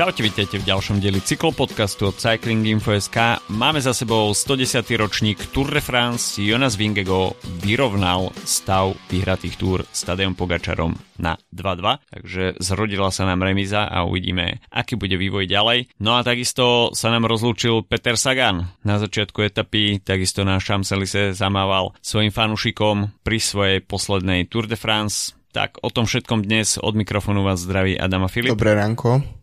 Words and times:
Čaute, 0.00 0.24
vítajte 0.24 0.56
v 0.56 0.64
ďalšom 0.64 0.96
dieli 0.96 1.20
cyklopodcastu 1.20 2.08
od 2.08 2.16
Cycling 2.16 2.64
Info.sk. 2.64 3.44
Máme 3.52 3.84
za 3.84 3.92
sebou 3.92 4.32
110. 4.32 4.80
ročník 4.96 5.52
Tour 5.52 5.68
de 5.68 5.84
France. 5.84 6.40
Jonas 6.40 6.80
Vingego 6.80 7.36
vyrovnal 7.60 8.32
stav 8.48 8.96
vyhratých 9.12 9.60
túr 9.60 9.84
Stadion 9.92 10.32
Pogačarom 10.32 10.96
na 11.20 11.36
2-2, 11.52 12.16
takže 12.16 12.56
zrodila 12.64 13.12
sa 13.12 13.28
nám 13.28 13.44
remiza 13.44 13.84
a 13.84 14.08
uvidíme, 14.08 14.64
aký 14.72 14.96
bude 14.96 15.20
vývoj 15.20 15.44
ďalej. 15.44 15.92
No 16.00 16.16
a 16.16 16.24
takisto 16.24 16.96
sa 16.96 17.12
nám 17.12 17.28
rozlúčil 17.28 17.84
Peter 17.84 18.16
Sagan. 18.16 18.72
Na 18.80 18.96
začiatku 18.96 19.44
etapy 19.44 20.00
takisto 20.00 20.48
na 20.48 20.64
Champs-Élysées 20.64 21.36
zamával 21.36 21.92
svojim 22.00 22.32
fanušikom 22.32 23.20
pri 23.20 23.36
svojej 23.36 23.78
poslednej 23.84 24.48
Tour 24.48 24.64
de 24.64 24.80
France. 24.80 25.36
Tak 25.52 25.76
o 25.84 25.92
tom 25.92 26.08
všetkom 26.08 26.48
dnes 26.48 26.80
od 26.80 26.96
mikrofónu 26.96 27.44
vás 27.44 27.60
zdraví 27.60 28.00
Adama 28.00 28.32
Filip. 28.32 28.56
Dobré 28.56 28.72
ránko. 28.72 29.39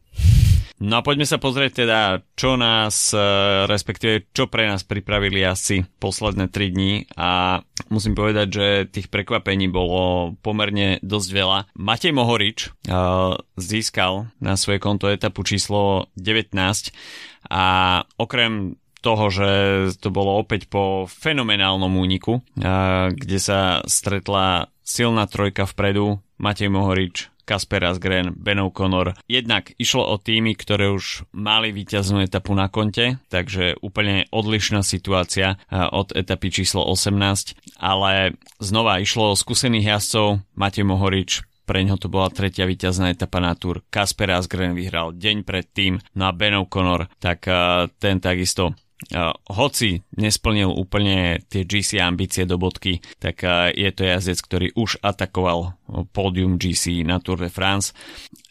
No 0.77 1.01
a 1.01 1.05
poďme 1.05 1.25
sa 1.25 1.41
pozrieť 1.41 1.85
teda, 1.85 2.21
čo 2.37 2.53
nás, 2.53 3.09
e, 3.09 3.17
respektíve 3.65 4.29
čo 4.29 4.45
pre 4.45 4.69
nás 4.69 4.85
pripravili 4.85 5.41
asi 5.41 5.81
posledné 5.97 6.53
3 6.53 6.69
dní 6.69 7.09
a 7.17 7.61
musím 7.89 8.13
povedať, 8.13 8.47
že 8.53 8.67
tých 8.85 9.09
prekvapení 9.09 9.73
bolo 9.73 10.37
pomerne 10.45 11.01
dosť 11.01 11.29
veľa. 11.33 11.59
Matej 11.73 12.13
Mohorič 12.13 12.59
uh, 12.69 13.33
získal 13.57 14.29
na 14.37 14.53
svoje 14.53 14.77
konto 14.77 15.09
etapu 15.09 15.41
číslo 15.41 16.13
19 16.13 16.53
a 17.49 17.65
okrem 18.21 18.77
toho, 19.01 19.33
že 19.33 19.49
to 19.97 20.13
bolo 20.13 20.37
opäť 20.37 20.69
po 20.69 21.09
fenomenálnom 21.09 21.89
úniku, 21.89 22.45
uh, 22.61 23.09
kde 23.17 23.37
sa 23.41 23.81
stretla 23.89 24.69
silná 24.85 25.25
trojka 25.25 25.65
vpredu, 25.65 26.21
Matej 26.37 26.69
Mohorič, 26.69 27.29
Kasper 27.47 27.83
Asgren, 27.87 28.35
Ben 28.35 28.59
O'Connor. 28.59 29.15
Jednak 29.25 29.71
išlo 29.79 30.03
o 30.03 30.19
týmy, 30.19 30.53
ktoré 30.53 30.91
už 30.91 31.25
mali 31.31 31.71
víťaznú 31.71 32.21
etapu 32.21 32.51
na 32.53 32.67
konte, 32.67 33.17
takže 33.31 33.79
úplne 33.79 34.27
odlišná 34.35 34.83
situácia 34.83 35.55
od 35.71 36.11
etapy 36.11 36.51
číslo 36.51 36.83
18, 36.83 37.55
ale 37.79 38.35
znova 38.59 38.99
išlo 38.99 39.31
o 39.31 39.39
skúsených 39.39 39.95
jazdcov, 39.95 40.43
Matej 40.59 40.85
Mohorič 40.85 41.31
pre 41.67 41.83
ňo 41.83 41.99
to 41.99 42.07
bola 42.07 42.31
tretia 42.31 42.63
víťazná 42.63 43.11
etapa 43.11 43.43
na 43.43 43.51
Tour. 43.51 43.83
Kasper 43.91 44.31
Asgren 44.31 44.71
vyhral 44.71 45.11
deň 45.11 45.43
predtým, 45.43 45.99
no 46.15 46.23
a 46.23 46.31
Ben 46.31 46.55
O'Connor, 46.55 47.11
tak 47.19 47.43
ten 47.99 48.23
takisto 48.23 48.71
hoci 49.49 50.01
nesplnil 50.17 50.73
úplne 50.73 51.37
tie 51.47 51.69
GC 51.69 52.01
ambície 52.01 52.49
do 52.49 52.57
bodky, 52.57 52.99
tak 53.21 53.45
je 53.73 53.89
to 53.93 54.01
jazdec, 54.01 54.39
ktorý 54.41 54.67
už 54.73 54.97
atakoval 55.05 55.77
pódium 56.13 56.57
GC 56.57 57.05
na 57.05 57.21
Tour 57.21 57.37
de 57.37 57.53
France. 57.53 57.93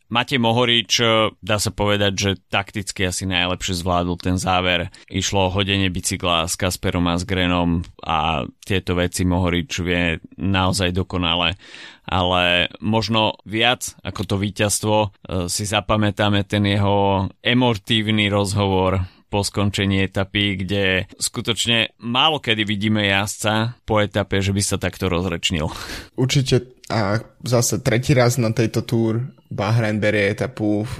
Matej 0.06 0.38
Mohorič, 0.38 1.02
dá 1.42 1.58
sa 1.58 1.74
povedať, 1.74 2.12
že 2.14 2.30
takticky 2.46 3.10
asi 3.10 3.26
najlepšie 3.26 3.82
zvládol 3.82 4.14
ten 4.22 4.38
záver. 4.38 4.94
Išlo 5.10 5.50
o 5.50 5.52
hodenie 5.52 5.90
bicykla 5.90 6.46
s 6.46 6.54
Kasperom 6.54 7.10
a 7.10 7.18
s 7.18 7.26
Grenom 7.26 7.82
a 8.06 8.46
tieto 8.62 8.94
veci 8.94 9.26
Mohorič 9.26 9.82
vie 9.82 10.22
naozaj 10.38 10.94
dokonale. 10.94 11.58
Ale 12.06 12.70
možno 12.78 13.34
viac 13.42 13.98
ako 14.06 14.22
to 14.22 14.36
víťazstvo 14.38 14.96
si 15.50 15.66
zapamätáme 15.66 16.46
ten 16.46 16.62
jeho 16.70 17.26
emotívny 17.42 18.30
rozhovor 18.30 19.02
po 19.26 19.42
skončení 19.42 20.06
etapy, 20.06 20.62
kde 20.62 21.10
skutočne 21.18 21.96
málo 21.98 22.38
kedy 22.38 22.62
vidíme 22.62 23.06
jazdca 23.06 23.76
po 23.82 23.98
etape, 23.98 24.38
že 24.38 24.54
by 24.54 24.62
sa 24.62 24.76
takto 24.78 25.10
rozrečnil. 25.10 25.66
Určite 26.14 26.76
a 26.86 27.18
zase 27.42 27.82
tretí 27.82 28.14
raz 28.14 28.38
na 28.38 28.54
tejto 28.54 28.86
túr 28.86 29.26
Bahrain 29.50 29.98
berie 29.98 30.30
etapu 30.30 30.86
v 30.86 30.92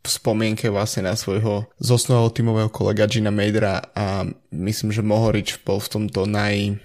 spomienke 0.00 0.72
vlastne 0.72 1.04
na 1.04 1.12
svojho 1.12 1.68
zosnového 1.76 2.32
tímového 2.32 2.70
kolega 2.72 3.04
Gina 3.04 3.28
Madera 3.28 3.84
a 3.92 4.24
myslím, 4.48 4.96
že 4.96 5.04
Mohorič 5.04 5.60
bol 5.60 5.76
v 5.76 5.92
tomto 5.92 6.24
naj, 6.24 6.80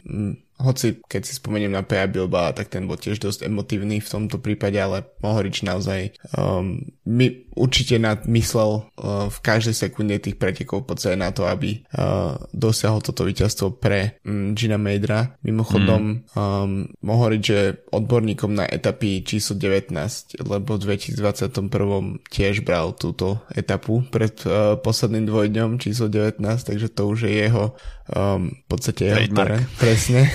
hoci 0.59 0.99
keď 1.07 1.21
si 1.23 1.39
spomeniem 1.39 1.71
na 1.71 1.87
Peja 1.87 2.11
Bilba, 2.11 2.51
tak 2.51 2.67
ten 2.67 2.83
bol 2.91 2.99
tiež 2.99 3.23
dosť 3.23 3.47
emotívny 3.47 4.03
v 4.03 4.11
tomto 4.11 4.43
prípade, 4.43 4.75
ale 4.75 5.07
Mohorič 5.23 5.63
naozaj 5.63 6.19
um, 6.35 6.91
my 7.07 7.44
určite 7.55 7.95
nadmyslel 7.95 8.71
uh, 8.83 9.31
v 9.31 9.37
každej 9.39 9.75
sekunde 9.75 10.19
tých 10.19 10.35
pretekov 10.35 10.83
po 10.83 10.93
na 11.15 11.31
to, 11.31 11.47
aby 11.47 11.81
uh, 11.95 12.35
dosiahol 12.51 12.99
toto 12.99 13.23
víťazstvo 13.23 13.79
pre 13.79 14.19
um, 14.27 14.51
Gina 14.53 14.75
Madera. 14.75 15.39
Mimochodom, 15.41 16.01
mm. 16.03 16.35
um, 16.35 16.85
Mohorič 17.01 17.45
je 17.47 17.63
odborníkom 17.95 18.51
na 18.51 18.67
etapy 18.67 19.23
číslo 19.23 19.55
19, 19.55 19.95
lebo 20.43 20.75
v 20.75 20.99
2021 20.99 22.27
tiež 22.27 22.67
bral 22.67 22.91
túto 22.93 23.39
etapu 23.55 24.03
pred 24.11 24.35
uh, 24.45 24.75
posledným 24.75 25.25
dvojdňom 25.31 25.79
číslo 25.79 26.11
19, 26.11 26.39
takže 26.43 26.91
to 26.91 27.07
už 27.07 27.31
je 27.31 27.33
jeho 27.47 27.73
um, 28.11 28.51
v 28.51 28.65
podstate 28.67 29.15
jeho 29.15 29.31
terén, 29.31 29.63
presne. 29.79 30.27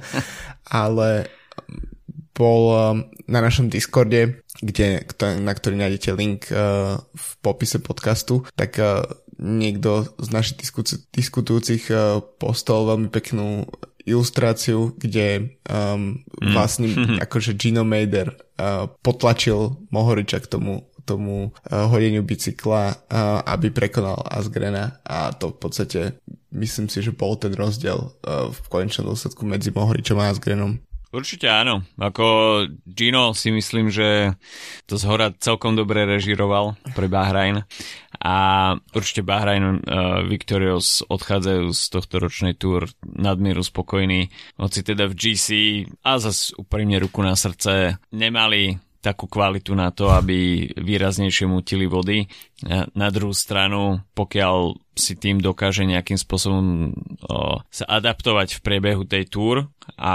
Ale 0.70 1.30
bol 2.40 2.62
um, 2.72 3.04
na 3.28 3.44
našom 3.44 3.68
Discorde, 3.68 4.40
kde, 4.64 5.04
na 5.44 5.52
ktorý 5.52 5.76
nájdete 5.76 6.10
link 6.16 6.48
uh, 6.48 6.96
v 7.12 7.28
popise 7.44 7.76
podcastu, 7.84 8.48
tak 8.56 8.80
uh, 8.80 9.04
niekto 9.36 10.08
z 10.16 10.28
našich 10.32 10.56
diskutu- 10.64 11.00
diskutujúcich 11.12 11.92
uh, 11.92 12.24
postol 12.40 12.88
veľmi 12.88 13.12
peknú 13.12 13.68
ilustráciu, 14.08 14.96
kde 14.96 15.60
um, 15.68 16.24
mm. 16.40 16.56
vlastne 16.56 16.88
akože 17.28 17.60
Gino 17.60 17.84
Mader 17.84 18.32
uh, 18.32 18.88
potlačil 19.04 19.76
Mohoriča 19.92 20.40
k 20.40 20.48
tomu 20.48 20.88
tomu 21.00 21.50
uh, 21.50 21.90
hodeniu 21.90 22.22
bicykla, 22.22 22.94
uh, 22.94 23.42
aby 23.42 23.74
prekonal 23.74 24.20
Asgrena 24.30 25.02
a 25.02 25.34
to 25.34 25.50
v 25.50 25.58
podstate 25.58 26.00
myslím 26.54 26.86
si, 26.86 27.02
že 27.02 27.10
bol 27.10 27.34
ten 27.34 27.50
rozdiel 27.50 27.98
uh, 27.98 28.52
v 28.54 28.66
konečnom 28.70 29.10
dôsledku 29.10 29.42
medzi 29.42 29.74
Mohoričom 29.74 30.22
a 30.22 30.30
Asgrenom. 30.30 30.78
Určite 31.10 31.50
áno. 31.50 31.82
Ako 31.98 32.26
Gino 32.86 33.34
si 33.34 33.50
myslím, 33.50 33.90
že 33.90 34.38
to 34.86 34.94
zhora 34.94 35.34
celkom 35.42 35.74
dobre 35.74 36.06
režiroval 36.06 36.78
pre 36.94 37.10
Bahrain 37.10 37.66
a 38.22 38.36
určite 38.94 39.26
Bahrain 39.26 39.82
uh, 39.82 40.22
Victorious 40.22 41.02
odchádzajú 41.02 41.66
z 41.74 41.82
tohto 41.90 42.14
ročnej 42.22 42.54
túr 42.54 42.86
nadmieru 43.02 43.66
spokojní. 43.66 44.30
Hoci 44.54 44.86
teda 44.86 45.10
v 45.10 45.18
GC 45.18 45.46
a 46.06 46.22
zase 46.22 46.54
úprimne 46.54 47.02
ruku 47.02 47.26
na 47.26 47.34
srdce 47.34 47.98
nemali 48.14 48.78
takú 49.00 49.26
kvalitu 49.26 49.72
na 49.72 49.90
to, 49.90 50.12
aby 50.12 50.68
výraznejšie 50.76 51.48
mutili 51.48 51.88
vody. 51.88 52.28
Na 52.94 53.08
druhú 53.08 53.32
stranu, 53.32 54.04
pokiaľ 54.12 54.76
si 55.00 55.16
tým 55.16 55.40
dokáže 55.40 55.88
nejakým 55.88 56.20
spôsobom 56.20 56.92
o, 57.26 57.64
sa 57.72 57.84
adaptovať 57.88 58.60
v 58.60 58.64
priebehu 58.64 59.02
tej 59.08 59.26
túr 59.26 59.56
a 59.96 60.14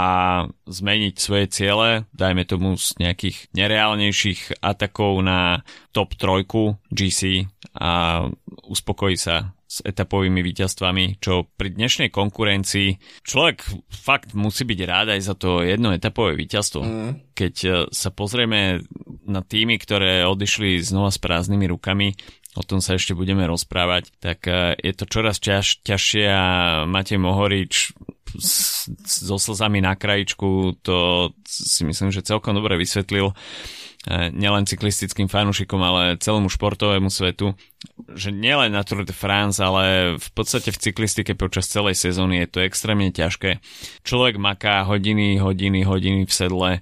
zmeniť 0.70 1.16
svoje 1.18 1.46
ciele, 1.50 2.06
dajme 2.14 2.46
tomu 2.46 2.78
z 2.78 2.96
nejakých 3.02 3.50
nereálnejších 3.58 4.62
atakov 4.62 5.20
na 5.26 5.66
top 5.92 6.14
trojku 6.16 6.78
GC 6.94 7.50
a 7.76 8.24
uspokojí 8.70 9.18
sa 9.18 9.56
s 9.66 9.84
etapovými 9.84 10.40
víťazstvami, 10.40 11.20
čo 11.20 11.52
pri 11.58 11.76
dnešnej 11.76 12.08
konkurencii 12.08 12.96
človek 13.28 13.66
fakt 13.92 14.32
musí 14.32 14.64
byť 14.64 14.80
rád 14.88 15.08
aj 15.18 15.22
za 15.26 15.36
to 15.36 15.66
jedno 15.68 15.92
etapové 15.92 16.40
víťazstvo. 16.40 16.82
Mm. 16.86 17.12
Keď 17.36 17.56
e, 17.66 17.70
sa 17.92 18.10
pozrieme 18.16 18.86
na 19.28 19.42
týmy, 19.44 19.76
ktoré 19.76 20.24
odišli 20.24 20.80
znova 20.80 21.12
s 21.12 21.20
prázdnymi 21.20 21.66
rukami, 21.68 22.16
o 22.56 22.64
tom 22.64 22.80
sa 22.80 22.96
ešte 22.96 23.12
budeme 23.12 23.44
rozprávať, 23.44 24.16
tak 24.24 24.48
e, 24.48 24.80
je 24.80 24.94
to 24.96 25.06
čoraz 25.06 25.38
ťaž, 25.44 25.84
ťažšie 25.84 26.26
a 26.32 26.44
Matej 26.88 27.20
Mohorič 27.20 27.92
so 29.06 29.36
slzami 29.40 29.80
na 29.80 29.96
krajičku 29.96 30.80
to 30.84 31.30
si 31.48 31.88
myslím, 31.88 32.12
že 32.12 32.26
celkom 32.26 32.56
dobre 32.56 32.76
vysvetlil 32.76 33.32
nielen 34.10 34.70
cyklistickým 34.70 35.26
fanúšikom, 35.26 35.82
ale 35.82 36.22
celému 36.22 36.50
športovému 36.50 37.10
svetu, 37.10 37.58
že 38.14 38.30
nielen 38.34 38.74
na 38.74 38.86
Tour 38.86 39.06
de 39.06 39.14
France, 39.14 39.58
ale 39.62 40.16
v 40.18 40.30
podstate 40.34 40.70
v 40.70 40.82
cyklistike 40.82 41.34
počas 41.38 41.70
celej 41.70 41.98
sezóny 41.98 42.46
je 42.46 42.48
to 42.50 42.60
extrémne 42.66 43.10
ťažké. 43.10 43.62
Človek 44.06 44.38
maká 44.38 44.86
hodiny, 44.86 45.42
hodiny, 45.42 45.86
hodiny 45.86 46.22
v 46.26 46.34
sedle, 46.34 46.72
e, 46.78 46.80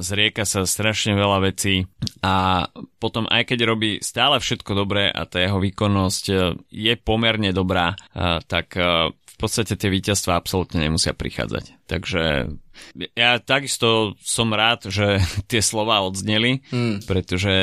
zrieka 0.00 0.44
sa 0.44 0.68
strašne 0.68 1.16
veľa 1.16 1.48
vecí 1.48 1.88
a 2.20 2.66
potom 3.00 3.28
aj 3.28 3.52
keď 3.52 3.58
robí 3.68 3.90
stále 4.00 4.40
všetko 4.40 4.72
dobré 4.72 5.08
a 5.08 5.24
tá 5.28 5.40
jeho 5.40 5.60
výkonnosť 5.60 6.24
e, 6.28 6.34
je 6.72 6.94
pomerne 7.00 7.52
dobrá, 7.52 7.96
tak 8.48 8.76
v 9.36 9.44
podstate 9.44 9.76
tie 9.76 9.92
víťazstva 9.92 10.40
absolútne 10.40 10.80
nemusia 10.80 11.12
prichádzať. 11.12 11.84
Takže 11.84 12.48
ja 13.12 13.30
takisto 13.36 14.16
som 14.24 14.56
rád, 14.56 14.88
že 14.88 15.20
tie 15.52 15.60
slova 15.60 16.00
odzneli, 16.00 16.64
mm. 16.72 17.04
pretože 17.04 17.54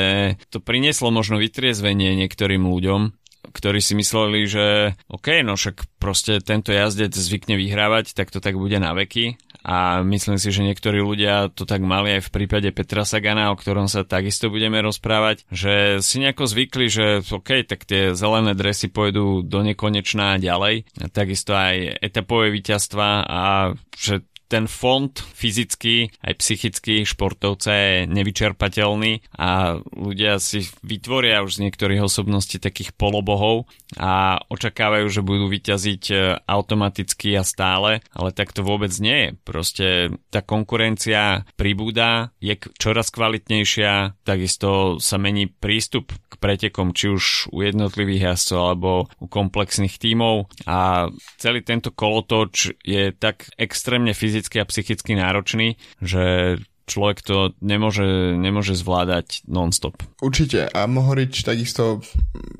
to 0.54 0.62
prinieslo 0.62 1.10
možno 1.10 1.42
vytriezvenie 1.42 2.14
niektorým 2.14 2.62
ľuďom, 2.62 3.10
ktorí 3.50 3.82
si 3.82 3.98
mysleli, 3.98 4.46
že 4.46 4.66
OK, 5.10 5.42
no 5.42 5.58
však 5.58 5.98
proste 5.98 6.38
tento 6.40 6.70
jazdec 6.70 7.12
zvykne 7.12 7.58
vyhrávať, 7.58 8.14
tak 8.14 8.30
to 8.30 8.38
tak 8.38 8.54
bude 8.54 8.78
na 8.78 8.94
veky 8.94 9.36
a 9.64 10.04
myslím 10.04 10.36
si, 10.36 10.52
že 10.52 10.60
niektorí 10.60 11.00
ľudia 11.00 11.48
to 11.48 11.64
tak 11.64 11.80
mali 11.80 12.20
aj 12.20 12.28
v 12.28 12.32
prípade 12.36 12.68
Petra 12.76 13.08
Sagana, 13.08 13.48
o 13.48 13.56
ktorom 13.56 13.88
sa 13.88 14.04
takisto 14.04 14.52
budeme 14.52 14.84
rozprávať, 14.84 15.48
že 15.48 16.04
si 16.04 16.20
nejako 16.20 16.44
zvykli, 16.44 16.86
že 16.92 17.24
OK, 17.24 17.64
tak 17.64 17.88
tie 17.88 18.12
zelené 18.12 18.52
dresy 18.52 18.92
pôjdu 18.92 19.40
do 19.40 19.64
nekonečná 19.64 20.36
ďalej, 20.36 20.84
a 21.00 21.06
takisto 21.08 21.56
aj 21.56 21.96
etapové 22.04 22.52
víťazstva 22.52 23.24
a 23.24 23.72
že 23.96 24.20
ten 24.54 24.70
fond 24.70 25.10
fyzický 25.10 26.14
aj 26.22 26.38
psychický 26.38 27.02
športovca 27.02 27.74
je 27.74 27.94
nevyčerpateľný 28.06 29.34
a 29.34 29.82
ľudia 29.82 30.38
si 30.38 30.62
vytvoria 30.86 31.42
už 31.42 31.58
z 31.58 31.62
niektorých 31.66 32.06
osobností 32.06 32.62
takých 32.62 32.94
polobohov 32.94 33.66
a 33.98 34.38
očakávajú, 34.46 35.06
že 35.10 35.26
budú 35.26 35.50
vyťaziť 35.50 36.02
e, 36.10 36.16
automaticky 36.46 37.34
a 37.34 37.42
stále, 37.42 37.98
ale 38.14 38.30
tak 38.30 38.54
to 38.54 38.62
vôbec 38.62 38.94
nie 39.02 39.18
je. 39.18 39.30
Proste 39.42 39.86
tá 40.30 40.38
konkurencia 40.42 41.42
pribúda, 41.58 42.30
je 42.38 42.54
čoraz 42.78 43.10
kvalitnejšia, 43.10 44.22
takisto 44.22 45.02
sa 45.02 45.18
mení 45.18 45.50
prístup 45.50 46.14
k 46.30 46.34
pretekom, 46.38 46.94
či 46.94 47.10
už 47.10 47.50
u 47.50 47.62
jednotlivých 47.62 48.34
jazdcov 48.34 48.60
alebo 48.62 48.90
u 49.18 49.26
komplexných 49.26 49.98
tímov 49.98 50.46
a 50.66 51.10
celý 51.42 51.66
tento 51.66 51.90
kolotoč 51.90 52.78
je 52.86 53.10
tak 53.14 53.50
extrémne 53.58 54.14
fyzicky 54.14 54.43
a 54.60 54.68
psychicky 54.68 55.16
náročný, 55.16 55.80
že 56.02 56.56
človek 56.84 57.24
to 57.24 57.56
nemôže, 57.64 58.36
nemôže 58.36 58.76
zvládať 58.76 59.44
non-stop. 59.48 60.04
Určite 60.20 60.68
a 60.68 60.84
Mohorič 60.84 61.44
takisto 61.44 62.04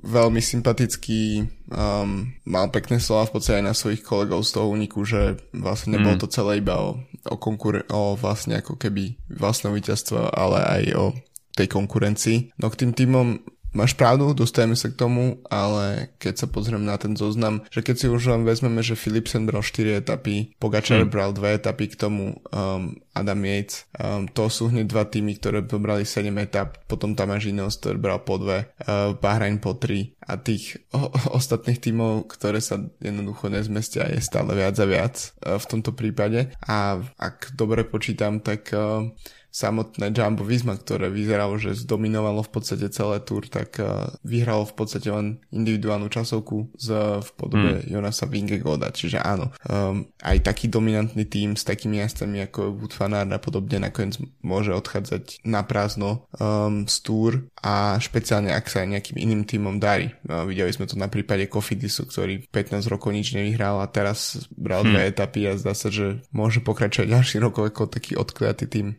veľmi 0.01 0.41
sympatický 0.41 1.45
um, 1.69 2.33
mal 2.49 2.67
pekné 2.73 3.01
slova 3.01 3.29
v 3.29 3.33
podstate 3.37 3.61
aj 3.61 3.69
na 3.69 3.75
svojich 3.77 4.01
kolegov 4.01 4.41
z 4.45 4.51
toho 4.57 4.67
úniku, 4.73 5.05
že 5.05 5.37
vlastne 5.53 5.97
nebolo 5.97 6.17
mm. 6.17 6.23
to 6.25 6.29
celé 6.33 6.65
iba 6.65 6.81
o, 6.81 7.05
o, 7.29 7.37
konkur- 7.37 7.85
o 7.93 8.17
vlastne 8.17 8.59
ako 8.65 8.81
keby 8.81 9.21
vlastné 9.29 9.69
víťazstvo, 9.73 10.33
ale 10.33 10.59
aj 10.65 10.85
o 10.97 11.07
tej 11.55 11.69
konkurencii. 11.71 12.59
No 12.59 12.73
k 12.73 12.81
tým 12.81 12.93
týmom 12.97 13.39
Máš 13.75 13.99
pravdu, 13.99 14.31
dostajeme 14.39 14.79
sa 14.79 14.87
k 14.87 14.95
tomu, 14.95 15.43
ale 15.51 16.15
keď 16.23 16.35
sa 16.39 16.47
pozriem 16.47 16.87
na 16.87 16.95
ten 16.95 17.19
zoznam, 17.19 17.67
že 17.75 17.83
keď 17.83 17.97
si 17.99 18.07
už 18.07 18.31
len 18.31 18.47
vezmeme, 18.47 18.79
že 18.87 18.95
Philipsen 18.95 19.51
bral 19.51 19.67
4 19.67 19.99
etapy, 19.99 20.55
Pogačar 20.63 21.03
hmm. 21.03 21.11
bral 21.11 21.35
2 21.35 21.59
etapy 21.59 21.91
k 21.91 21.99
tomu, 21.99 22.39
um, 22.55 22.95
Adam 23.19 23.43
Yates, 23.43 23.91
um, 23.99 24.31
to 24.31 24.47
sú 24.47 24.71
hneď 24.71 24.87
dva 24.87 25.05
týmy, 25.11 25.43
ktoré 25.43 25.67
pobrali 25.67 26.07
7 26.07 26.31
etap, 26.39 26.87
potom 26.87 27.19
tam 27.19 27.35
máš 27.35 27.51
Ineos, 27.51 27.75
ktorý 27.83 27.99
bral 27.99 28.23
po 28.23 28.39
2, 28.39 28.47
uh, 28.47 29.19
Bahrain 29.19 29.59
po 29.59 29.75
3 29.75 30.23
a 30.23 30.39
tých 30.39 30.79
o, 30.95 31.11
ostatných 31.39 31.83
tímov, 31.83 32.31
ktoré 32.31 32.63
sa 32.63 32.79
jednoducho 33.03 33.51
nezmestia 33.51 34.07
je 34.07 34.23
stále 34.23 34.55
viac 34.55 34.79
a 34.79 34.87
viac 34.87 35.35
uh, 35.43 35.59
v 35.59 35.67
tomto 35.67 35.99
prípade 35.99 36.55
a 36.63 37.03
ak 37.19 37.59
dobre 37.59 37.83
počítam, 37.83 38.39
tak 38.39 38.71
uh, 38.71 39.11
samotné 39.55 40.11
Jumbo 40.11 40.43
Visma, 40.43 40.75
ktoré 40.75 41.07
vyzeralo, 41.07 41.55
že 41.63 41.79
zdominovalo 41.79 42.43
v 42.43 42.51
podstate 42.51 42.91
celé 42.91 43.23
túr, 43.23 43.47
tak 43.47 43.79
uh, 43.79 44.11
vyhralo 44.27 44.67
v 44.67 44.75
podstate 44.75 45.07
len 45.15 45.39
individuálnu 45.55 46.11
časovku 46.11 46.75
z, 46.75 46.89
v 47.23 47.31
podobe 47.39 47.71
hmm. 47.79 47.87
Jonasa 47.87 48.27
Vingegoda. 48.27 48.91
Čiže 48.91 49.23
áno, 49.23 49.55
um, 49.71 50.11
aj 50.27 50.43
taký 50.43 50.67
dominantný 50.67 51.31
tým 51.31 51.55
s 51.55 51.63
takými 51.63 52.03
jazdcami 52.03 52.51
ako 52.51 52.75
Wood 52.83 52.99
Fanard 52.99 53.31
a 53.31 53.39
podobne 53.39 53.79
nakoniec 53.79 54.19
môže 54.43 54.75
odchádzať 54.75 55.47
na 55.47 55.63
prázdno 55.63 56.27
um, 56.35 56.91
z 56.91 56.97
túr 57.07 57.47
a 57.63 57.95
špeciálne 58.03 58.51
ak 58.51 58.67
sa 58.67 58.83
aj 58.83 58.91
nejakým 58.91 59.23
iným 59.23 59.47
týmom 59.47 59.79
darí. 59.79 60.11
Uh, 60.27 60.43
videli 60.51 60.75
sme 60.75 60.91
to 60.91 60.99
na 60.99 61.07
prípade 61.07 61.47
Kofidisu, 61.47 62.11
ktorý 62.11 62.43
15 62.51 62.91
rokov 62.91 63.15
nič 63.15 63.39
nevyhral 63.39 63.79
a 63.79 63.87
teraz 63.87 64.51
bral 64.51 64.83
hmm. 64.83 64.91
dve 64.91 65.01
etapy 65.15 65.47
a 65.47 65.55
zdá 65.55 65.79
sa, 65.79 65.95
že 65.95 66.27
môže 66.35 66.59
pokračovať 66.59 67.07
ďalší 67.07 67.37
rokov 67.39 67.71
ako 67.71 67.87
taký 67.87 68.19
odkliatý 68.19 68.67
tým. 68.67 68.99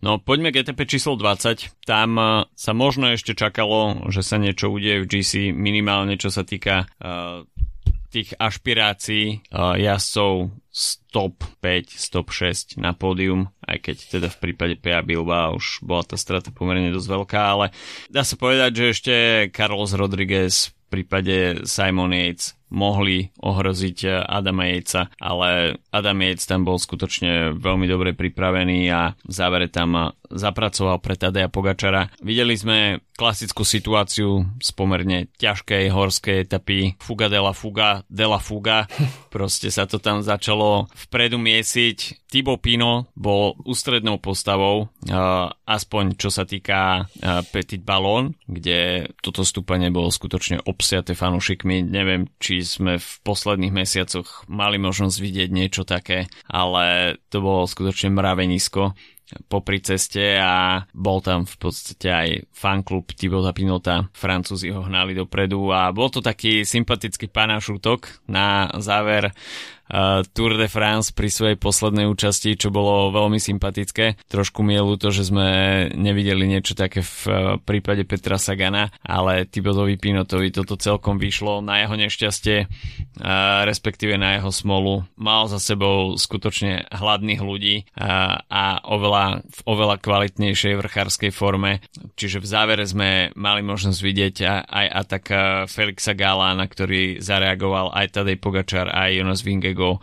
No 0.00 0.20
poďme 0.20 0.52
k 0.52 0.64
ETP 0.64 0.86
číslo 0.86 1.16
20. 1.16 1.86
Tam 1.88 2.10
uh, 2.16 2.48
sa 2.52 2.72
možno 2.72 3.12
ešte 3.12 3.36
čakalo, 3.36 4.08
že 4.12 4.20
sa 4.24 4.36
niečo 4.40 4.72
udeje 4.72 5.04
v 5.04 5.08
GC, 5.08 5.32
minimálne 5.52 6.16
čo 6.20 6.32
sa 6.32 6.44
týka 6.44 6.86
uh, 7.00 7.42
tých 8.10 8.32
ašpirácií 8.38 9.44
uh, 9.52 9.76
jazdcov 9.76 10.54
stop 10.70 11.40
5, 11.64 11.96
stop 11.96 12.28
6 12.28 12.76
na 12.76 12.92
pódium, 12.92 13.48
aj 13.64 13.80
keď 13.80 13.96
teda 14.20 14.28
v 14.28 14.38
prípade 14.40 14.74
PA 14.76 15.00
Bilba 15.00 15.52
už 15.56 15.80
bola 15.80 16.04
tá 16.04 16.20
strata 16.20 16.52
pomerne 16.52 16.92
dosť 16.92 17.08
veľká, 17.08 17.40
ale 17.40 17.66
dá 18.12 18.20
sa 18.20 18.36
povedať, 18.36 18.70
že 18.76 18.84
ešte 18.92 19.14
Carlos 19.56 19.96
Rodriguez 19.96 20.72
v 20.86 21.00
prípade 21.00 21.64
Simon 21.64 22.12
Yates 22.12 22.56
mohli 22.70 23.30
ohroziť 23.40 24.26
Adama 24.26 24.66
Jejca, 24.70 25.12
ale 25.18 25.78
Adam 25.94 26.18
Jejc 26.22 26.42
tam 26.44 26.66
bol 26.66 26.76
skutočne 26.76 27.54
veľmi 27.56 27.86
dobre 27.86 28.12
pripravený 28.12 28.90
a 28.90 29.14
v 29.14 29.32
závere 29.32 29.70
tam 29.70 30.16
zapracoval 30.30 30.98
pre 30.98 31.14
Tadeja 31.14 31.46
Pogačara. 31.46 32.10
Videli 32.18 32.58
sme 32.58 33.00
klasickú 33.16 33.64
situáciu 33.64 34.44
z 34.60 34.68
pomerne 34.76 35.30
ťažkej 35.40 35.88
horskej 35.88 36.36
etapy 36.44 36.98
Fuga 37.00 37.32
de 37.32 37.40
la 37.40 37.54
Fuga 37.56 38.04
de 38.10 38.26
la 38.26 38.42
Fuga. 38.42 38.90
Proste 39.34 39.70
sa 39.72 39.88
to 39.88 40.02
tam 40.02 40.20
začalo 40.20 40.90
vpredu 41.08 41.40
miesiť. 41.40 42.26
Tibo 42.26 42.58
Pino 42.58 43.08
bol 43.14 43.54
ústrednou 43.64 44.18
postavou, 44.18 44.90
aspoň 45.64 46.18
čo 46.18 46.28
sa 46.28 46.42
týka 46.42 47.06
Petit 47.54 47.80
Ballon, 47.80 48.34
kde 48.50 49.08
toto 49.22 49.46
stúpanie 49.46 49.94
bolo 49.94 50.10
skutočne 50.10 50.66
obsiate 50.66 51.14
fanúšikmi. 51.14 51.86
Neviem, 51.86 52.26
či 52.42 52.55
sme 52.62 53.00
v 53.00 53.10
posledných 53.24 53.74
mesiacoch 53.74 54.44
mali 54.46 54.78
možnosť 54.78 55.16
vidieť 55.18 55.50
niečo 55.50 55.82
také, 55.82 56.30
ale 56.46 57.16
to 57.28 57.42
bolo 57.42 57.66
skutočne 57.66 58.12
mravenisko 58.14 58.94
popri 59.50 59.82
ceste 59.82 60.38
a 60.38 60.86
bol 60.94 61.18
tam 61.18 61.42
v 61.42 61.56
podstate 61.58 62.08
aj 62.08 62.28
fanklub 62.54 63.10
Thibauta 63.10 63.50
Pinota, 63.50 64.06
Francúzi 64.14 64.70
ho 64.70 64.86
hnali 64.86 65.18
dopredu 65.18 65.74
a 65.74 65.90
bol 65.90 66.06
to 66.14 66.22
taký 66.22 66.62
sympatický 66.62 67.26
panašútok 67.26 68.22
na 68.30 68.70
záver 68.78 69.34
Tour 70.34 70.58
de 70.58 70.66
France 70.66 71.14
pri 71.14 71.30
svojej 71.30 71.54
poslednej 71.54 72.10
účasti, 72.10 72.58
čo 72.58 72.74
bolo 72.74 73.14
veľmi 73.14 73.38
sympatické. 73.38 74.18
Trošku 74.26 74.66
mielu 74.66 74.98
to, 74.98 75.14
že 75.14 75.30
sme 75.30 75.46
nevideli 75.94 76.42
niečo 76.42 76.74
také 76.74 77.06
v 77.06 77.22
uh, 77.30 77.34
prípade 77.62 78.02
Petra 78.02 78.34
Sagana, 78.34 78.90
ale 79.06 79.46
Tibotovi 79.46 79.94
Pinotovi 79.94 80.50
toto 80.50 80.74
celkom 80.74 81.22
vyšlo 81.22 81.62
na 81.62 81.86
jeho 81.86 81.94
nešťastie, 81.94 82.66
uh, 82.66 83.62
respektíve 83.62 84.18
na 84.18 84.42
jeho 84.42 84.50
smolu. 84.50 85.06
Mal 85.14 85.46
za 85.46 85.62
sebou 85.62 86.18
skutočne 86.18 86.90
hladných 86.90 87.42
ľudí 87.42 87.86
a 87.96 88.82
oveľa, 88.82 89.46
v 89.46 89.60
oveľa 89.70 89.96
kvalitnejšej 90.02 90.74
vrchárskej 90.82 91.30
forme, 91.30 91.78
čiže 92.18 92.42
v 92.42 92.46
závere 92.46 92.84
sme 92.86 93.30
mali 93.38 93.62
možnosť 93.62 93.98
vidieť 94.02 94.36
aj 94.66 94.86
atak 95.06 95.24
Felixa 95.70 96.18
Gala, 96.18 96.58
na 96.58 96.66
ktorý 96.66 97.22
zareagoval 97.22 97.94
aj 97.94 98.06
Tadej 98.18 98.36
Pogačar, 98.42 98.90
aj 98.90 99.14
Jonas 99.14 99.46
Vingegaard 99.46 99.75
Diego. 99.76 100.00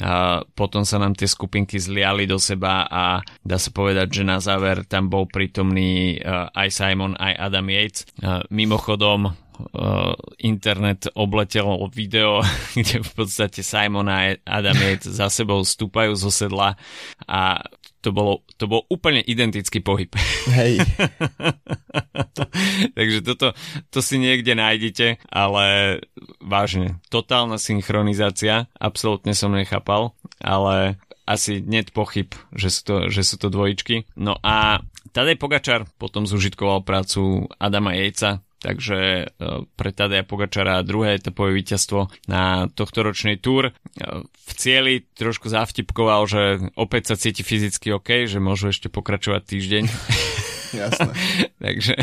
A 0.00 0.46
potom 0.54 0.86
sa 0.86 1.02
nám 1.02 1.18
tie 1.18 1.26
skupinky 1.26 1.82
zliali 1.82 2.22
do 2.22 2.38
seba 2.38 2.86
a 2.86 3.26
dá 3.42 3.58
sa 3.58 3.74
povedať, 3.74 4.22
že 4.22 4.24
na 4.24 4.38
záver 4.38 4.86
tam 4.86 5.10
bol 5.10 5.26
prítomný 5.26 6.22
uh, 6.22 6.46
aj 6.54 6.68
Simon, 6.70 7.18
aj 7.18 7.34
Adam 7.50 7.66
Yates. 7.66 8.06
Uh, 8.22 8.38
mimochodom, 8.54 9.34
uh, 9.34 10.14
internet 10.38 11.10
obletel 11.18 11.90
video, 11.90 12.38
kde 12.78 13.02
v 13.02 13.12
podstate 13.12 13.66
Simon 13.66 14.06
a 14.06 14.38
Adam 14.46 14.78
Yates 14.78 15.10
za 15.10 15.26
sebou 15.26 15.58
stúpajú 15.66 16.14
zo 16.14 16.30
sedla 16.30 16.78
a 17.26 17.58
to 18.00 18.10
bolo, 18.10 18.44
to 18.56 18.64
bol 18.64 18.88
úplne 18.88 19.20
identický 19.20 19.84
pohyb. 19.84 20.12
Hej. 20.48 20.80
to, 22.36 22.42
takže 22.96 23.20
toto 23.24 23.52
to 23.92 24.00
si 24.00 24.16
niekde 24.16 24.56
nájdete, 24.56 25.20
ale 25.28 25.98
vážne, 26.40 26.98
totálna 27.12 27.60
synchronizácia, 27.60 28.72
absolútne 28.80 29.36
som 29.36 29.52
nechápal, 29.52 30.16
ale 30.40 30.96
asi 31.28 31.62
net 31.62 31.94
pochyb, 31.94 32.32
že 32.56 32.72
sú 32.72 32.80
to, 32.82 32.94
že 33.12 33.22
sú 33.22 33.38
to 33.38 33.52
dvojičky. 33.52 34.08
No 34.18 34.34
a 34.42 34.82
Tadej 35.14 35.38
Pogačar 35.38 35.86
potom 35.98 36.26
zužitkoval 36.26 36.82
prácu 36.82 37.46
Adama 37.58 37.94
Jejca, 37.94 38.42
takže 38.60 38.98
e, 39.00 39.24
pre 39.74 39.90
Tadeja 39.90 40.22
Pogačara 40.22 40.84
druhé 40.84 41.16
etapové 41.16 41.56
víťazstvo 41.56 42.12
na 42.28 42.68
tohto 42.70 43.02
ročnej 43.02 43.40
túr. 43.40 43.72
E, 43.72 43.72
v 44.28 44.52
cieli 44.54 45.08
trošku 45.16 45.48
zavtipkoval, 45.48 46.28
že 46.28 46.42
opäť 46.76 47.12
sa 47.12 47.16
cíti 47.16 47.40
fyzicky 47.40 47.90
OK, 47.96 48.28
že 48.28 48.38
môžu 48.38 48.68
ešte 48.70 48.92
pokračovať 48.92 49.42
týždeň. 49.48 49.84
Jasné. 50.70 51.12
takže 51.64 51.94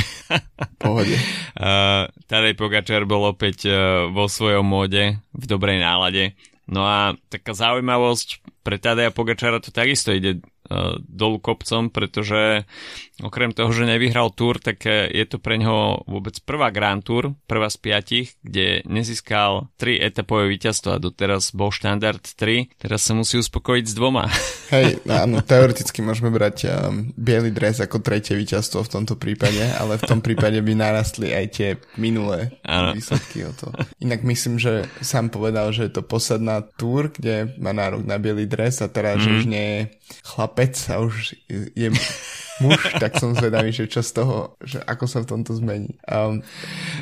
pohode. 0.76 1.16
Uh, 1.56 2.08
Tadej 2.30 2.54
Pogačar 2.60 3.08
bol 3.08 3.32
opäť 3.32 3.68
uh, 3.68 4.12
vo 4.12 4.28
svojom 4.28 4.66
móde, 4.68 5.20
v 5.32 5.46
dobrej 5.48 5.80
nálade. 5.80 6.36
No 6.68 6.84
a 6.84 7.16
taká 7.32 7.56
zaujímavosť 7.56 8.44
pre 8.68 8.76
Tadeja 8.76 9.16
Pogačara 9.16 9.64
to 9.64 9.72
takisto 9.72 10.12
ide 10.12 10.44
dolu 11.08 11.40
kopcom, 11.40 11.90
pretože 11.90 12.68
okrem 13.24 13.56
toho, 13.56 13.72
že 13.74 13.90
nevyhral 13.90 14.30
Tour, 14.36 14.60
tak 14.62 14.84
je 14.88 15.26
to 15.26 15.42
pre 15.42 15.58
neho 15.58 16.04
vôbec 16.06 16.38
prvá 16.44 16.70
Grand 16.70 17.02
Tour, 17.02 17.34
prvá 17.50 17.72
z 17.72 17.78
piatich, 17.80 18.28
kde 18.44 18.86
nezískal 18.86 19.72
tri 19.80 19.98
etapové 19.98 20.52
víťazstva. 20.52 21.02
Doteraz 21.02 21.56
bol 21.56 21.74
štandard 21.74 22.22
3, 22.22 22.78
teraz 22.78 23.08
sa 23.08 23.16
musí 23.16 23.40
uspokojiť 23.40 23.86
s 23.88 23.94
dvoma. 23.96 24.28
Hej, 24.76 25.00
áno, 25.08 25.40
teoreticky 25.40 26.04
môžeme 26.04 26.28
brať 26.28 26.68
um, 26.68 27.10
biely 27.16 27.56
dres 27.56 27.80
ako 27.80 28.04
tretie 28.04 28.36
víťazstvo 28.36 28.84
v 28.84 28.92
tomto 28.92 29.16
prípade, 29.16 29.64
ale 29.80 29.96
v 29.96 30.04
tom 30.04 30.20
prípade 30.20 30.60
by 30.60 30.74
narastli 30.76 31.32
aj 31.32 31.46
tie 31.56 31.70
minulé 31.96 32.52
ano. 32.68 32.92
výsledky 32.92 33.48
o 33.48 33.56
to. 33.56 33.72
Inak 34.04 34.28
myslím, 34.28 34.60
že 34.60 34.92
sám 35.00 35.32
povedal, 35.32 35.72
že 35.72 35.88
je 35.88 35.92
to 35.96 36.04
posledná 36.04 36.62
túr, 36.76 37.10
kde 37.16 37.56
má 37.58 37.72
nárok 37.72 38.04
na 38.04 38.20
biely 38.20 38.44
dres 38.44 38.84
a 38.84 38.92
teraz, 38.92 39.18
mm. 39.20 39.24
že 39.24 39.30
už 39.32 39.44
nie 39.48 39.66
je 39.66 39.82
chlapec 40.58 40.90
a 40.90 40.96
už 41.06 41.38
je 41.78 41.90
muž, 42.62 42.82
tak 42.98 43.22
som 43.22 43.38
zvedavý, 43.38 43.70
že 43.70 43.86
čo 43.86 44.02
z 44.02 44.12
toho, 44.18 44.58
že 44.66 44.82
ako 44.82 45.06
sa 45.06 45.22
v 45.22 45.30
tomto 45.30 45.54
zmení. 45.54 46.02
Um, 46.10 46.42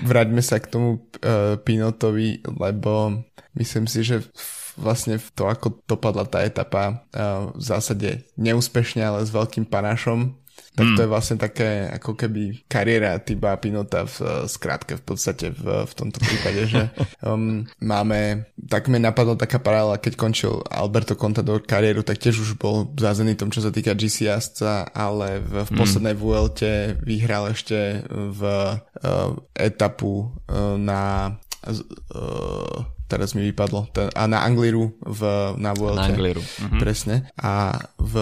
vráťme 0.04 0.44
sa 0.44 0.60
k 0.60 0.68
tomu 0.68 1.00
uh, 1.24 1.56
Pinotovi, 1.64 2.44
lebo 2.44 3.24
myslím 3.56 3.88
si, 3.88 4.04
že 4.04 4.28
vlastne 4.76 5.16
to, 5.40 5.48
ako 5.48 5.80
dopadla 5.88 6.28
tá 6.28 6.44
etapa 6.44 7.08
v 7.56 7.64
zásade 7.64 8.28
neúspešne, 8.36 9.08
ale 9.08 9.24
s 9.24 9.32
veľkým 9.32 9.72
panášom 9.72 10.36
tak 10.76 10.88
to 10.94 11.00
hmm. 11.00 11.06
je 11.08 11.14
vlastne 11.14 11.38
také 11.40 11.88
ako 11.88 12.20
keby 12.20 12.68
kariéra 12.68 13.24
Tiba 13.24 13.56
Pinota 13.56 14.04
v 14.04 14.46
skrátke 14.52 15.00
v 15.00 15.04
podstate 15.08 15.56
v, 15.56 15.88
v 15.88 15.94
tomto 15.96 16.20
prípade, 16.20 16.68
že 16.68 16.84
um, 17.28 17.64
máme, 17.80 18.52
tak 18.68 18.92
mi 18.92 19.00
napadla 19.00 19.40
taká 19.40 19.64
paralela, 19.64 20.04
keď 20.04 20.14
končil 20.20 20.60
Alberto 20.68 21.16
Contador 21.16 21.64
kariéru, 21.64 22.04
tak 22.04 22.20
tiež 22.20 22.44
už 22.44 22.60
bol 22.60 22.92
zázený 23.00 23.40
tom, 23.40 23.56
čo 23.56 23.64
sa 23.64 23.72
týka 23.72 23.96
GC 23.96 24.28
jazdca, 24.28 24.92
ale 24.92 25.40
v, 25.40 25.64
v 25.64 25.70
mm. 25.72 25.78
poslednej 25.80 26.16
Vuelte 26.20 27.00
vyhral 27.00 27.56
ešte 27.56 28.04
v 28.12 28.42
uh, 28.44 29.32
etapu 29.56 30.28
uh, 30.52 30.76
na 30.76 31.34
uh, 31.64 32.96
teraz 33.06 33.38
mi 33.38 33.46
vypadlo, 33.48 33.94
ten, 33.94 34.10
a 34.12 34.26
na 34.26 34.42
Angliru 34.44 34.98
v, 35.00 35.22
na 35.62 35.72
Vuelte. 35.78 36.10
Na 36.10 36.10
Angliru. 36.12 36.42
Mhm. 36.42 36.78
Presne. 36.82 37.16
A 37.38 37.78
v 38.02 38.16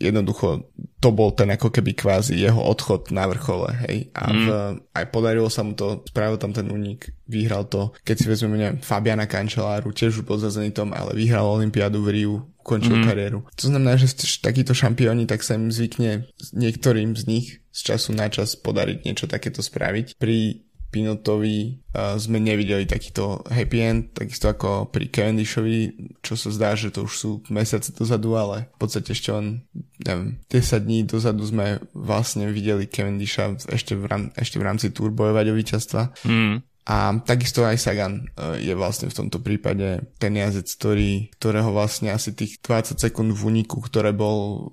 jednoducho 0.00 0.64
to 1.00 1.12
bol 1.12 1.32
ten 1.32 1.52
ako 1.52 1.68
keby 1.68 1.92
kvázi 1.92 2.40
jeho 2.40 2.60
odchod 2.60 3.12
na 3.12 3.28
vrchole, 3.28 3.72
hej. 3.88 4.08
A 4.16 4.32
v, 4.32 4.46
mm. 4.48 4.96
aj 4.96 5.04
podarilo 5.12 5.48
sa 5.52 5.60
mu 5.60 5.76
to, 5.76 6.04
spravil 6.08 6.40
tam 6.40 6.52
ten 6.56 6.68
únik, 6.68 7.12
vyhral 7.28 7.68
to. 7.68 7.92
Keď 8.04 8.16
si 8.16 8.26
vezmeme, 8.28 8.56
neviem, 8.56 8.78
Fabiana 8.80 9.28
Kančeláru, 9.28 9.92
tiež 9.92 10.20
už 10.20 10.28
za 10.40 10.52
Zenitom, 10.52 10.92
ale 10.96 11.16
vyhral 11.16 11.44
Olympiádu 11.48 12.04
v 12.04 12.08
Riu, 12.16 12.34
ukončil 12.60 13.00
mm. 13.00 13.04
kariéru. 13.08 13.40
To 13.56 13.64
znamená, 13.68 13.96
že 13.96 14.12
takíto 14.40 14.76
šampióni, 14.76 15.24
tak 15.24 15.40
sa 15.44 15.56
im 15.56 15.72
zvykne 15.72 16.28
niektorým 16.52 17.16
z 17.16 17.22
nich 17.28 17.46
z 17.70 17.80
času 17.94 18.12
na 18.12 18.28
čas 18.28 18.58
podariť 18.58 19.06
niečo 19.06 19.24
takéto 19.30 19.64
spraviť. 19.64 20.20
Pri 20.20 20.68
Pinotovi 20.90 21.78
uh, 21.94 22.18
sme 22.18 22.42
nevideli 22.42 22.84
takýto 22.84 23.46
happy 23.46 23.78
end, 23.78 24.02
takisto 24.12 24.50
ako 24.50 24.90
pri 24.90 25.06
Cavendishovi, 25.06 25.94
čo 26.20 26.34
sa 26.34 26.50
zdá, 26.50 26.74
že 26.74 26.90
to 26.90 27.06
už 27.06 27.14
sú 27.14 27.30
mesiace 27.48 27.94
dozadu, 27.94 28.34
ale 28.34 28.70
v 28.74 28.78
podstate 28.82 29.14
ešte 29.14 29.30
len 29.30 29.62
neviem, 30.02 30.42
10 30.50 30.86
dní 30.86 30.98
dozadu 31.06 31.46
sme 31.46 31.78
vlastne 31.94 32.50
videli 32.50 32.90
Cavendisha 32.90 33.54
ešte 33.70 33.94
v, 33.94 34.04
rám, 34.10 34.22
ešte 34.34 34.58
v 34.58 34.66
rámci 34.66 34.90
Tour 34.90 35.14
bojovať 35.14 35.46
o 35.48 35.54
víťazstva. 35.54 36.02
Mm. 36.26 36.66
A 36.90 37.14
takisto 37.22 37.62
aj 37.62 37.78
Sagan 37.78 38.26
uh, 38.34 38.58
je 38.58 38.74
vlastne 38.74 39.06
v 39.06 39.14
tomto 39.14 39.38
prípade 39.38 40.02
ten 40.18 40.34
jazdec, 40.34 40.66
ktorý, 40.74 41.30
ktorého 41.38 41.70
vlastne 41.70 42.10
asi 42.10 42.34
tých 42.34 42.58
20 42.66 42.98
sekúnd 42.98 43.30
v 43.30 43.42
úniku, 43.46 43.78
ktoré 43.78 44.10
bol 44.10 44.66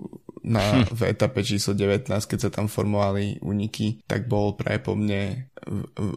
na, 0.44 0.84
hm. 0.84 0.94
v 0.94 1.02
etape 1.10 1.42
číslo 1.42 1.74
19, 1.74 2.10
keď 2.10 2.40
sa 2.40 2.50
tam 2.50 2.68
formovali 2.70 3.40
úniky, 3.42 4.04
tak 4.06 4.30
bol 4.30 4.54
práve 4.58 4.84
po 4.84 4.94
mne 4.94 5.50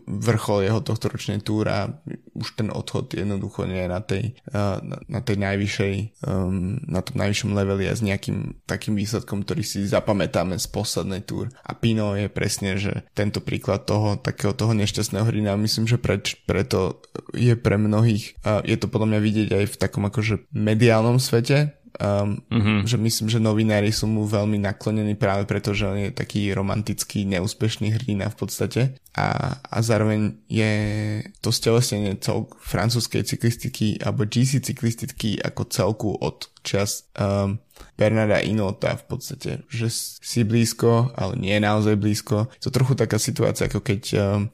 vrchol 0.07 0.69
jeho 0.69 0.81
tohto 0.85 1.11
ročnej 1.11 1.41
túr 1.41 1.67
a 1.69 1.89
už 2.37 2.61
ten 2.61 2.69
odchod 2.71 3.13
jednoducho 3.13 3.67
nie 3.67 3.83
je 3.85 3.89
na 3.91 4.01
tej, 4.01 4.25
na, 4.53 4.99
na 5.09 5.21
tej 5.21 5.37
najvyššej, 5.41 5.95
um, 6.29 6.79
na 6.87 7.01
tom 7.03 7.17
najvyššom 7.19 7.51
leveli 7.57 7.89
a 7.89 7.97
s 7.97 8.05
nejakým 8.05 8.63
takým 8.65 8.95
výsledkom, 8.95 9.43
ktorý 9.43 9.63
si 9.65 9.85
zapamätáme 9.89 10.57
z 10.61 10.67
poslednej 10.71 11.25
túr. 11.25 11.51
A 11.65 11.75
Pino 11.75 12.15
je 12.15 12.31
presne, 12.31 12.77
že 12.79 13.09
tento 13.17 13.43
príklad 13.43 13.85
toho, 13.89 14.21
takého 14.21 14.55
toho 14.55 14.77
nešťastného 14.77 15.27
hrina, 15.27 15.59
myslím, 15.59 15.89
že 15.89 15.99
preč, 15.99 16.39
preto 16.45 17.03
je 17.35 17.57
pre 17.59 17.81
mnohých, 17.81 18.39
je 18.65 18.77
to 18.79 18.87
podľa 18.87 19.17
mňa 19.17 19.21
vidieť 19.21 19.49
aj 19.57 19.65
v 19.67 19.79
takom 19.81 20.05
akože 20.07 20.53
mediálnom 20.55 21.19
svete, 21.19 21.80
Um, 21.99 22.39
mm-hmm. 22.47 22.87
že 22.87 22.97
myslím, 22.97 23.27
že 23.27 23.43
novinári 23.43 23.91
sú 23.91 24.07
mu 24.07 24.23
veľmi 24.23 24.63
naklonení 24.63 25.19
práve 25.19 25.43
preto, 25.43 25.75
že 25.75 25.91
on 25.91 25.99
je 25.99 26.15
taký 26.15 26.55
romantický, 26.55 27.27
neúspešný 27.27 27.91
hrdina 27.91 28.31
v 28.31 28.37
podstate 28.39 28.81
a, 29.11 29.59
a 29.59 29.77
zároveň 29.83 30.39
je 30.47 30.73
to 31.43 31.51
stelesnenie 31.51 32.15
cel 32.23 32.47
francúzskej 32.63 33.27
cyklistiky 33.27 33.99
alebo 33.99 34.23
GC 34.23 34.63
cyklistiky 34.63 35.43
ako 35.43 35.63
celku 35.67 36.11
od 36.15 36.47
čas 36.63 37.11
um, 37.19 37.59
Bernarda 37.99 38.39
Inota 38.39 38.95
v 38.95 39.05
podstate, 39.11 39.51
že 39.67 39.91
si 40.23 40.47
blízko, 40.47 41.11
ale 41.19 41.35
nie 41.37 41.59
je 41.59 41.65
naozaj 41.65 41.99
blízko. 41.99 42.49
To 42.63 42.71
trochu 42.71 42.95
taká 42.95 43.19
situácia, 43.19 43.67
ako 43.67 43.83
keď 43.83 44.03
um, 44.15 44.49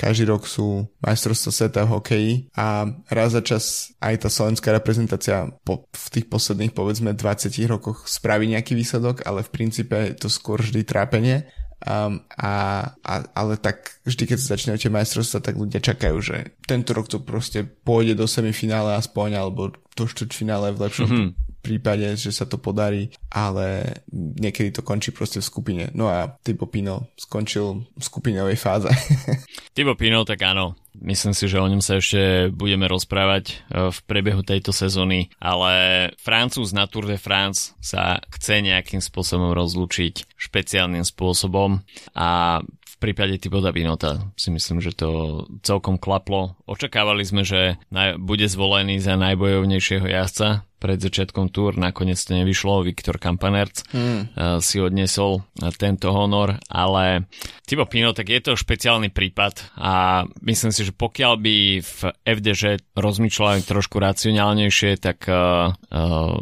každý 0.00 0.32
rok 0.32 0.48
sú 0.48 0.88
majstrovstvá 1.04 1.52
sveta 1.52 1.84
v 1.84 1.92
hokeji 1.92 2.32
a 2.56 2.88
raz 3.12 3.36
za 3.36 3.44
čas 3.44 3.92
aj 4.00 4.24
tá 4.24 4.28
slovenská 4.32 4.72
reprezentácia 4.72 5.52
po, 5.60 5.84
v 5.92 6.06
tých 6.08 6.26
posledných 6.32 6.72
povedzme 6.72 7.12
20 7.12 7.52
rokoch 7.68 8.08
spraví 8.08 8.48
nejaký 8.48 8.72
výsledok, 8.72 9.28
ale 9.28 9.44
v 9.44 9.52
princípe 9.52 9.92
je 9.92 10.16
to 10.16 10.32
skôr 10.32 10.64
vždy 10.64 10.88
trápenie. 10.88 11.44
Um, 11.80 12.28
a, 12.36 12.52
a, 13.00 13.14
ale 13.32 13.56
tak 13.56 14.00
vždy, 14.04 14.24
keď 14.28 14.36
sa 14.40 14.52
začínajú 14.56 14.84
tie 14.84 14.92
majstrovstvá, 14.92 15.40
tak 15.40 15.56
ľudia 15.56 15.80
čakajú, 15.80 16.16
že 16.20 16.36
tento 16.64 16.92
rok 16.92 17.08
to 17.08 17.20
proste 17.20 17.64
pôjde 17.64 18.20
do 18.20 18.28
semifinále 18.28 18.96
aspoň, 19.00 19.36
alebo 19.36 19.72
do 19.96 20.04
štvrťfinále 20.04 20.76
v 20.76 20.80
lepšom 20.80 21.08
mm-hmm 21.08 21.49
prípade, 21.60 22.06
že 22.16 22.32
sa 22.32 22.48
to 22.48 22.56
podarí, 22.56 23.12
ale 23.30 24.00
niekedy 24.12 24.74
to 24.74 24.82
končí 24.82 25.12
proste 25.12 25.40
v 25.40 25.48
skupine. 25.48 25.84
No 25.92 26.08
a 26.08 26.36
Tybo 26.40 26.66
Pino 26.66 27.12
skončil 27.14 27.86
v 27.96 28.02
skupinovej 28.02 28.56
fáze. 28.56 28.90
Tybo 29.76 29.94
Pino, 29.94 30.24
tak 30.24 30.40
áno, 30.42 30.76
Myslím 31.00 31.38
si, 31.38 31.46
že 31.46 31.62
o 31.62 31.70
ňom 31.70 31.78
sa 31.78 32.02
ešte 32.02 32.50
budeme 32.50 32.90
rozprávať 32.90 33.44
e, 33.46 33.54
v 33.94 33.98
priebehu 34.10 34.42
tejto 34.42 34.74
sezóny, 34.74 35.30
ale 35.38 35.72
Francúz 36.18 36.74
na 36.74 36.90
Tour 36.90 37.06
de 37.06 37.14
France 37.14 37.78
sa 37.78 38.18
chce 38.34 38.58
nejakým 38.58 38.98
spôsobom 38.98 39.54
rozlúčiť 39.54 40.26
špeciálnym 40.34 41.06
spôsobom 41.06 41.86
a 42.18 42.60
v 42.66 42.94
prípade 42.98 43.38
Tiboda 43.38 43.70
Binota 43.70 44.18
si 44.34 44.50
myslím, 44.50 44.82
že 44.82 44.92
to 44.92 45.46
celkom 45.62 45.96
klaplo. 45.96 46.58
Očakávali 46.66 47.22
sme, 47.24 47.46
že 47.46 47.80
bude 48.20 48.44
zvolený 48.50 49.00
za 49.00 49.14
najbojovnejšieho 49.16 50.04
jazdca 50.04 50.68
pred 50.80 50.96
začiatkom 50.96 51.52
túr, 51.52 51.76
nakoniec 51.76 52.16
to 52.16 52.32
nevyšlo, 52.32 52.80
Viktor 52.88 53.20
Kampanerc 53.20 53.84
mm. 53.92 54.20
si 54.64 54.80
odnesol 54.80 55.44
tento 55.76 56.08
honor, 56.16 56.56
ale 56.72 57.28
Tibo 57.68 57.84
Pino, 57.84 58.16
tak 58.16 58.32
je 58.32 58.40
to 58.40 58.56
špeciálny 58.56 59.12
prípad 59.12 59.76
a 59.76 60.24
myslím 60.40 60.72
si, 60.72 60.88
že 60.88 60.96
pokiaľ 60.96 61.34
by 61.36 61.56
v 61.84 62.00
FDŽ 62.24 62.96
rozmýšľali 62.96 63.60
trošku 63.68 64.00
racionálnejšie, 64.00 64.96
tak 64.98 65.28
uh, 65.28 65.70
uh, 65.70 66.40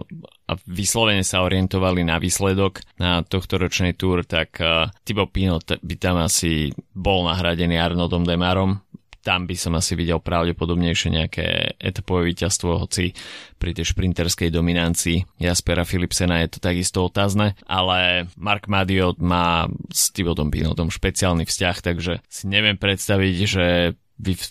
a 0.48 0.56
vyslovene 0.64 1.20
sa 1.20 1.44
orientovali 1.44 2.08
na 2.08 2.16
výsledok 2.16 2.80
na 2.96 3.20
tohto 3.20 3.60
ročnej 3.60 3.92
túr, 3.92 4.24
tak 4.24 4.56
uh, 4.64 4.88
Thibaut 5.04 5.28
Pinot 5.28 5.76
by 5.84 5.94
tam 6.00 6.16
asi 6.24 6.72
bol 6.96 7.28
nahradený 7.28 7.76
Arnoldom 7.76 8.24
Demarom 8.24 8.80
tam 9.22 9.44
by 9.44 9.56
som 9.58 9.74
asi 9.76 9.98
videl 9.98 10.22
pravdepodobnejšie 10.22 11.08
nejaké 11.12 11.46
etapové 11.76 12.32
víťazstvo, 12.32 12.80
hoci 12.80 13.12
pri 13.58 13.74
tej 13.74 13.92
šprinterskej 13.92 14.48
dominancii 14.48 15.42
Jaspera 15.42 15.82
Philipsena 15.84 16.40
je 16.46 16.56
to 16.56 16.58
takisto 16.62 17.04
otázne, 17.04 17.58
ale 17.66 18.30
Mark 18.38 18.70
Madiot 18.70 19.18
má 19.18 19.66
s 19.90 20.14
Tivodom 20.14 20.48
Pinotom 20.48 20.88
špeciálny 20.88 21.44
vzťah, 21.44 21.76
takže 21.82 22.12
si 22.26 22.44
neviem 22.46 22.78
predstaviť, 22.78 23.34
že 23.44 23.66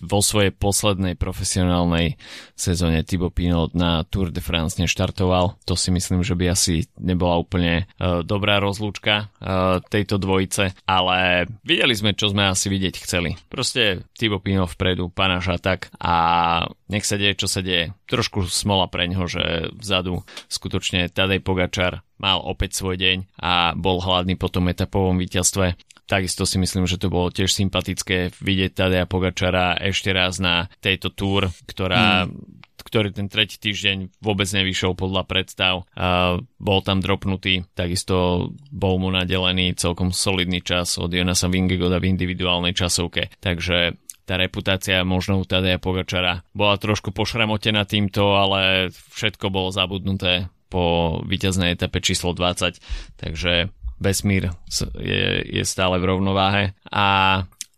vo 0.08 0.20
svojej 0.24 0.56
poslednej 0.56 1.20
profesionálnej 1.20 2.16
sezóne 2.56 3.04
Thibaut 3.04 3.36
Pinot 3.36 3.76
na 3.76 4.08
Tour 4.08 4.32
de 4.32 4.40
France 4.40 4.80
neštartoval. 4.80 5.60
To 5.68 5.76
si 5.76 5.92
myslím, 5.92 6.24
že 6.24 6.34
by 6.34 6.56
asi 6.56 6.88
nebola 6.96 7.38
úplne 7.38 7.86
uh, 8.00 8.24
dobrá 8.24 8.64
rozlúčka 8.64 9.28
uh, 9.28 9.84
tejto 9.92 10.18
dvojice, 10.18 10.74
ale 10.88 11.46
videli 11.68 11.94
sme, 11.94 12.16
čo 12.16 12.32
sme 12.32 12.48
asi 12.48 12.72
vidieť 12.72 12.96
chceli. 13.04 13.36
Proste 13.52 14.08
Thibaut 14.16 14.42
Pinot 14.42 14.72
vpredu, 14.72 15.12
panaša 15.12 15.60
tak 15.60 15.92
a 16.00 16.16
nech 16.88 17.04
sa 17.04 17.20
deje, 17.20 17.36
čo 17.36 17.52
sa 17.52 17.60
deje. 17.60 17.92
Trošku 18.08 18.48
smola 18.48 18.88
pre 18.88 19.12
ňo, 19.12 19.28
že 19.28 19.76
vzadu 19.76 20.24
skutočne 20.48 21.12
Tadej 21.12 21.44
Pogačar 21.44 22.08
mal 22.18 22.42
opäť 22.42 22.80
svoj 22.80 22.98
deň 22.98 23.18
a 23.38 23.76
bol 23.78 24.02
hladný 24.02 24.40
po 24.40 24.50
tom 24.50 24.72
etapovom 24.72 25.20
víťazstve 25.22 25.78
Takisto 26.08 26.48
si 26.48 26.56
myslím, 26.56 26.88
že 26.88 26.96
to 26.96 27.12
bolo 27.12 27.28
tiež 27.28 27.52
sympatické 27.52 28.32
vidieť 28.40 28.72
Tadea 28.72 29.04
Pogačara 29.04 29.76
ešte 29.76 30.16
raz 30.16 30.40
na 30.40 30.72
tejto 30.80 31.12
túr, 31.12 31.52
ktorá 31.68 32.26
mm 32.26 32.58
ktorý 32.88 33.12
ten 33.12 33.28
tretí 33.28 33.60
týždeň 33.60 34.24
vôbec 34.24 34.48
nevyšiel 34.48 34.96
podľa 34.96 35.28
predstav. 35.28 35.84
Uh, 35.92 36.40
bol 36.56 36.80
tam 36.80 37.04
dropnutý, 37.04 37.68
takisto 37.76 38.48
bol 38.72 38.96
mu 38.96 39.12
nadelený 39.12 39.76
celkom 39.76 40.16
solidný 40.16 40.64
čas 40.64 40.96
od 40.96 41.12
Jonasa 41.12 41.52
Vingegoda 41.52 42.00
v 42.00 42.16
individuálnej 42.16 42.72
časovke. 42.72 43.28
Takže 43.44 44.00
tá 44.24 44.40
reputácia 44.40 45.04
možno 45.04 45.44
u 45.44 45.44
Tadeja 45.44 45.84
Pogačara 45.84 46.48
bola 46.56 46.80
trošku 46.80 47.12
pošramotená 47.12 47.84
týmto, 47.84 48.40
ale 48.40 48.92
všetko 49.12 49.52
bolo 49.52 49.76
zabudnuté 49.76 50.48
po 50.68 51.20
víťaznej 51.24 51.76
etape 51.76 52.00
číslo 52.04 52.36
20, 52.36 52.80
takže 53.20 53.72
vesmír 54.00 54.54
je, 55.00 55.44
je 55.46 55.64
stále 55.66 56.00
v 56.00 56.08
rovnováhe 56.08 56.64
a 56.92 57.06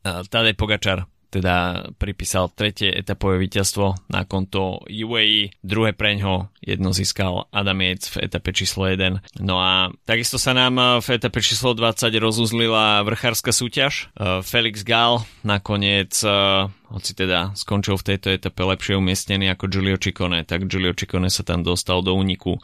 Tadej 0.04 0.56
Pogačar 0.56 1.06
teda 1.30 1.86
pripísal 2.02 2.50
tretie 2.50 2.90
etapové 2.90 3.38
víťazstvo 3.38 4.10
na 4.10 4.26
konto 4.26 4.82
UAE, 4.90 5.54
druhé 5.62 5.94
preňho 5.94 6.50
jedno 6.58 6.90
získal 6.90 7.46
Adam 7.54 7.80
Yates 7.86 8.10
v 8.10 8.26
etape 8.26 8.50
číslo 8.50 8.90
1. 8.90 9.46
No 9.46 9.62
a 9.62 9.94
takisto 10.10 10.42
sa 10.42 10.58
nám 10.58 11.00
v 11.06 11.08
etape 11.14 11.40
číslo 11.46 11.78
20 11.78 12.10
rozuzlila 12.18 13.06
vrchárska 13.06 13.54
súťaž. 13.54 14.10
E, 14.18 14.42
Felix 14.42 14.82
Gal 14.82 15.22
nakoniec 15.46 16.18
e, 16.26 16.30
hoci 16.90 17.12
teda 17.14 17.54
skončil 17.54 18.02
v 18.02 18.08
tejto 18.14 18.34
etape 18.34 18.66
lepšie 18.66 18.98
umiestnený 18.98 19.54
ako 19.54 19.70
Giulio 19.70 20.02
Ciccone, 20.02 20.42
tak 20.50 20.66
Giulio 20.66 20.98
Ciccone 20.98 21.30
sa 21.30 21.46
tam 21.46 21.62
dostal 21.62 22.02
do 22.02 22.18
úniku 22.18 22.58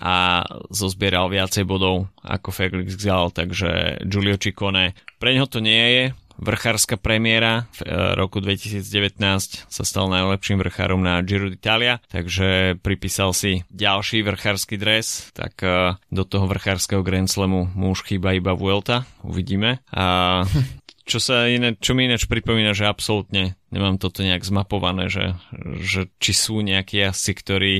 a 0.00 0.46
zozbieral 0.70 1.28
viacej 1.28 1.66
bodov 1.66 2.08
ako 2.22 2.48
Felix 2.54 2.96
Gal, 2.96 3.34
takže 3.34 4.00
Giulio 4.06 4.38
Ciccone 4.38 4.96
pre 5.18 5.34
ňo 5.36 5.46
to 5.50 5.58
nie 5.58 5.84
je 5.92 6.04
vrchárska 6.42 6.98
premiéra 6.98 7.70
v 7.78 7.86
e, 7.86 8.18
roku 8.18 8.42
2019 8.42 9.70
sa 9.70 9.84
stal 9.86 10.10
najlepším 10.10 10.58
vrchárom 10.58 10.98
na 10.98 11.22
Giro 11.22 11.46
d'Italia, 11.46 12.02
takže 12.10 12.76
pripísal 12.82 13.30
si 13.30 13.62
ďalší 13.70 14.26
vrchársky 14.26 14.74
dres, 14.74 15.30
tak 15.36 15.54
e, 15.62 15.94
do 16.10 16.22
toho 16.26 16.50
vrchárskeho 16.50 17.06
Grand 17.06 17.30
Slamu 17.30 17.70
mu 17.72 17.94
už 17.94 18.02
chýba 18.02 18.34
iba 18.34 18.58
Vuelta, 18.58 19.06
uvidíme. 19.22 19.78
A 19.94 20.42
čo 21.12 21.20
sa 21.20 21.44
iné, 21.44 21.76
čo 21.76 21.92
mi 21.92 22.08
ináč 22.08 22.24
pripomína, 22.24 22.72
že 22.72 22.88
absolútne 22.88 23.60
nemám 23.68 24.00
toto 24.00 24.24
nejak 24.24 24.48
zmapované, 24.48 25.12
že, 25.12 25.36
že 25.84 26.08
či 26.16 26.32
sú 26.32 26.64
nejakí 26.64 27.04
jazdci, 27.04 27.32
ktorí 27.36 27.74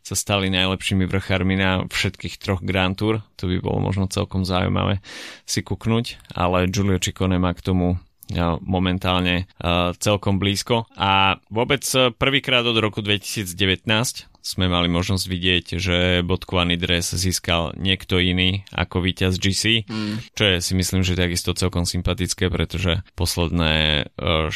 sa 0.00 0.16
stali 0.16 0.48
najlepšími 0.48 1.04
vrchármi 1.04 1.60
na 1.60 1.84
všetkých 1.84 2.40
troch 2.40 2.64
Grand 2.64 2.96
Tour, 2.96 3.20
to 3.36 3.44
by 3.44 3.60
bolo 3.60 3.84
možno 3.84 4.08
celkom 4.08 4.48
zaujímavé 4.48 5.04
si 5.44 5.60
kuknúť, 5.60 6.32
ale 6.32 6.72
Giulio 6.72 6.96
Ciccone 6.96 7.36
má 7.36 7.52
k 7.52 7.60
tomu 7.60 8.00
momentálne 8.64 9.48
celkom 10.00 10.36
blízko. 10.36 10.84
A 11.00 11.40
vôbec 11.48 11.80
prvýkrát 12.20 12.60
od 12.64 12.76
roku 12.76 13.00
2019 13.00 13.56
sme 14.48 14.64
mali 14.64 14.88
možnosť 14.88 15.24
vidieť, 15.28 15.66
že 15.76 15.96
bodkovaný 16.24 16.80
dres 16.80 17.12
získal 17.12 17.76
niekto 17.76 18.16
iný 18.16 18.64
ako 18.72 19.04
víťaz 19.04 19.36
GC, 19.36 19.84
mm. 19.84 20.32
čo 20.32 20.44
je 20.48 20.56
si 20.64 20.72
myslím, 20.72 21.04
že 21.04 21.20
takisto 21.20 21.52
celkom 21.52 21.84
sympatické, 21.84 22.48
pretože 22.48 23.04
posledné 23.12 24.08
4 24.16 24.48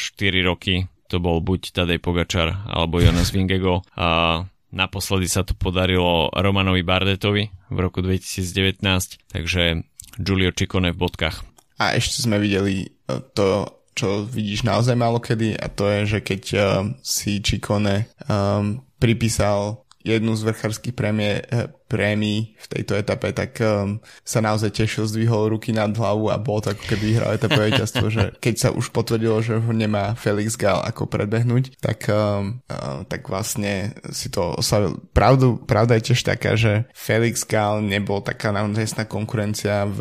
roky 0.49 0.89
to 1.13 1.21
bol 1.21 1.45
buď 1.45 1.77
Tadej 1.77 2.01
Pogačar 2.01 2.65
alebo 2.65 3.05
Jonas 3.05 3.29
Vingego 3.37 3.85
a 3.93 4.41
naposledy 4.73 5.29
sa 5.29 5.45
to 5.45 5.53
podarilo 5.53 6.33
Romanovi 6.33 6.81
Bardetovi 6.81 7.53
v 7.69 7.77
roku 7.77 8.01
2019, 8.01 8.81
takže 9.29 9.85
Giulio 10.17 10.57
Ciccone 10.57 10.97
v 10.97 11.01
bodkách. 11.05 11.45
A 11.77 12.01
ešte 12.01 12.25
sme 12.25 12.41
videli 12.41 12.89
e, 12.89 12.89
to, 13.37 13.69
čo 13.93 14.25
vidíš 14.25 14.65
naozaj 14.65 14.97
málo 14.97 15.21
kedy 15.21 15.53
a 15.53 15.69
to 15.69 15.85
je, 15.85 16.01
že 16.17 16.19
keď 16.25 16.43
uh, 16.57 16.65
si 17.05 17.45
Čikone 17.45 18.09
um, 18.25 18.81
pripísal 18.97 19.82
jednu 20.03 20.35
z 20.35 20.43
vrchárských 20.51 20.95
prémie, 20.95 21.43
eh, 21.47 21.71
prémií 21.87 22.57
v 22.57 22.67
tejto 22.73 22.97
etape, 22.97 23.37
tak 23.37 23.61
um, 23.61 24.01
sa 24.25 24.41
naozaj 24.41 24.73
tešil, 24.73 25.05
zdvihol 25.05 25.53
ruky 25.53 25.77
nad 25.77 25.93
hlavu 25.93 26.33
a 26.33 26.41
bol 26.41 26.65
to 26.65 26.73
ako 26.73 26.89
keby 26.89 27.05
vyhral 27.13 27.37
etapové 27.37 27.69
víťazstvo, 27.69 28.09
že 28.09 28.25
keď 28.41 28.55
sa 28.57 28.69
už 28.73 28.89
potvrdilo, 28.97 29.45
že 29.45 29.61
ho 29.61 29.73
nemá 29.77 30.17
Felix 30.17 30.57
Gal 30.57 30.81
ako 30.81 31.05
predbehnúť, 31.05 31.77
tak, 31.85 32.09
um, 32.09 32.65
uh, 32.73 33.05
tak 33.05 33.29
vlastne 33.29 33.93
si 34.09 34.33
to 34.33 34.57
oslavil. 34.57 35.05
Pravdu, 35.13 35.61
pravda 35.61 36.01
je 36.01 36.13
tiež 36.13 36.25
taká, 36.25 36.57
že 36.57 36.89
Felix 36.97 37.45
Gal 37.45 37.85
nebol 37.85 38.25
taká 38.25 38.57
naozajstná 38.57 39.05
konkurencia 39.05 39.85
v, 39.85 40.01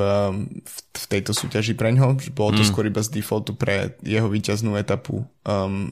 v, 0.63 0.75
v 0.95 1.05
tejto 1.11 1.35
súťaži 1.35 1.75
pre 1.75 1.91
ňo, 1.91 2.15
že 2.23 2.31
bolo 2.31 2.55
to 2.55 2.63
mm. 2.63 2.69
skôr 2.71 2.87
iba 2.87 3.03
z 3.03 3.19
defaultu 3.19 3.51
pre 3.51 3.99
jeho 3.99 4.31
víťaznú 4.31 4.79
etapu 4.79 5.27
um, 5.43 5.91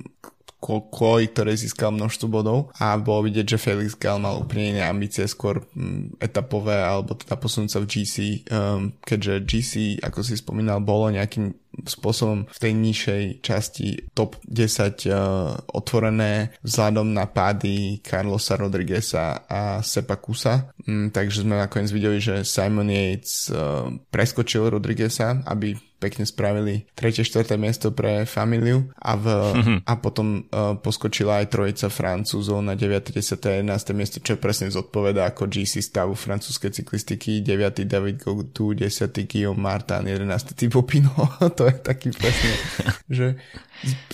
kvôli 0.60 1.32
ktorej 1.32 1.64
získal 1.64 1.96
množstvo 1.96 2.28
bodov. 2.28 2.70
A 2.78 3.00
bolo 3.00 3.26
vidieť, 3.32 3.56
že 3.56 3.62
Felix 3.62 3.96
Gal 3.96 4.20
mal 4.20 4.44
úplne 4.44 4.76
iné 4.76 4.84
ambície, 4.84 5.24
skôr 5.24 5.64
mm, 5.72 6.20
etapové 6.20 6.76
alebo 6.76 7.16
teda 7.16 7.40
posunúť 7.40 7.70
sa 7.72 7.80
v 7.80 7.88
GC, 7.88 8.16
um, 8.52 8.92
keďže 9.00 9.34
GC, 9.48 9.74
ako 10.04 10.20
si 10.20 10.36
spomínal, 10.36 10.84
bolo 10.84 11.16
nejakým 11.16 11.56
spôsobom 11.86 12.50
v 12.50 12.58
tej 12.58 12.74
nižšej 12.76 13.24
časti 13.46 13.88
top 14.18 14.38
10 14.46 15.06
uh, 15.10 15.56
otvorené 15.72 16.54
vzhľadom 16.66 17.14
na 17.14 17.30
pády 17.30 18.02
Carlosa 18.02 18.58
Rodrigueza 18.58 19.46
a 19.46 19.80
Sepa 19.86 20.18
Kusa. 20.18 20.74
Mm, 20.84 21.14
takže 21.14 21.46
sme 21.46 21.56
nakoniec 21.62 21.90
videli, 21.94 22.18
že 22.18 22.42
Simon 22.42 22.90
Yates 22.90 23.54
uh, 23.54 23.88
preskočil 24.10 24.74
Rodrigueza, 24.74 25.40
aby 25.46 25.78
pekne 26.00 26.24
spravili 26.24 26.88
3. 26.96 27.28
4. 27.28 27.60
miesto 27.60 27.92
pre 27.92 28.24
familiu 28.24 28.88
a, 28.96 29.20
v, 29.20 29.26
mm-hmm. 29.28 29.78
a 29.84 29.94
potom 30.00 30.48
uh, 30.48 30.80
poskočila 30.80 31.44
aj 31.44 31.52
trojica 31.52 31.92
Francúzov 31.92 32.64
na 32.64 32.74
9. 32.80 33.12
10. 33.12 33.36
11. 33.36 33.68
miesto, 33.92 34.24
čo 34.24 34.40
presne 34.40 34.72
zodpoveda 34.72 35.28
ako 35.28 35.52
GC 35.52 35.84
stavu 35.84 36.16
francúzskej 36.16 36.72
cyklistiky, 36.72 37.44
9. 37.44 37.84
David 37.84 38.24
Gaudu, 38.24 38.72
10. 38.74 39.12
Guillaume 39.28 39.60
Martin, 39.60 40.08
11. 40.08 40.56
Thibaut 40.56 40.88
Pinot, 40.88 41.54
to 41.60 41.68
je 41.68 41.76
taký 41.76 42.16
presne, 42.16 42.56
že 43.20 43.36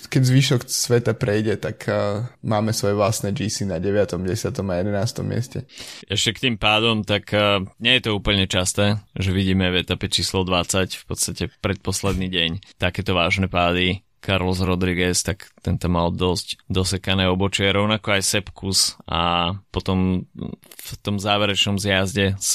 keď 0.09 0.21
zvyšok 0.25 0.61
sveta 0.65 1.13
prejde, 1.13 1.61
tak 1.61 1.85
uh, 1.85 2.25
máme 2.41 2.73
svoje 2.73 2.97
vlastné 2.97 3.37
GC 3.37 3.69
na 3.69 3.77
9., 3.77 4.17
10. 4.17 4.49
a 4.49 4.73
11. 4.81 5.21
mieste. 5.21 5.69
Ešte 6.09 6.33
k 6.33 6.41
tým 6.49 6.55
pádom, 6.57 7.05
tak 7.05 7.29
uh, 7.37 7.61
nie 7.77 8.01
je 8.01 8.09
to 8.09 8.17
úplne 8.17 8.49
časté, 8.49 8.97
že 9.13 9.29
vidíme 9.29 9.69
v 9.69 9.85
etape 9.85 10.09
číslo 10.09 10.41
20, 10.41 10.97
v 10.97 11.05
podstate 11.05 11.43
predposledný 11.61 12.33
deň, 12.33 12.49
takéto 12.81 13.13
vážne 13.13 13.45
pády. 13.45 14.01
Carlos 14.25 14.57
Rodriguez, 14.57 15.21
tak 15.21 15.53
ten 15.61 15.77
tam 15.77 15.93
mal 15.93 16.09
dosť 16.09 16.65
dosekané 16.65 17.29
obočie, 17.29 17.69
rovnako 17.69 18.17
aj 18.17 18.23
Sepkus 18.25 18.97
a 19.05 19.53
potom 19.69 20.25
v 20.65 20.91
tom 21.05 21.21
záverečnom 21.21 21.77
zjazde 21.77 22.33
z, 22.41 22.51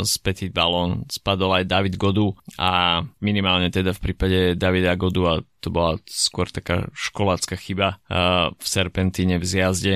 z 0.00 0.12
Petit 0.24 0.48
Ballon 0.48 1.04
spadol 1.12 1.60
aj 1.60 1.68
David 1.68 2.00
Godu 2.00 2.32
a 2.56 3.04
minimálne 3.20 3.68
teda 3.68 3.92
v 3.92 4.00
prípade 4.00 4.38
Davida 4.56 4.96
Godu 4.96 5.22
a 5.28 5.34
to 5.60 5.68
bola 5.68 6.00
skôr 6.08 6.48
taká 6.48 6.88
školácka 6.96 7.52
chyba 7.60 8.00
uh, 8.08 8.48
v 8.56 8.64
Serpentíne 8.64 9.36
v 9.36 9.44
zjazde. 9.44 9.94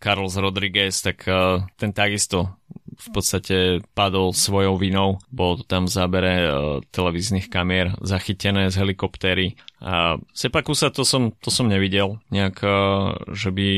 Carlos 0.00 0.32
Rodriguez, 0.40 1.04
tak 1.04 1.28
uh, 1.28 1.68
ten 1.76 1.92
takisto 1.92 2.56
v 2.96 3.08
podstate 3.12 3.56
padol 3.96 4.36
svojou 4.36 4.76
vinou. 4.76 5.20
Bolo 5.32 5.60
to 5.60 5.64
tam 5.64 5.88
v 5.88 5.94
zábere 5.94 6.32
uh, 6.44 6.50
televíznych 6.92 7.48
kamier 7.48 7.96
zachytené 8.00 8.68
z 8.68 8.78
helikoptéry. 8.80 9.58
A 9.82 10.16
Sepakusa 10.30 10.94
to 10.94 11.02
som, 11.02 11.34
to 11.42 11.50
som 11.50 11.66
nevidel. 11.66 12.22
Nejak, 12.30 12.62
uh, 12.62 13.18
že 13.34 13.50
by 13.50 13.70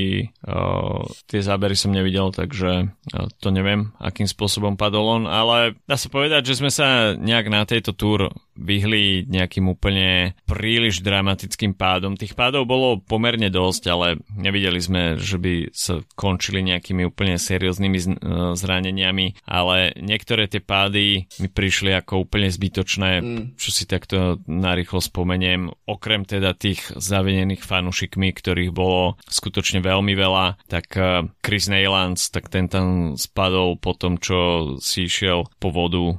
uh, 0.45 1.03
tie 1.27 1.41
zábery 1.41 1.75
som 1.75 1.95
nevidel, 1.95 2.35
takže 2.35 2.93
uh, 2.93 3.29
to 3.41 3.49
neviem, 3.49 3.97
akým 4.03 4.29
spôsobom 4.29 4.77
padol 4.77 5.21
on, 5.21 5.25
ale 5.25 5.79
dá 5.89 5.97
sa 5.97 6.13
povedať, 6.13 6.53
že 6.53 6.61
sme 6.61 6.71
sa 6.71 7.17
nejak 7.17 7.49
na 7.49 7.65
tejto 7.65 7.97
túr 7.97 8.29
vyhli 8.55 9.27
nejakým 9.27 9.67
úplne 9.67 10.37
príliš 10.45 11.01
dramatickým 11.01 11.75
pádom. 11.75 12.15
Tých 12.15 12.37
pádov 12.37 12.69
bolo 12.69 13.01
pomerne 13.01 13.49
dosť, 13.49 13.83
ale 13.91 14.07
nevideli 14.37 14.79
sme, 14.79 15.03
že 15.19 15.41
by 15.41 15.75
sa 15.75 16.05
končili 16.15 16.63
nejakými 16.63 17.09
úplne 17.09 17.41
serióznymi 17.41 17.99
e, 17.99 18.07
zraneniami, 18.55 19.43
ale 19.49 19.97
niektoré 19.99 20.47
tie 20.47 20.63
pády 20.63 21.27
mi 21.41 21.49
prišli 21.49 21.97
ako 21.97 22.29
úplne 22.29 22.53
zbytočné, 22.53 23.11
mm. 23.21 23.45
čo 23.59 23.71
si 23.73 23.89
takto 23.89 24.39
narýchlo 24.47 25.01
spomeniem. 25.03 25.73
Okrem 25.89 26.23
teda 26.29 26.55
tých 26.55 26.95
zavenených 26.95 27.65
fanušikmi, 27.65 28.31
ktorých 28.31 28.71
bolo 28.71 29.17
skutočne 29.27 29.83
veľmi 29.83 30.15
veľa, 30.15 30.63
tak 30.69 30.95
e, 30.95 31.27
Chris 31.41 31.67
Neylands, 31.67 32.31
tak 32.31 32.53
ten 32.53 32.71
tam 32.71 33.15
spadol 33.15 33.79
po 33.79 33.95
tom, 33.95 34.19
čo 34.19 34.75
si 34.83 35.07
išiel 35.07 35.47
po 35.63 35.71
vodu 35.71 36.05
e, 36.11 36.15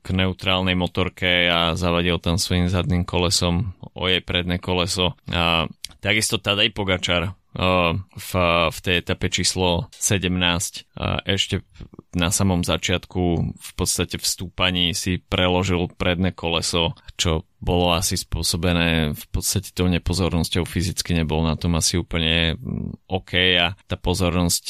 k 0.00 0.06
neutrálnej 0.16 0.72
motorke 0.72 1.48
a 1.50 1.69
zavadil 1.74 2.18
tam 2.22 2.38
svojim 2.38 2.70
zadným 2.70 3.02
kolesom 3.02 3.74
o 3.94 4.06
jej 4.06 4.22
predné 4.22 4.62
koleso. 4.62 5.18
A 5.30 5.66
takisto 6.00 6.38
Tadej 6.38 6.70
Pogačar 6.70 7.39
v, 7.54 8.30
v 8.70 8.78
tej 8.78 8.94
etape 9.02 9.26
číslo 9.26 9.90
17 9.98 10.86
ešte 11.26 11.66
na 12.14 12.30
samom 12.30 12.62
začiatku 12.62 13.22
v 13.54 13.70
podstate 13.74 14.18
v 14.18 14.26
stúpaní 14.26 14.84
si 14.94 15.18
preložil 15.18 15.90
predné 15.94 16.30
koleso, 16.30 16.94
čo 17.18 17.46
bolo 17.58 17.94
asi 17.94 18.18
spôsobené 18.18 19.14
v 19.14 19.24
podstate 19.30 19.74
tou 19.74 19.90
nepozornosťou, 19.90 20.62
fyzicky 20.62 21.12
nebol 21.12 21.42
na 21.42 21.58
tom 21.58 21.74
asi 21.76 21.98
úplne 21.98 22.54
mm, 22.56 23.10
OK 23.10 23.32
a 23.58 23.74
tá 23.86 23.98
pozornosť 23.98 24.64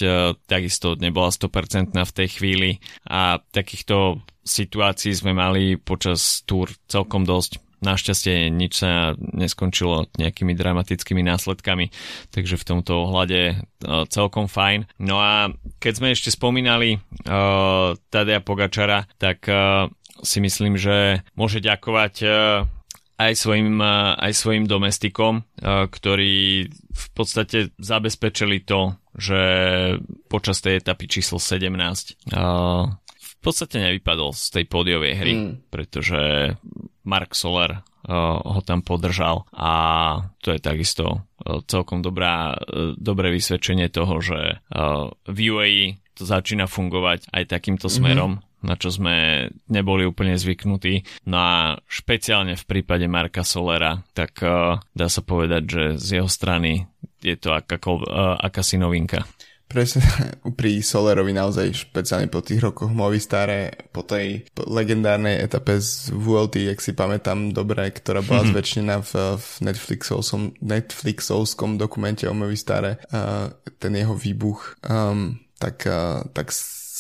takisto 0.44 0.96
nebola 0.96 1.30
100% 1.30 1.94
v 1.96 2.16
tej 2.16 2.28
chvíli. 2.28 2.70
A 3.06 3.38
takýchto 3.40 4.20
situácií 4.42 5.14
sme 5.14 5.36
mali 5.36 5.76
počas 5.78 6.42
túr 6.48 6.72
celkom 6.90 7.22
dosť 7.22 7.69
Našťastie 7.80 8.52
nič 8.52 8.84
sa 8.84 9.16
neskončilo 9.18 10.08
nejakými 10.20 10.52
dramatickými 10.52 11.24
následkami, 11.24 11.88
takže 12.32 12.60
v 12.60 12.66
tomto 12.68 13.08
ohľade 13.08 13.56
uh, 13.56 14.04
celkom 14.08 14.46
fajn. 14.46 14.88
No 15.00 15.20
a 15.20 15.52
keď 15.80 15.92
sme 15.96 16.08
ešte 16.12 16.32
spomínali 16.32 17.00
uh, 17.00 17.96
Tadea 18.12 18.44
Pogačara, 18.44 19.08
tak 19.16 19.48
uh, 19.48 19.88
si 20.20 20.44
myslím, 20.44 20.76
že 20.76 21.24
môže 21.32 21.64
ďakovať 21.64 22.14
uh, 22.24 22.32
aj 23.20 23.32
svojim, 23.36 23.84
aj 24.16 24.32
svojim 24.32 24.64
domestikom, 24.64 25.44
ktorí 25.60 26.72
v 26.72 27.06
podstate 27.12 27.68
zabezpečili 27.76 28.64
to, 28.64 28.96
že 29.12 29.40
počas 30.32 30.64
tej 30.64 30.80
etapy 30.80 31.04
číslo 31.04 31.36
17 31.36 31.68
uh, 32.32 32.88
v 33.40 33.48
podstate 33.48 33.80
nevypadol 33.80 34.36
z 34.36 34.44
tej 34.52 34.64
pódiovej 34.68 35.12
hry, 35.16 35.32
mm. 35.32 35.52
pretože 35.72 36.20
Mark 37.04 37.32
Soler 37.36 37.80
uh, 37.80 38.40
ho 38.40 38.60
tam 38.64 38.84
podržal 38.84 39.48
a 39.52 39.72
to 40.40 40.52
je 40.52 40.60
takisto 40.60 41.04
uh, 41.06 41.60
celkom 41.64 42.04
dobrá, 42.04 42.56
uh, 42.56 42.92
dobré 42.96 43.32
vysvedčenie 43.32 43.88
toho, 43.88 44.20
že 44.20 44.60
v 45.26 45.38
UAE 45.50 45.86
to 46.14 46.22
začína 46.28 46.68
fungovať 46.68 47.32
aj 47.32 47.44
takýmto 47.48 47.88
mhm. 47.88 47.94
smerom. 47.94 48.32
Mm-hmm 48.38 48.48
na 48.60 48.76
čo 48.76 48.92
sme 48.92 49.48
neboli 49.72 50.04
úplne 50.04 50.36
zvyknutí. 50.36 51.24
No 51.32 51.40
a 51.40 51.80
špeciálne 51.88 52.60
v 52.60 52.68
prípade 52.68 53.08
Marka 53.08 53.40
Solera, 53.40 54.04
tak 54.12 54.36
dá 54.92 55.08
sa 55.08 55.24
povedať, 55.24 55.62
že 55.64 55.82
z 55.96 56.20
jeho 56.20 56.28
strany 56.28 56.84
je 57.24 57.36
to 57.40 57.56
akáko, 57.56 58.04
uh, 58.04 58.36
akási 58.40 58.80
novinka. 58.80 59.24
Presne 59.70 60.02
pri 60.58 60.82
Solerovi 60.82 61.30
naozaj 61.30 61.86
špeciálne 61.86 62.26
po 62.26 62.42
tých 62.42 62.58
rokoch 62.58 62.90
Movistare, 62.90 63.86
po 63.94 64.02
tej 64.02 64.50
legendárnej 64.58 65.38
etape 65.38 65.78
z 65.78 66.10
VLT, 66.10 66.74
ak 66.74 66.82
si 66.82 66.90
pamätám 66.90 67.54
dobre, 67.54 67.94
ktorá 67.94 68.26
bola 68.26 68.42
mm-hmm. 68.42 68.54
zväčšená 68.58 68.94
v, 69.06 69.12
v 69.38 69.48
Netflixovskom, 69.70 70.58
Netflixovskom 70.58 71.78
dokumente 71.78 72.26
o 72.26 72.34
Movistare, 72.34 72.98
uh, 73.14 73.54
ten 73.78 73.94
jeho 73.94 74.18
výbuch, 74.18 74.82
um, 74.90 75.38
tak, 75.62 75.86
uh, 75.86 76.26
tak 76.34 76.50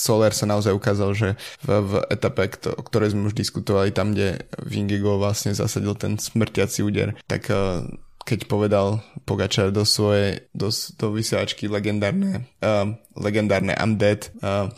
Soler 0.00 0.32
sa 0.32 0.48
naozaj 0.48 0.72
ukázal, 0.72 1.10
že 1.12 1.28
v, 1.66 1.68
v 1.82 1.92
etape, 2.08 2.70
o 2.72 2.82
ktorej 2.86 3.12
sme 3.12 3.28
už 3.28 3.36
diskutovali, 3.36 3.90
tam, 3.92 4.14
kde 4.14 4.46
Vingigo 4.62 5.18
vlastne 5.18 5.52
zasadil 5.52 5.92
ten 5.98 6.16
smrtiaci 6.16 6.86
úder, 6.86 7.18
tak 7.26 7.50
uh, 7.50 7.84
keď 8.24 8.46
povedal 8.46 9.00
Pogačar 9.26 9.74
do 9.74 9.82
svojej, 9.82 10.46
do, 10.54 10.70
do 10.70 11.06
vysielačky 11.14 11.66
legendárne, 11.66 12.46
uh, 12.62 12.88
legendárne 13.18 13.74
I'm 13.74 13.98
dead. 13.98 14.30
Uh, 14.42 14.70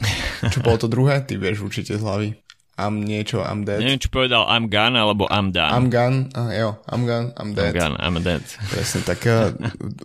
čo 0.49 0.65
bolo 0.65 0.77
to 0.81 0.89
druhé? 0.89 1.25
Ty 1.25 1.37
vieš 1.39 1.65
určite 1.65 1.97
z 1.97 2.03
hlavy. 2.03 2.29
I'm 2.81 3.05
niečo, 3.05 3.45
I'm 3.45 3.69
dead. 3.69 3.85
Neviem, 3.85 4.01
či 4.01 4.09
povedal 4.09 4.49
I'm 4.49 4.73
gone, 4.73 4.97
alebo 4.97 5.29
I'm 5.29 5.53
done. 5.53 5.71
I'm 5.77 5.87
gone, 5.93 6.33
uh, 6.33 6.49
jo, 6.57 6.81
I'm 6.89 7.05
gone, 7.05 7.29
I'm 7.37 7.53
dead. 7.53 7.77
I'm 7.77 7.77
gone, 7.77 7.97
I'm 8.01 8.17
dead. 8.25 8.41
Presne, 8.73 9.05
tak 9.05 9.29
uh, 9.29 9.53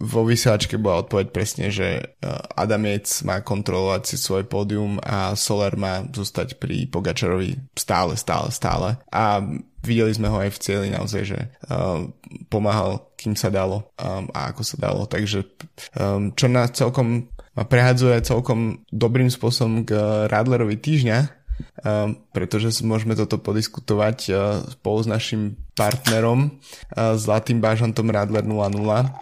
vo 0.03 0.27
vysielačke 0.27 0.75
bola 0.75 1.07
odpoveď 1.07 1.31
presne, 1.31 1.71
že 1.71 2.19
uh, 2.21 2.59
Adamec 2.59 3.07
má 3.23 3.39
kontrolovať 3.39 4.01
si 4.11 4.15
svoj 4.19 4.51
pódium 4.51 4.99
a 4.99 5.31
Soler 5.39 5.79
má 5.79 6.03
zostať 6.11 6.59
pri 6.59 6.91
Pogačarovi 6.91 7.55
stále, 7.71 8.19
stále, 8.19 8.51
stále. 8.51 8.99
A 9.15 9.39
videli 9.87 10.11
sme 10.11 10.27
ho 10.27 10.37
aj 10.43 10.51
v 10.51 10.61
cieli 10.61 10.87
naozaj, 10.91 11.21
že 11.23 11.39
uh, 11.71 12.03
pomáhal, 12.51 13.07
kým 13.15 13.39
sa 13.39 13.47
dalo 13.47 13.87
um, 13.95 14.27
a 14.35 14.51
ako 14.51 14.61
sa 14.67 14.75
dalo. 14.75 15.07
Takže 15.07 15.47
um, 15.95 16.35
čo 16.35 16.51
nás 16.51 16.75
celkom 16.75 17.31
ma 17.57 17.65
prehadzuje 17.65 18.21
celkom 18.21 18.85
dobrým 18.93 19.33
spôsobom 19.33 19.81
k 19.81 19.97
Radlerovi 20.29 20.77
týždňa, 20.77 21.17
Um, 21.17 21.36
pretože 22.33 22.81
môžeme 22.83 23.13
toto 23.13 23.37
podiskutovať 23.37 24.17
uh, 24.29 24.37
spolu 24.77 24.97
s 25.05 25.07
našim 25.07 25.41
partnerom 25.77 26.57
uh, 26.57 27.13
Zlatým 27.13 27.61
Bážantom 27.61 28.09
Radler 28.09 28.43
00. 28.43 28.73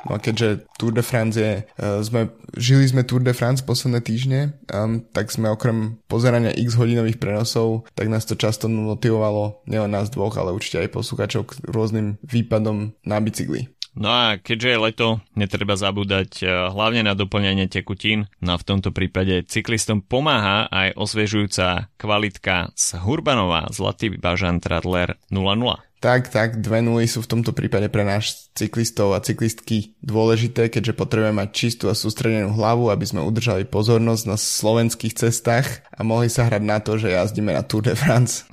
No 0.07 0.11
a 0.11 0.19
keďže 0.19 0.63
Tour 0.79 0.95
de 0.95 1.03
France 1.03 1.35
je, 1.35 1.63
uh, 1.63 1.99
sme, 1.99 2.31
žili 2.55 2.87
sme 2.87 3.03
Tour 3.03 3.21
de 3.21 3.35
France 3.35 3.59
posledné 3.61 3.99
týždne, 3.99 4.55
um, 4.71 5.03
tak 5.11 5.29
sme 5.31 5.51
okrem 5.51 5.99
pozerania 6.07 6.55
x 6.55 6.79
hodinových 6.79 7.19
prenosov, 7.19 7.83
tak 7.93 8.07
nás 8.07 8.23
to 8.23 8.39
často 8.39 8.71
motivovalo 8.71 9.63
nielen 9.67 9.91
nás 9.91 10.07
dvoch, 10.07 10.39
ale 10.39 10.55
určite 10.55 10.79
aj 10.79 10.95
posluchačov 10.95 11.41
k 11.47 11.51
rôznym 11.67 12.15
výpadom 12.23 12.95
na 13.03 13.19
bicykli. 13.19 13.74
No 13.95 14.11
a 14.11 14.35
keďže 14.35 14.75
je 14.75 14.83
leto, 14.83 15.07
netreba 15.39 15.79
zabúdať 15.79 16.43
eh, 16.43 16.47
hlavne 16.51 17.07
na 17.07 17.15
doplňanie 17.15 17.71
tekutín. 17.71 18.27
No 18.43 18.55
a 18.55 18.61
v 18.61 18.67
tomto 18.67 18.91
prípade 18.91 19.47
cyklistom 19.47 20.03
pomáha 20.03 20.67
aj 20.67 20.99
osviežujúca 20.99 21.87
kvalitka 21.95 22.75
z 22.75 22.99
Hurbanova 22.99 23.71
Zlatý 23.71 24.11
bažant 24.19 24.61
Radler 24.67 25.15
00. 25.31 25.79
Tak, 26.05 26.29
tak, 26.29 26.61
dve 26.61 26.85
nuly 26.85 27.09
sú 27.09 27.25
v 27.25 27.33
tomto 27.33 27.49
prípade 27.49 27.89
pre 27.89 28.05
náš 28.05 28.53
cyklistov 28.53 29.17
a 29.17 29.23
cyklistky 29.25 29.97
dôležité, 30.05 30.69
keďže 30.69 30.93
potrebujeme 30.93 31.41
mať 31.41 31.49
čistú 31.49 31.89
a 31.89 31.97
sústredenú 31.97 32.53
hlavu, 32.53 32.93
aby 32.93 33.09
sme 33.09 33.25
udržali 33.25 33.65
pozornosť 33.65 34.23
na 34.29 34.37
slovenských 34.37 35.17
cestách 35.17 35.81
a 35.89 36.05
mohli 36.05 36.29
sa 36.29 36.45
hrať 36.45 36.61
na 36.61 36.77
to, 36.77 37.01
že 37.01 37.09
jazdíme 37.09 37.49
na 37.49 37.65
Tour 37.65 37.89
de 37.89 37.97
France. 37.97 38.45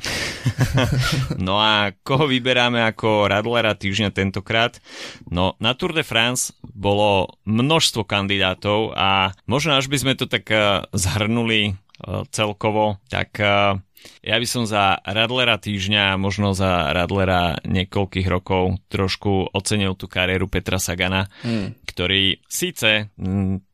no 1.47 1.61
a 1.61 1.93
koho 2.01 2.25
vyberáme 2.25 2.89
ako 2.89 3.29
Radlera 3.29 3.77
týždňa 3.77 4.17
tentokrát? 4.17 4.81
No 5.29 5.53
na 5.61 5.77
Tour 5.77 5.93
de 5.93 6.09
France 6.09 6.57
bolo 6.65 7.37
množstvo 7.45 8.09
kandidátov 8.09 8.97
a 8.97 9.37
možno 9.45 9.77
až 9.77 9.93
by 9.93 10.01
sme 10.01 10.17
to 10.17 10.25
tak 10.25 10.49
eh, 10.49 10.89
zhrnuli 10.97 11.61
eh, 11.69 12.25
celkovo, 12.33 12.97
tak 13.13 13.37
eh, 13.45 13.77
ja 14.23 14.39
by 14.39 14.47
som 14.47 14.65
za 14.65 15.03
Radlera 15.03 15.59
týždňa, 15.59 16.15
možno 16.15 16.55
za 16.55 16.95
Radlera 16.95 17.59
niekoľkých 17.67 18.29
rokov 18.31 18.79
trošku 18.87 19.51
ocenil 19.51 19.99
tú 19.99 20.07
kariéru 20.07 20.47
Petra 20.47 20.79
Sagana, 20.79 21.27
hmm. 21.43 21.83
ktorý 21.87 22.39
síce 22.47 23.11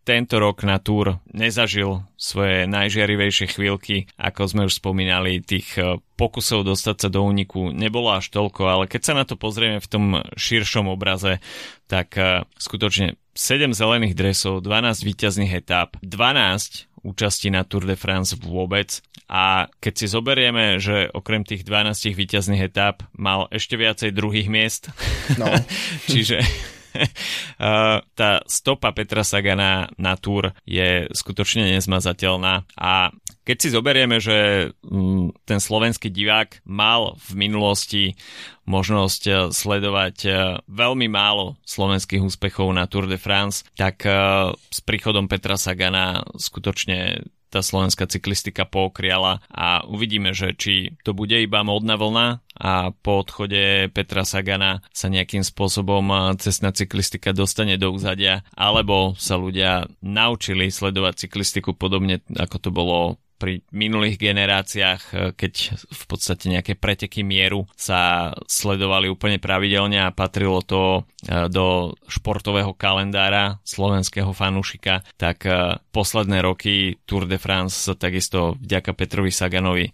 tento 0.08 0.40
rok 0.40 0.64
na 0.64 0.80
túr 0.80 1.20
nezažil 1.36 2.00
svoje 2.16 2.64
najžiarivejšie 2.64 3.52
chvíľky, 3.52 4.08
ako 4.16 4.40
sme 4.48 4.62
už 4.64 4.80
spomínali, 4.80 5.44
tých 5.44 5.76
e, 5.76 6.00
pokusov 6.16 6.64
dostať 6.64 6.96
sa 6.96 7.08
do 7.12 7.20
úniku 7.20 7.68
nebolo 7.76 8.16
až 8.16 8.32
toľko, 8.32 8.62
ale 8.72 8.84
keď 8.88 9.00
sa 9.04 9.12
na 9.12 9.28
to 9.28 9.36
pozrieme 9.36 9.84
v 9.84 9.90
tom 9.92 10.24
širšom 10.32 10.88
obraze, 10.88 11.44
tak 11.92 12.16
e, 12.16 12.48
skutočne 12.56 13.20
7 13.36 13.76
zelených 13.76 14.16
dresov, 14.16 14.64
12 14.64 15.04
výťazných 15.04 15.52
etáp, 15.60 16.00
12 16.00 16.88
účasti 17.04 17.52
na 17.52 17.62
Tour 17.68 17.84
de 17.84 17.94
France 17.94 18.34
vôbec. 18.34 19.04
A 19.28 19.68
keď 19.78 19.94
si 19.94 20.06
zoberieme, 20.08 20.80
že 20.80 21.12
okrem 21.12 21.44
tých 21.44 21.62
12 21.62 22.16
výťazných 22.16 22.72
etáp 22.72 23.04
mal 23.12 23.46
ešte 23.52 23.76
viacej 23.76 24.16
druhých 24.16 24.48
miest, 24.48 24.88
no. 25.36 25.46
čiže 26.12 26.40
tá 28.18 28.30
stopa 28.48 28.90
Petra 28.96 29.22
Sagana 29.22 29.92
na 30.00 30.16
Tour 30.16 30.56
je 30.64 31.06
skutočne 31.12 31.68
nezmazateľná 31.76 32.64
a 32.80 33.12
keď 33.48 33.56
si 33.56 33.68
zoberieme, 33.72 34.20
že 34.20 34.68
mm, 34.84 35.48
ten 35.48 35.56
slovenský 35.56 36.12
divák 36.12 36.60
mal 36.68 37.16
v 37.16 37.48
minulosti 37.48 38.04
možnosť 38.68 39.22
eh, 39.24 39.36
sledovať 39.48 40.16
eh, 40.28 40.36
veľmi 40.68 41.08
málo 41.08 41.56
slovenských 41.64 42.20
úspechov 42.20 42.68
na 42.76 42.84
Tour 42.84 43.08
de 43.08 43.16
France, 43.16 43.64
tak 43.72 44.04
eh, 44.04 44.52
s 44.52 44.78
príchodom 44.84 45.32
Petra 45.32 45.56
Sagana 45.56 46.28
skutočne 46.36 47.24
tá 47.48 47.64
slovenská 47.64 48.04
cyklistika 48.08 48.68
pokriala 48.68 49.40
a 49.48 49.84
uvidíme, 49.88 50.36
že 50.36 50.52
či 50.54 50.96
to 51.02 51.16
bude 51.16 51.34
iba 51.34 51.64
modná 51.64 51.96
vlna 51.96 52.44
a 52.58 52.90
po 52.90 53.22
odchode 53.22 53.88
Petra 53.94 54.26
Sagana 54.26 54.84
sa 54.92 55.08
nejakým 55.08 55.46
spôsobom 55.46 56.34
cestná 56.36 56.74
cyklistika 56.74 57.30
dostane 57.30 57.78
do 57.78 57.94
úzadia, 57.94 58.42
alebo 58.52 59.14
sa 59.16 59.38
ľudia 59.38 59.86
naučili 60.02 60.68
sledovať 60.68 61.28
cyklistiku 61.28 61.72
podobne 61.72 62.20
ako 62.34 62.56
to 62.58 62.70
bolo 62.74 62.98
pri 63.38 63.62
minulých 63.70 64.18
generáciách, 64.18 65.02
e, 65.08 65.14
keď 65.32 65.54
v 65.78 66.04
podstate 66.10 66.50
nejaké 66.50 66.74
preteky 66.74 67.22
mieru 67.22 67.70
sa 67.78 68.34
sledovali 68.50 69.06
úplne 69.06 69.38
pravidelne 69.38 70.02
a 70.02 70.12
patrilo 70.12 70.60
to 70.60 71.06
e, 71.24 71.46
do 71.46 71.94
športového 72.10 72.74
kalendára 72.74 73.62
slovenského 73.62 74.34
fanúšika, 74.34 75.06
tak 75.14 75.46
e, 75.46 75.78
posledné 75.94 76.42
roky 76.42 76.98
Tour 77.06 77.30
de 77.30 77.38
France 77.38 77.94
takisto 77.94 78.58
vďaka 78.58 78.92
Petrovi 78.92 79.30
Saganovi 79.30 79.86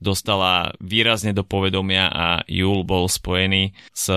dostala 0.00 0.72
výrazne 0.80 1.36
do 1.36 1.44
povedomia 1.44 2.08
a 2.08 2.26
Jul 2.48 2.82
bol 2.82 3.06
spojený 3.06 3.76
s, 3.92 4.08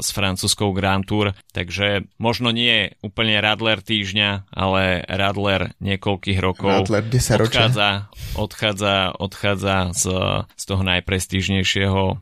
s 0.00 0.08
francúzskou 0.14 0.70
Grand 0.72 1.02
Tour, 1.02 1.34
takže 1.50 2.06
možno 2.16 2.54
nie 2.54 2.94
úplne 3.02 3.42
Radler 3.42 3.82
týždňa, 3.82 4.48
ale 4.54 5.02
Radler 5.04 5.74
niekoľkých 5.82 6.38
rokov 6.38 6.86
Radler 6.86 7.04
odchádza, 7.42 8.08
odchádza, 8.38 8.94
odchádza 9.18 9.76
z, 9.92 10.04
z 10.54 10.64
toho 10.64 10.82
najprestížnejšieho 10.86 12.02
uh, 12.14 12.18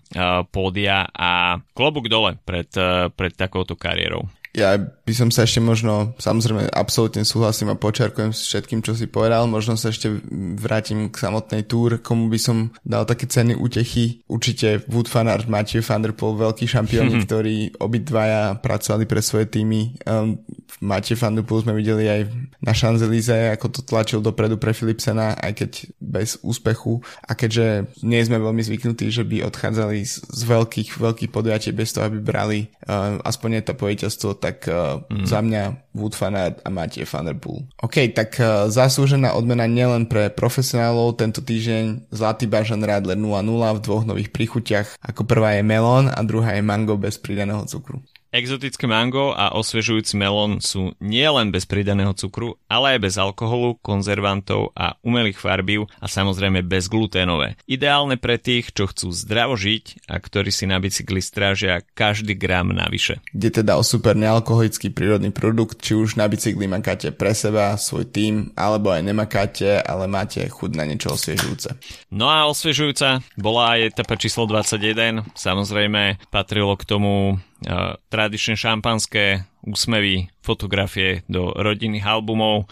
pódia 0.48 1.06
a 1.12 1.60
klobúk 1.76 2.08
dole 2.08 2.40
pred, 2.42 2.68
uh, 2.80 3.12
pred 3.12 3.36
takouto 3.36 3.76
kariérou. 3.76 4.26
Ja 4.52 4.76
by 4.76 5.12
som 5.16 5.32
sa 5.32 5.48
ešte 5.48 5.64
možno, 5.64 6.12
samozrejme 6.20 6.68
absolútne 6.76 7.24
súhlasím 7.24 7.72
a 7.72 7.80
počarkujem 7.80 8.36
s 8.36 8.52
všetkým, 8.52 8.84
čo 8.84 8.92
si 8.92 9.08
povedal, 9.08 9.48
možno 9.48 9.80
sa 9.80 9.88
ešte 9.88 10.12
vrátim 10.60 11.08
k 11.08 11.16
samotnej 11.16 11.64
túr, 11.64 12.04
komu 12.04 12.28
by 12.28 12.36
som 12.36 12.68
dal 12.84 13.08
také 13.08 13.24
ceny 13.24 13.56
útechy. 13.56 14.20
Určite 14.28 14.84
Wood 14.92 15.08
Fanart, 15.08 15.48
Mathieu 15.48 15.80
van 15.80 16.04
der 16.04 16.12
Poel, 16.12 16.36
veľkí 16.36 16.68
šampióni, 16.68 17.16
mm-hmm. 17.16 17.24
ktorí 17.24 17.56
obidvaja 17.80 18.60
pracovali 18.60 19.08
pre 19.08 19.24
svoje 19.24 19.48
týmy. 19.48 19.96
Um, 20.04 20.44
Mathieu 20.84 21.16
van 21.16 21.32
der 21.32 21.48
Poel 21.48 21.64
sme 21.64 21.72
videli 21.72 22.12
aj 22.12 22.20
na 22.60 22.76
Champs-Élysées, 22.76 23.56
ako 23.56 23.72
to 23.72 23.80
tlačil 23.88 24.20
dopredu 24.20 24.60
pre 24.60 24.76
Philipsena, 24.76 25.32
aj 25.40 25.64
keď 25.64 25.70
bez 25.96 26.36
úspechu. 26.44 27.00
A 27.24 27.32
keďže 27.32 27.88
nie 28.04 28.20
sme 28.20 28.36
veľmi 28.36 28.60
zvyknutí, 28.60 29.08
že 29.08 29.24
by 29.24 29.48
odchádzali 29.48 30.04
z, 30.04 30.28
z 30.28 30.42
veľkých, 30.44 31.00
veľkých 31.00 31.32
podujatí 31.32 31.72
bez 31.72 31.96
toho, 31.96 32.04
aby 32.04 32.20
brali 32.20 32.68
uh, 32.84 33.16
aspoň 33.24 33.64
etapové 33.64 33.96
víťazstvo 33.96 34.41
tak 34.42 34.66
uh, 34.66 35.06
mm. 35.06 35.22
za 35.22 35.38
mňa 35.38 35.94
Wood 35.94 36.18
Fanart 36.18 36.58
a 36.66 36.68
Matej 36.74 37.06
Poel. 37.38 37.62
OK, 37.78 38.10
tak 38.10 38.34
uh, 38.42 38.66
zaslúžená 38.66 39.38
odmena 39.38 39.70
nielen 39.70 40.10
pre 40.10 40.26
profesionálov 40.34 41.14
tento 41.14 41.38
týždeň 41.38 42.10
Zlatý 42.10 42.50
bažan 42.50 42.82
Radler 42.82 43.14
0-0 43.14 43.78
v 43.78 43.80
dvoch 43.86 44.02
nových 44.02 44.34
príchutiach. 44.34 44.98
Ako 44.98 45.22
prvá 45.22 45.54
je 45.54 45.62
melón 45.62 46.10
a 46.10 46.18
druhá 46.26 46.58
je 46.58 46.66
mango 46.66 46.98
bez 46.98 47.22
pridaného 47.22 47.62
cukru. 47.70 48.02
Exotické 48.32 48.88
mango 48.88 49.36
a 49.36 49.52
osviežujúci 49.60 50.16
melón 50.16 50.64
sú 50.64 50.96
nielen 51.04 51.52
bez 51.52 51.68
pridaného 51.68 52.16
cukru, 52.16 52.56
ale 52.64 52.96
aj 52.96 53.04
bez 53.04 53.14
alkoholu, 53.20 53.76
konzervantov 53.84 54.72
a 54.72 54.96
umelých 55.04 55.36
farbív 55.36 55.84
a 56.00 56.08
samozrejme 56.08 56.64
bez 56.64 56.88
gluténové. 56.88 57.60
Ideálne 57.68 58.16
pre 58.16 58.40
tých, 58.40 58.72
čo 58.72 58.88
chcú 58.88 59.12
zdravo 59.12 59.52
žiť 59.52 60.08
a 60.08 60.16
ktorí 60.16 60.48
si 60.48 60.64
na 60.64 60.80
bicykli 60.80 61.20
strážia 61.20 61.84
každý 61.92 62.32
gram 62.32 62.72
navyše. 62.72 63.20
Kde 63.36 63.60
teda 63.60 63.76
o 63.76 63.84
super 63.84 64.16
nealkoholický 64.16 64.88
prírodný 64.96 65.28
produkt, 65.28 65.84
či 65.84 65.92
už 65.92 66.16
na 66.16 66.24
bicykli 66.24 66.64
makáte 66.64 67.12
pre 67.12 67.36
seba, 67.36 67.76
svoj 67.76 68.08
tým, 68.08 68.56
alebo 68.56 68.96
aj 68.96 69.12
nemakáte, 69.12 69.76
ale 69.84 70.08
máte 70.08 70.40
chuť 70.40 70.72
na 70.72 70.88
niečo 70.88 71.12
osviežujúce. 71.12 71.76
No 72.08 72.32
a 72.32 72.48
osviežujúca 72.48 73.20
bola 73.36 73.76
aj 73.76 73.92
etapa 73.92 74.16
číslo 74.16 74.48
21. 74.48 75.36
Samozrejme 75.36 76.32
patrilo 76.32 76.72
k 76.80 76.88
tomu 76.88 77.36
tradičné 78.10 78.54
šampanské 78.58 79.46
úsmevy, 79.62 80.26
fotografie 80.42 81.22
do 81.30 81.54
rodinných 81.54 82.02
albumov. 82.02 82.66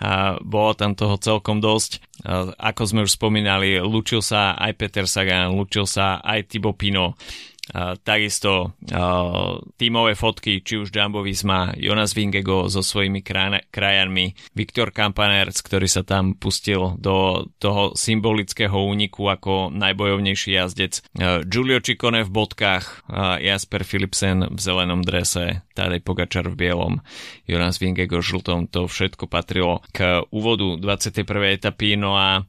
A 0.00 0.40
bolo 0.40 0.72
tam 0.72 0.96
toho 0.96 1.20
celkom 1.20 1.60
dosť. 1.60 2.00
A 2.24 2.72
ako 2.72 2.82
sme 2.84 3.00
už 3.04 3.16
spomínali, 3.16 3.76
lúčil 3.80 4.24
sa 4.24 4.56
aj 4.56 4.72
Peter 4.76 5.04
Sagan, 5.04 5.52
lúčil 5.52 5.84
sa 5.84 6.20
aj 6.24 6.48
Thibaut 6.48 6.76
Pino 6.76 7.16
takisto 8.02 8.74
tímové 9.78 10.12
fotky, 10.18 10.60
či 10.60 10.82
už 10.82 10.90
Jumbo 10.90 11.22
Visma, 11.22 11.70
Jonas 11.78 12.12
Vingego 12.18 12.66
so 12.66 12.82
svojimi 12.82 13.22
krajanmi, 13.70 14.34
Viktor 14.54 14.90
Kampanerc, 14.90 15.54
ktorý 15.62 15.86
sa 15.86 16.02
tam 16.02 16.34
pustil 16.34 16.98
do 16.98 17.46
toho 17.62 17.94
symbolického 17.94 18.74
úniku 18.74 19.30
ako 19.30 19.70
najbojovnejší 19.70 20.58
jazdec, 20.58 21.02
Giulio 21.46 21.78
Ciccone 21.78 22.26
v 22.26 22.30
bodkách, 22.30 23.06
Jasper 23.38 23.82
Philipsen 23.86 24.50
v 24.50 24.58
zelenom 24.58 25.06
drese, 25.06 25.62
Tadej 25.72 26.02
Pogačar 26.02 26.50
v 26.50 26.58
bielom, 26.58 26.94
Jonas 27.46 27.78
Vingego 27.78 28.18
v 28.18 28.26
žltom, 28.26 28.66
to 28.66 28.90
všetko 28.90 29.30
patrilo 29.30 29.86
k 29.94 30.26
úvodu 30.34 30.74
21. 30.76 31.22
etapy, 31.54 31.94
no 31.94 32.18
a 32.18 32.42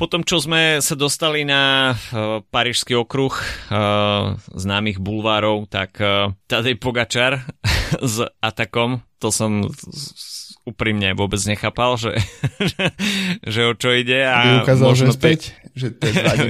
potom, 0.00 0.24
čo 0.24 0.40
sme 0.40 0.80
sa 0.80 0.96
dostali 0.96 1.44
na 1.44 1.92
uh, 1.92 2.40
Parížský 2.48 2.96
okruh 2.96 3.36
uh, 3.36 4.32
známych 4.56 4.96
bulvárov, 4.96 5.68
tak 5.68 6.00
uh, 6.00 6.32
Tadej 6.48 6.80
Pogačar 6.80 7.44
s 8.00 8.24
atakom, 8.40 9.04
to 9.20 9.28
som 9.28 9.68
úprimne 10.64 11.12
vôbec 11.12 11.36
nechápal, 11.44 11.98
že, 12.02 12.16
že 13.44 13.60
o 13.68 13.76
čo 13.76 13.92
ide. 13.92 14.24
A 14.24 14.64
ukázal, 14.64 14.86
možno 14.88 15.12
že 15.12 15.20
späť, 15.20 15.40
že 15.74 15.94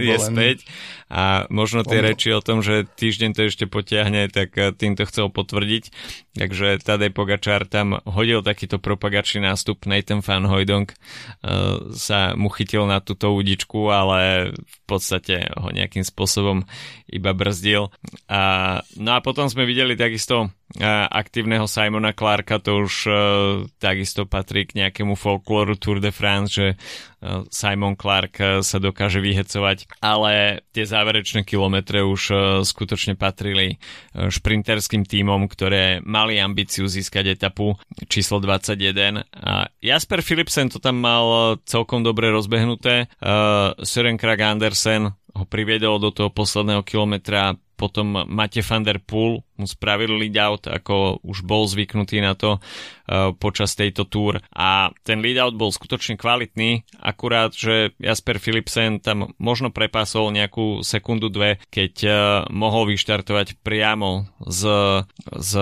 je 0.01 0.17
späť. 0.33 0.65
A 1.11 1.51
možno 1.51 1.83
tie 1.83 1.99
reči 1.99 2.31
o 2.31 2.39
tom, 2.39 2.63
že 2.63 2.87
týždeň 2.87 3.35
to 3.35 3.51
ešte 3.51 3.67
potiahne, 3.67 4.31
tak 4.31 4.55
týmto 4.79 5.03
chcel 5.11 5.27
potvrdiť. 5.27 5.91
Takže 6.39 6.79
Tadej 6.87 7.11
Pogačár 7.11 7.67
tam 7.67 7.99
hodil 8.07 8.47
takýto 8.47 8.79
propagačný 8.79 9.43
nástup. 9.43 9.91
Nathan 9.91 10.23
Van 10.23 10.47
Hojdong 10.47 10.87
uh, 10.87 11.91
sa 11.99 12.39
mu 12.39 12.47
chytil 12.55 12.87
na 12.87 13.03
túto 13.03 13.35
údičku, 13.35 13.91
ale 13.91 14.55
v 14.55 14.79
podstate 14.87 15.51
ho 15.59 15.75
nejakým 15.75 16.07
spôsobom 16.07 16.63
iba 17.11 17.35
brzdil. 17.35 17.91
A, 18.31 18.43
no 18.95 19.11
a 19.19 19.19
potom 19.19 19.51
sme 19.51 19.67
videli 19.67 19.99
takisto 19.99 20.55
aktívneho 21.13 21.69
Simona 21.69 22.17
Clarka, 22.17 22.63
to 22.63 22.87
už 22.87 22.95
uh, 23.05 23.15
takisto 23.83 24.25
patrí 24.25 24.65
k 24.65 24.87
nejakému 24.87 25.19
folklóru 25.19 25.75
Tour 25.77 25.99
de 25.99 26.15
France, 26.15 26.57
že 26.57 26.67
uh, 26.79 27.43
Simon 27.51 27.99
Clark 27.99 28.39
uh, 28.39 28.47
sa 28.63 28.79
dokáže 28.79 29.19
vyhecovať, 29.19 30.01
ale 30.01 30.63
tie 30.71 30.87
záverečné 30.87 31.43
kilometre 31.43 32.07
už 32.07 32.23
skutočne 32.63 33.19
patrili 33.19 33.77
uh, 33.77 34.31
šprinterským 34.31 35.03
tímom, 35.03 35.51
ktoré 35.51 35.99
mali 36.07 36.31
mali 36.31 36.39
ambíciu 36.39 36.87
získať 36.87 37.35
etapu 37.35 37.75
číslo 38.07 38.39
21. 38.39 39.27
A 39.35 39.67
Jasper 39.83 40.23
Philipsen 40.23 40.71
to 40.71 40.79
tam 40.79 41.03
mal 41.03 41.59
celkom 41.67 42.07
dobre 42.07 42.31
rozbehnuté. 42.31 43.11
Uh, 43.19 43.75
Søren 43.83 44.15
Krag 44.15 44.39
Andersen 44.47 45.11
ho 45.11 45.45
priviedol 45.51 45.99
do 45.99 46.15
toho 46.15 46.31
posledného 46.31 46.87
kilometra 46.87 47.59
potom 47.75 48.29
Mate 48.29 48.61
van 48.61 48.85
der 48.85 49.01
Poel 49.01 49.41
mu 49.61 49.68
spravil 49.68 50.16
lead 50.16 50.40
out, 50.40 50.64
ako 50.64 51.20
už 51.20 51.44
bol 51.44 51.68
zvyknutý 51.68 52.25
na 52.25 52.33
to 52.33 52.57
uh, 52.57 53.37
počas 53.37 53.77
tejto 53.77 54.09
túr 54.09 54.40
a 54.49 54.88
ten 55.05 55.20
lead 55.20 55.37
out 55.37 55.53
bol 55.61 55.68
skutočne 55.68 56.16
kvalitný, 56.16 56.88
akurát, 56.96 57.53
že 57.53 57.92
Jasper 58.01 58.40
Philipsen 58.40 59.05
tam 59.05 59.37
možno 59.37 59.68
prepásol 59.68 60.33
nejakú 60.33 60.81
sekundu 60.81 61.29
dve, 61.29 61.61
keď 61.68 61.94
uh, 62.09 62.12
mohol 62.49 62.88
vyštartovať 62.88 63.61
priamo 63.61 64.33
z, 64.40 64.62
z, 65.29 65.53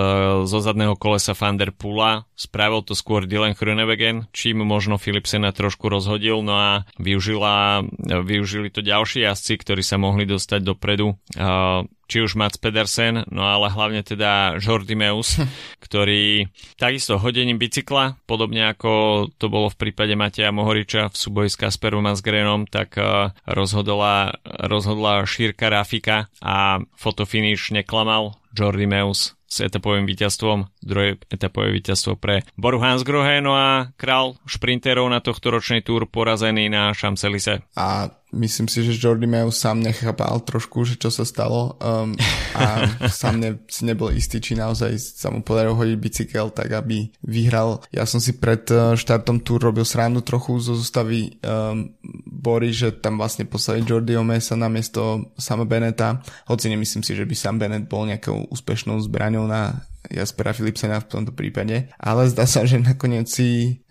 zo 0.47 0.59
zadného 0.63 0.95
kolesa 0.95 1.35
van 1.35 1.59
Poola, 1.75 2.23
spravil 2.39 2.87
to 2.87 2.95
skôr 2.95 3.27
Dylan 3.27 3.51
Hrunewegen, 3.51 4.31
čím 4.31 4.63
možno 4.63 4.95
Philipsena 4.95 5.51
trošku 5.51 5.91
rozhodil, 5.91 6.39
no 6.39 6.55
a 6.55 6.87
využila, 6.95 7.83
využili 8.23 8.71
to 8.71 8.79
ďalší 8.79 9.27
jazdci, 9.27 9.59
ktorí 9.59 9.83
sa 9.83 9.99
mohli 9.99 10.23
dostať 10.23 10.63
dopredu. 10.63 11.19
Uh, 11.35 11.83
či 12.09 12.25
už 12.25 12.33
Mats 12.33 12.57
Pedersen, 12.57 13.21
no 13.29 13.45
ale 13.45 13.69
hlavne 13.69 13.88
teda 14.05 14.61
Jordi 14.61 14.93
Meus, 14.93 15.41
ktorý 15.85 16.47
takisto 16.77 17.17
hodením 17.17 17.57
bicykla, 17.57 18.21
podobne 18.29 18.69
ako 18.71 19.25
to 19.35 19.49
bolo 19.49 19.73
v 19.73 19.79
prípade 19.89 20.13
Mateja 20.13 20.53
Mohoriča 20.53 21.09
v 21.09 21.15
súboji 21.17 21.49
s 21.49 21.57
Kasperom 21.57 22.05
Masgrenom, 22.05 22.69
tak 22.69 22.95
uh, 23.01 23.33
rozhodla, 23.49 24.37
rozhodla 24.45 25.25
šírka 25.25 25.67
Rafika 25.73 26.29
a 26.39 26.79
fotofinish 26.95 27.73
neklamal. 27.73 28.37
Jordi 28.49 28.89
Meus 28.89 29.37
s 29.49 29.65
etapovým 29.65 30.05
víťazstvom, 30.05 30.69
druhé 30.85 31.17
etapové 31.33 31.73
víťazstvo 31.73 32.21
pre 32.21 32.45
Boru 32.53 32.77
Hansgrohe, 32.77 33.41
no 33.41 33.57
a 33.57 33.89
král 33.97 34.37
šprinterov 34.45 35.09
na 35.09 35.25
tohto 35.25 35.49
ročnej 35.49 35.81
túr 35.81 36.05
porazený 36.05 36.69
na 36.69 36.93
Champs-Élysées. 36.93 37.65
A 37.73 38.13
myslím 38.31 38.67
si, 38.69 38.85
že 38.85 38.97
Jordi 38.97 39.25
Meus 39.25 39.57
sám 39.57 39.81
nechápal 39.81 40.41
trošku, 40.45 40.85
že 40.85 40.95
čo 40.95 41.09
sa 41.09 41.25
stalo 41.25 41.77
um, 41.81 42.13
a 42.53 42.85
sám 43.09 43.41
ne, 43.41 43.49
si 43.65 43.85
nebol 43.85 44.13
istý, 44.13 44.37
či 44.37 44.53
naozaj 44.53 44.97
sa 44.97 45.33
mu 45.33 45.41
podarilo 45.41 45.77
hodiť 45.77 45.97
bicykel 45.97 46.53
tak, 46.53 46.69
aby 46.73 47.09
vyhral. 47.25 47.81
Ja 47.89 48.05
som 48.05 48.21
si 48.21 48.37
pred 48.37 48.65
uh, 48.69 48.93
štartom 48.93 49.41
túr 49.41 49.61
robil 49.61 49.85
srandu 49.85 50.21
trochu 50.21 50.61
zo 50.61 50.77
zostavy 50.77 51.41
um, 51.41 51.89
Bory, 52.25 52.69
že 52.69 52.93
tam 52.95 53.17
vlastne 53.17 53.49
poslali 53.49 53.81
Jordiho 53.83 54.21
Mesa 54.21 54.53
na 54.53 54.69
miesto 54.69 55.33
sama 55.35 55.65
Beneta, 55.65 56.21
hoci 56.45 56.69
nemyslím 56.69 57.03
si, 57.03 57.17
že 57.17 57.25
by 57.25 57.35
Sam 57.35 57.57
Bennett 57.57 57.89
bol 57.89 58.05
nejakou 58.05 58.47
úspešnou 58.53 59.01
zbraňou 59.01 59.49
na 59.49 59.89
Jaspera 60.07 60.55
Philipsena 60.55 61.03
v 61.03 61.11
tomto 61.11 61.35
prípade, 61.35 61.91
ale 61.99 62.31
zdá 62.31 62.47
sa, 62.47 62.63
že 62.63 62.79
nakoniec 62.79 63.27
si 63.27 63.83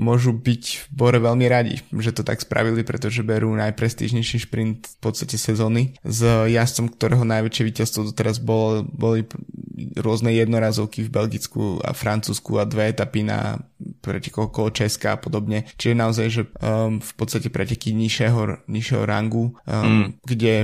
môžu 0.00 0.32
byť 0.32 0.64
v 0.64 0.84
Bore 0.88 1.20
veľmi 1.20 1.44
radi, 1.44 1.84
že 1.92 2.16
to 2.16 2.24
tak 2.24 2.40
spravili, 2.40 2.80
pretože 2.80 3.20
berú 3.20 3.52
najprestížnejší 3.60 4.48
šprint 4.48 4.88
v 4.88 4.96
podstate 5.04 5.36
sezóny. 5.36 5.92
S 6.00 6.24
jazdcom, 6.24 6.88
ktorého 6.96 7.28
najväčšie 7.28 7.62
víťazstvo 7.68 8.00
doteraz 8.10 8.40
bol, 8.40 8.88
boli 8.88 9.28
rôzne 9.96 10.32
jednorazovky 10.36 11.06
v 11.06 11.12
Belgicku 11.12 11.80
a 11.80 11.96
Francúzsku 11.96 12.60
a 12.60 12.68
dve 12.68 12.92
etapy 12.92 13.24
na 13.24 13.56
pretekov 14.02 14.52
okolo 14.52 14.70
Česka 14.70 15.16
a 15.16 15.20
podobne. 15.20 15.66
Čiže 15.78 15.94
naozaj, 15.94 16.26
že 16.28 16.42
um, 16.60 16.98
v 17.02 17.12
podstate 17.18 17.48
preteky 17.48 17.94
nižšieho, 17.96 18.68
nižšieho 18.68 19.04
rangu, 19.06 19.54
um, 19.66 19.72
mm. 19.72 20.06
kde 20.22 20.54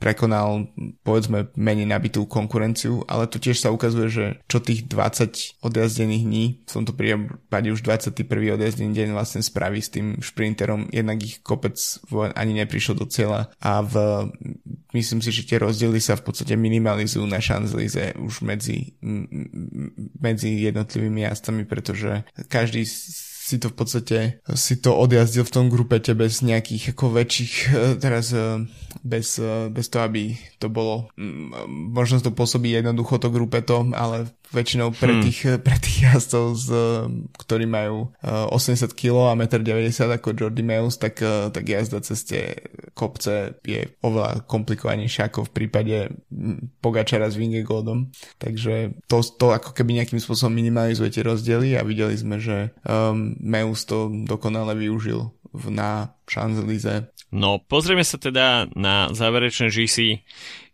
prekonal 0.00 0.70
povedzme 1.04 1.52
menej 1.58 1.88
nabitú 1.88 2.24
konkurenciu, 2.24 3.04
ale 3.08 3.28
tu 3.28 3.36
tiež 3.42 3.60
sa 3.60 3.72
ukazuje, 3.74 4.08
že 4.08 4.24
čo 4.48 4.62
tých 4.62 4.86
20 4.88 5.64
odjazdených 5.64 6.24
dní, 6.24 6.44
v 6.64 6.70
tomto 6.70 6.92
prípade 6.96 7.68
už 7.68 7.84
21. 7.84 8.56
odjazdený 8.56 8.92
deň 8.94 9.08
vlastne 9.12 9.42
spraví 9.44 9.80
s 9.80 9.92
tým 9.92 10.20
šprinterom, 10.20 10.88
jednak 10.94 11.20
ich 11.20 11.44
kopec 11.44 11.76
ani 12.34 12.64
neprišiel 12.64 12.96
do 12.96 13.06
cieľa 13.08 13.52
a 13.60 13.84
v, 13.84 13.94
myslím 14.94 15.20
si, 15.20 15.34
že 15.34 15.44
tie 15.44 15.58
rozdiely 15.58 15.98
sa 15.98 16.14
v 16.14 16.30
podstate 16.30 16.54
minimalizujú 16.54 17.26
na 17.26 17.42
šanzlize 17.42 18.14
už 18.16 18.46
medzi, 18.46 18.94
medzi 20.22 20.50
jednotlivými 20.70 21.26
jazdcami, 21.26 21.66
pretože 21.66 22.22
každý 22.46 22.86
si 23.44 23.60
to 23.60 23.68
v 23.68 23.76
podstate 23.76 24.18
si 24.56 24.80
to 24.80 24.96
odjazdil 24.96 25.44
v 25.44 25.52
tom 25.52 25.66
grupete 25.68 26.16
bez 26.16 26.40
nejakých 26.40 26.96
ako 26.96 27.12
väčších 27.12 27.54
eh, 27.68 27.92
teraz 28.00 28.32
eh, 28.32 28.64
bez, 29.04 29.36
eh, 29.36 29.68
bez 29.68 29.92
toho, 29.92 30.08
aby 30.08 30.32
to 30.56 30.72
bolo 30.72 31.12
možno 31.68 32.24
to 32.24 32.32
pôsobí 32.32 32.72
jednoducho 32.72 33.20
to 33.20 33.28
grupeto, 33.28 33.84
ale 33.92 34.32
väčšinou 34.54 34.94
pre 34.94 35.12
hmm. 35.18 35.22
tých, 35.26 35.40
hmm. 35.44 35.60
pre 35.66 35.76
tých 35.76 35.98
jazdcov, 36.08 36.44
z, 36.56 36.68
ktorí 37.34 37.66
majú 37.66 38.14
80 38.22 38.94
kg 38.94 39.34
a 39.34 39.34
1,90 39.34 39.60
m 39.66 40.12
ako 40.14 40.28
Jordi 40.32 40.64
Meus, 40.64 40.96
tak, 40.96 41.18
tak 41.50 41.64
jazda 41.66 42.00
cez 42.00 42.22
tie 42.24 42.54
kopce 42.94 43.58
je 43.66 43.90
oveľa 44.00 44.46
komplikovanejšia 44.46 45.28
ako 45.28 45.50
v 45.50 45.54
prípade 45.54 45.96
mm, 46.30 46.78
Pogačara 46.78 47.26
s 47.26 47.34
Vingegoldom. 47.34 48.14
Takže 48.38 49.02
to, 49.10 49.20
to 49.20 49.50
ako 49.50 49.74
keby 49.74 49.98
nejakým 49.98 50.22
spôsobom 50.22 50.54
minimalizuje 50.54 51.10
tie 51.10 51.26
rozdiely 51.26 51.74
a 51.74 51.82
videli 51.82 52.14
sme, 52.14 52.38
že 52.38 52.70
um, 52.86 53.34
Meus 53.42 53.82
to 53.84 54.08
dokonale 54.24 54.78
využil 54.78 55.34
na 55.70 56.14
Champs-Élysées. 56.26 57.10
No, 57.34 57.58
pozrieme 57.58 58.06
sa 58.06 58.14
teda 58.14 58.70
na 58.78 59.10
záverečné 59.10 59.66
GC. 59.74 60.22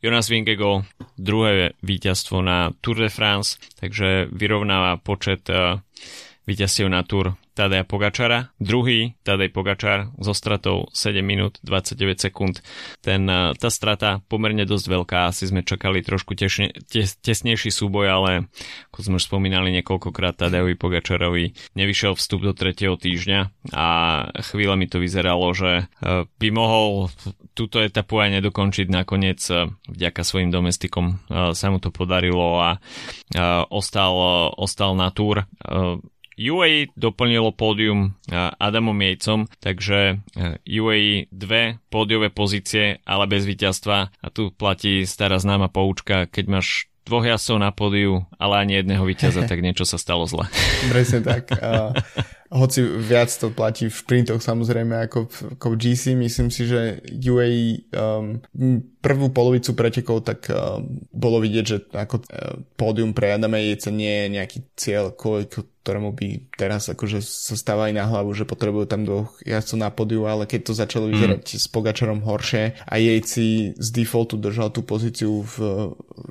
Jonas 0.00 0.32
Vingego, 0.32 0.88
druhé 1.20 1.76
víťazstvo 1.84 2.40
na 2.40 2.72
Tour 2.80 3.04
de 3.04 3.12
France, 3.12 3.60
takže 3.76 4.32
vyrovnáva 4.32 4.96
počet 4.96 5.44
uh, 5.52 5.76
víťazstiev 6.48 6.88
na 6.88 7.04
Tour 7.04 7.36
Tadej 7.60 7.84
Pogačara. 7.84 8.56
Druhý 8.56 9.20
Tadej 9.20 9.52
Pogačar 9.52 10.08
so 10.16 10.32
stratou 10.32 10.88
7 10.96 11.20
minút 11.20 11.60
29 11.60 12.16
sekúnd. 12.16 12.64
Ten, 13.04 13.28
eh, 13.28 13.52
tá 13.52 13.68
strata 13.68 14.24
pomerne 14.32 14.64
dosť 14.64 14.86
veľká, 14.88 15.28
asi 15.28 15.44
sme 15.44 15.60
čakali 15.60 16.00
trošku 16.00 16.32
tešne, 16.32 16.72
tes, 16.88 17.20
tesnejší 17.20 17.68
súboj, 17.68 18.06
ale 18.08 18.30
ako 18.96 18.98
sme 19.04 19.14
už 19.20 19.28
spomínali 19.28 19.68
niekoľkokrát 19.76 20.40
Tadejovi 20.40 20.72
Pogačarovi 20.80 21.76
nevyšiel 21.76 22.16
vstup 22.16 22.48
do 22.48 22.56
tretieho 22.56 22.96
týždňa 22.96 23.68
a 23.76 23.88
chvíľa 24.40 24.80
mi 24.80 24.88
to 24.88 24.96
vyzeralo, 24.96 25.52
že 25.52 25.84
eh, 25.84 26.24
by 26.24 26.48
mohol 26.48 27.12
túto 27.52 27.84
etapu 27.84 28.24
aj 28.24 28.40
nedokončiť 28.40 28.88
nakoniec 28.88 29.44
eh, 29.52 29.68
vďaka 29.84 30.24
svojim 30.24 30.48
domestikom 30.48 31.20
sa 31.28 31.66
mu 31.68 31.82
to 31.82 31.90
podarilo 31.90 32.62
a 32.62 32.70
ostal, 33.68 34.14
ostal 34.54 34.94
na 34.94 35.10
túr 35.10 35.42
UAE 36.40 36.96
doplnilo 36.96 37.52
pódium 37.52 38.16
Adamom 38.56 38.96
Jejcom, 38.96 39.44
takže 39.60 40.24
UAE 40.64 41.28
dve 41.28 41.76
pódiové 41.92 42.32
pozície, 42.32 43.04
ale 43.04 43.28
bez 43.28 43.44
víťazstva 43.44 44.08
a 44.08 44.26
tu 44.32 44.48
platí 44.48 45.04
stará 45.04 45.36
známa 45.36 45.68
poučka, 45.68 46.24
keď 46.24 46.44
máš 46.48 46.88
dvoch 47.04 47.28
jasov 47.28 47.60
na 47.60 47.68
pódiu, 47.76 48.24
ale 48.40 48.64
ani 48.64 48.80
jedného 48.80 49.04
víťaza, 49.04 49.44
tak 49.50 49.60
niečo 49.60 49.84
sa 49.84 50.00
stalo 50.00 50.24
zle. 50.24 50.48
Presne 50.88 51.20
tak. 51.20 51.52
Hoci 52.50 52.82
viac 52.82 53.30
to 53.30 53.54
platí 53.54 53.86
v 53.86 53.94
šprintoch 53.94 54.42
samozrejme 54.42 55.06
ako 55.06 55.30
ako 55.54 55.66
v 55.70 55.78
GC, 55.78 56.18
myslím 56.18 56.50
si, 56.50 56.66
že 56.66 56.98
UAE 57.06 57.86
um, 57.94 58.42
prvú 58.98 59.30
polovicu 59.30 59.70
pretekov 59.78 60.26
tak 60.26 60.50
um, 60.50 61.06
bolo 61.14 61.38
vidieť, 61.38 61.64
že 61.64 61.76
ako 61.94 62.16
uh, 62.26 62.58
pódium 62.74 63.14
pre 63.14 63.38
Adama 63.38 63.62
Jejce 63.62 63.94
nie 63.94 64.10
je 64.10 64.26
nejaký 64.34 64.58
cieľ, 64.74 65.14
ktorému 65.14 66.10
by 66.12 66.52
teraz 66.58 66.90
akože 66.90 67.22
sa 67.22 67.54
stávali 67.54 67.94
na 67.94 68.04
hlavu, 68.04 68.34
že 68.34 68.44
potrebujú 68.44 68.90
tam 68.90 69.06
dvoch 69.06 69.38
jazdcov 69.46 69.78
na 69.78 69.90
podiu, 69.94 70.26
ale 70.26 70.50
keď 70.50 70.60
to 70.66 70.72
začalo 70.74 71.06
mhm. 71.06 71.12
vyzerať 71.14 71.42
mm. 71.46 71.60
s 71.60 71.66
Pogačarom 71.70 72.20
horšie 72.26 72.82
a 72.82 72.94
Jejci 72.98 73.78
z 73.78 73.88
defaultu 73.94 74.34
držal 74.36 74.74
tú 74.74 74.82
pozíciu 74.82 75.46
v, 75.46 75.54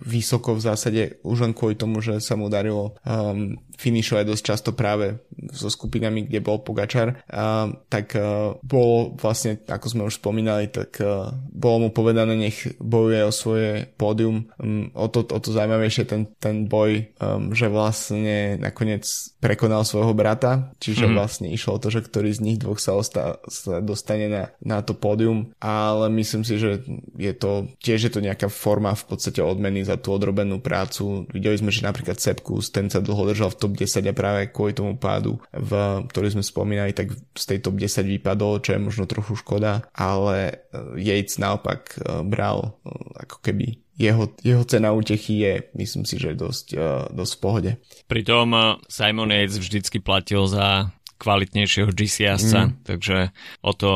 vysoko 0.04 0.52
v 0.52 0.62
zásade 0.68 1.02
už 1.24 1.48
len 1.48 1.54
kvôli 1.56 1.80
tomu, 1.80 2.04
že 2.04 2.20
sa 2.20 2.36
mu 2.36 2.52
darilo 2.52 3.00
um, 3.08 3.56
finišovať 3.80 4.26
dosť 4.28 4.44
často 4.44 4.70
práve 4.76 5.24
so 5.56 5.72
skupinami, 5.72 6.09
kde 6.16 6.40
bol 6.42 6.62
Pogačar, 6.62 7.22
uh, 7.30 7.70
tak 7.88 8.18
uh, 8.18 8.58
bolo 8.66 9.14
vlastne, 9.16 9.62
ako 9.70 9.86
sme 9.88 10.02
už 10.10 10.18
spomínali, 10.18 10.68
tak 10.68 10.98
uh, 11.02 11.30
bolo 11.54 11.88
mu 11.88 11.90
povedané, 11.94 12.34
nech 12.36 12.66
bojuje 12.82 13.22
o 13.26 13.32
svoje 13.34 13.70
pódium. 13.96 14.50
Um, 14.58 14.90
o, 14.98 15.08
to, 15.08 15.24
o 15.30 15.40
to 15.40 15.50
zaujímavejšie 15.54 16.04
ten, 16.10 16.26
ten 16.42 16.66
boj, 16.66 17.14
um, 17.22 17.54
že 17.54 17.70
vlastne 17.70 18.58
nakoniec 18.58 19.06
prekonal 19.40 19.86
svojho 19.86 20.12
brata, 20.18 20.74
čiže 20.82 21.08
mm-hmm. 21.08 21.18
vlastne 21.18 21.48
išlo 21.54 21.78
o 21.78 21.82
to, 21.82 21.94
že 21.94 22.04
ktorý 22.04 22.34
z 22.34 22.44
nich 22.44 22.58
dvoch 22.60 22.82
sa, 22.82 22.98
osta- 22.98 23.40
sa 23.48 23.80
dostane 23.80 24.28
na, 24.28 24.44
na 24.60 24.82
to 24.82 24.98
pódium, 24.98 25.54
ale 25.62 26.12
myslím 26.12 26.44
si, 26.44 26.60
že 26.60 26.84
je 27.16 27.34
to 27.36 27.70
tiež 27.80 28.10
je 28.10 28.12
to 28.12 28.22
nejaká 28.24 28.48
forma 28.48 28.94
v 28.96 29.04
podstate 29.08 29.42
odmeny 29.44 29.84
za 29.84 30.00
tú 30.00 30.14
odrobenú 30.14 30.60
prácu. 30.62 31.28
Videli 31.32 31.58
sme, 31.60 31.74
že 31.74 31.86
napríklad 31.86 32.20
Sepkus, 32.20 32.72
ten 32.72 32.88
sa 32.92 33.04
dlho 33.04 33.32
držal 33.32 33.52
v 33.54 33.60
top 33.60 33.74
10 33.76 34.06
a 34.06 34.14
práve 34.14 34.42
kvôli 34.52 34.76
tomu 34.76 34.96
pádu, 34.96 35.40
v, 35.52 35.99
ktorý 36.08 36.40
sme 36.40 36.44
spomínali, 36.46 36.96
tak 36.96 37.12
z 37.16 37.44
tej 37.44 37.60
top 37.66 37.76
10 37.76 38.06
vypadol, 38.20 38.64
čo 38.64 38.78
je 38.78 38.80
možno 38.80 39.10
trochu 39.10 39.36
škoda, 39.36 39.84
ale 39.92 40.70
Yates 40.96 41.42
naopak 41.42 41.98
eh, 41.98 42.24
bral 42.24 42.78
eh, 42.86 43.28
ako 43.28 43.38
keby 43.44 43.82
jeho, 44.00 44.32
jeho 44.40 44.64
cena 44.64 44.96
útechy 44.96 45.44
je, 45.44 45.54
myslím 45.76 46.08
si, 46.08 46.16
že 46.16 46.32
dosť, 46.32 46.68
uh, 46.80 47.12
dosť 47.12 47.34
v 47.36 47.42
pohode. 47.44 47.72
Pritom 48.08 48.80
Simon 48.88 49.28
Yates 49.28 49.60
vždycky 49.60 50.00
platil 50.00 50.48
za 50.48 50.96
kvalitnejšieho 51.20 51.92
GCS-ca, 51.92 52.72
mm. 52.72 52.88
takže 52.88 53.36
o 53.60 53.76
to 53.76 53.92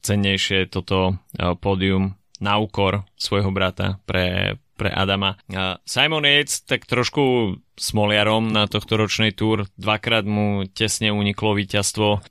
cennejšie 0.00 0.72
toto 0.72 1.20
pódium 1.60 2.16
na 2.40 2.56
úkor 2.56 3.04
svojho 3.20 3.52
brata 3.52 4.00
pre, 4.08 4.56
pre 4.74 4.90
Adama. 4.90 5.38
Simon 5.86 6.26
Yates 6.26 6.66
tak 6.66 6.84
trošku 6.84 7.56
smoliarom 7.74 8.50
na 8.50 8.66
tohto 8.70 8.94
ročnej 8.98 9.34
túr. 9.34 9.66
Dvakrát 9.78 10.22
mu 10.26 10.66
tesne 10.70 11.10
uniklo 11.10 11.54
víťazstvo. 11.58 12.22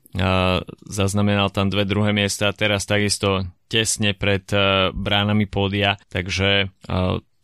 Zaznamenal 0.88 1.48
tam 1.52 1.68
dve 1.68 1.84
druhé 1.88 2.12
miesta 2.16 2.48
a 2.48 2.56
teraz 2.56 2.88
takisto 2.88 3.44
tesne 3.68 4.12
pred 4.12 4.44
bránami 4.92 5.48
pódia. 5.48 5.96
Takže 6.12 6.72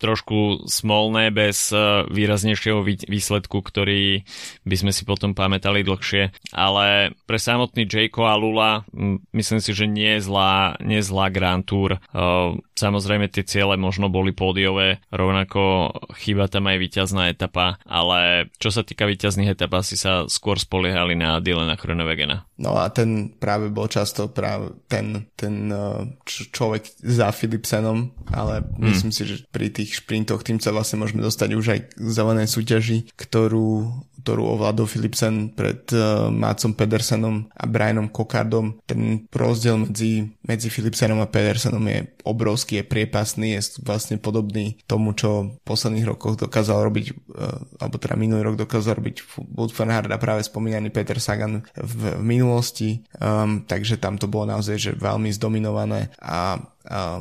trošku 0.00 0.64
smolné 0.64 1.28
bez 1.28 1.68
uh, 1.76 2.08
výraznejšieho 2.08 2.80
výsledku, 3.04 3.60
ktorý 3.60 4.24
by 4.64 4.76
sme 4.80 4.92
si 4.96 5.04
potom 5.04 5.36
pamätali 5.36 5.84
dlhšie. 5.84 6.32
Ale 6.56 7.12
pre 7.28 7.36
samotný 7.36 7.84
Jayko 7.84 8.24
a 8.24 8.34
Lula 8.40 8.88
myslím 9.36 9.60
si, 9.60 9.76
že 9.76 9.84
nie 9.84 10.16
je 10.16 10.24
zlá, 10.24 10.80
nie 10.80 10.98
je 10.98 11.08
zlá 11.12 11.28
Grand 11.28 11.62
Tour. 11.62 12.00
Uh, 12.10 12.56
samozrejme 12.74 13.28
tie 13.28 13.44
ciele 13.44 13.76
možno 13.76 14.08
boli 14.08 14.32
pódiové, 14.32 15.04
rovnako 15.12 15.92
chýba 16.16 16.48
tam 16.48 16.72
aj 16.72 16.80
víťazná 16.80 17.28
etapa, 17.28 17.76
ale 17.84 18.48
čo 18.56 18.72
sa 18.72 18.80
týka 18.80 19.04
víťazných 19.04 19.52
etap, 19.52 19.76
asi 19.76 20.00
sa 20.00 20.24
skôr 20.26 20.56
spoliehali 20.56 21.12
na 21.12 21.44
Dylana 21.44 21.76
Chronewegena. 21.76 22.48
No 22.56 22.76
a 22.80 22.88
ten 22.88 23.36
práve 23.36 23.68
bol 23.68 23.88
často 23.92 24.32
práve 24.32 24.72
ten, 24.88 25.28
ten 25.36 25.68
uh, 25.68 26.08
človek 26.24 26.88
za 27.04 27.28
Philipsenom, 27.34 28.16
ale 28.32 28.64
mm. 28.64 28.80
myslím 28.88 29.12
si, 29.12 29.22
že 29.28 29.36
pri 29.52 29.68
tých 29.68 29.89
tých 29.90 30.06
šprintoch, 30.06 30.46
tým 30.46 30.62
sa 30.62 30.70
vlastne 30.70 31.02
môžeme 31.02 31.18
dostať 31.18 31.50
už 31.58 31.66
aj 31.74 31.80
k 31.90 32.06
zelenej 32.06 32.46
súťaži, 32.46 33.10
ktorú, 33.18 33.90
ktorú 34.22 34.54
ovládol 34.54 34.86
Philipsen 34.86 35.50
pred 35.50 35.82
uh, 35.90 36.30
Mácom 36.30 36.78
Pedersenom 36.78 37.50
a 37.50 37.66
Brianom 37.66 38.06
Kokardom. 38.06 38.78
Ten 38.86 39.26
rozdiel 39.34 39.90
medzi, 39.90 40.30
medzi 40.46 40.70
Philipsenom 40.70 41.18
a 41.18 41.26
Pedersenom 41.26 41.82
je 41.90 42.06
obrovský, 42.22 42.78
je 42.78 42.84
priepasný, 42.86 43.58
je 43.58 43.82
vlastne 43.82 44.22
podobný 44.22 44.78
tomu, 44.86 45.10
čo 45.18 45.58
v 45.58 45.66
posledných 45.66 46.06
rokoch 46.06 46.38
dokázal 46.38 46.86
robiť, 46.86 47.06
uh, 47.34 47.82
alebo 47.82 47.98
teda 47.98 48.14
minulý 48.14 48.46
rok 48.46 48.62
dokázal 48.62 48.94
robiť 49.02 49.26
Wout 49.58 49.74
van 49.74 49.90
a 49.90 50.22
práve 50.22 50.46
spomínaný 50.46 50.94
Peter 50.94 51.18
Sagan 51.18 51.66
v, 51.74 52.14
v 52.14 52.22
minulosti, 52.22 53.02
um, 53.18 53.66
takže 53.66 53.98
tam 53.98 54.14
to 54.22 54.30
bolo 54.30 54.54
naozaj 54.54 54.78
že 54.78 54.92
veľmi 54.94 55.34
zdominované 55.34 56.14
a, 56.22 56.62
a 56.86 57.18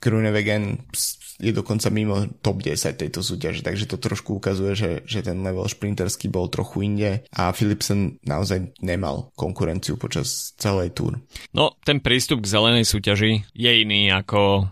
Grunewegen 0.00 0.88
je 1.40 1.52
dokonca 1.56 1.88
mimo 1.88 2.28
top 2.44 2.60
10 2.62 3.00
tejto 3.00 3.24
súťaže, 3.24 3.64
takže 3.64 3.88
to 3.88 3.96
trošku 3.96 4.36
ukazuje, 4.36 4.72
že, 4.76 4.90
že 5.08 5.24
ten 5.24 5.40
level 5.40 5.64
šprinterský 5.66 6.28
bol 6.28 6.52
trochu 6.52 6.84
inde 6.84 7.24
a 7.32 7.50
Philipsen 7.50 8.20
naozaj 8.22 8.76
nemal 8.84 9.32
konkurenciu 9.34 9.96
počas 9.96 10.52
celej 10.60 10.92
túr. 10.92 11.18
No, 11.56 11.74
ten 11.82 11.98
prístup 12.04 12.44
k 12.44 12.52
zelenej 12.52 12.84
súťaži 12.84 13.48
je 13.56 13.70
iný 13.72 14.12
ako 14.12 14.68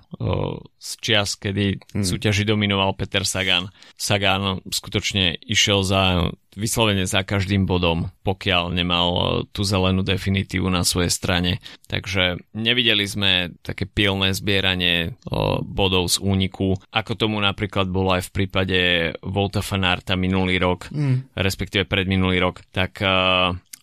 z 0.78 0.90
čias, 1.02 1.34
kedy 1.34 1.82
hmm. 1.82 2.06
súťaži 2.06 2.46
dominoval 2.46 2.94
Peter 2.94 3.26
Sagan. 3.26 3.74
Sagan 3.98 4.62
skutočne 4.70 5.34
išiel 5.42 5.82
za 5.82 6.30
vyslovene 6.58 7.06
za 7.06 7.22
každým 7.22 7.70
bodom, 7.70 8.10
pokiaľ 8.26 8.74
nemal 8.74 9.08
tú 9.54 9.62
zelenú 9.62 10.02
definitívu 10.02 10.66
na 10.66 10.82
svojej 10.82 11.10
strane. 11.10 11.52
Takže 11.86 12.38
nevideli 12.54 13.06
sme 13.06 13.54
také 13.62 13.86
pilné 13.86 14.34
zbieranie 14.34 15.14
bodov 15.62 16.10
z 16.10 16.18
úniku, 16.18 16.74
ako 16.90 17.12
tomu 17.14 17.38
napríklad 17.38 17.86
bolo 17.86 18.18
aj 18.18 18.26
v 18.26 18.34
prípade 18.34 18.80
Volta 19.22 19.62
Fanarta 19.62 20.18
minulý 20.18 20.58
rok, 20.58 20.90
mm. 20.90 21.38
respektíve 21.38 21.86
predminulý 21.86 22.42
rok. 22.42 22.66
Tak 22.74 23.02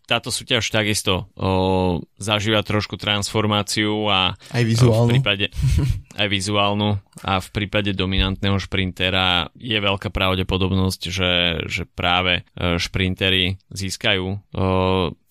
táto 0.05 0.29
súťaž 0.29 0.69
takisto 0.69 1.33
o, 1.33 2.01
zažíva 2.21 2.61
trošku 2.61 2.95
transformáciu 2.95 4.05
a 4.05 4.37
aj 4.53 4.63
vizuálnu. 4.63 5.09
V 5.09 5.13
prípade, 5.17 5.49
aj 6.15 6.27
vizuálnu 6.31 6.99
a 7.23 7.43
v 7.43 7.47
prípade 7.51 7.91
dominantného 7.91 8.55
šprintera 8.59 9.51
je 9.55 9.75
veľká 9.75 10.11
pravdepodobnosť, 10.11 11.01
že, 11.11 11.31
že 11.67 11.83
práve 11.83 12.47
e, 12.55 12.79
šprintery 12.79 13.59
získajú 13.71 14.25
o, 14.25 14.37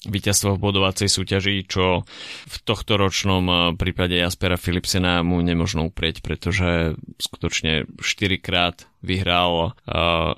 víťazstvo 0.05 0.57
v 0.57 0.62
bodovacej 0.62 1.09
súťaži, 1.09 1.64
čo 1.64 2.05
v 2.49 2.57
tohto 2.68 3.01
ročnom 3.01 3.45
e, 3.49 3.55
prípade 3.80 4.16
Jaspera 4.16 4.61
Philipsena 4.61 5.24
mu 5.24 5.41
nemožno 5.41 5.89
uprieť, 5.89 6.20
pretože 6.20 7.01
skutočne 7.16 7.89
4 8.01 8.41
krát 8.41 8.89
vyhral 9.05 9.76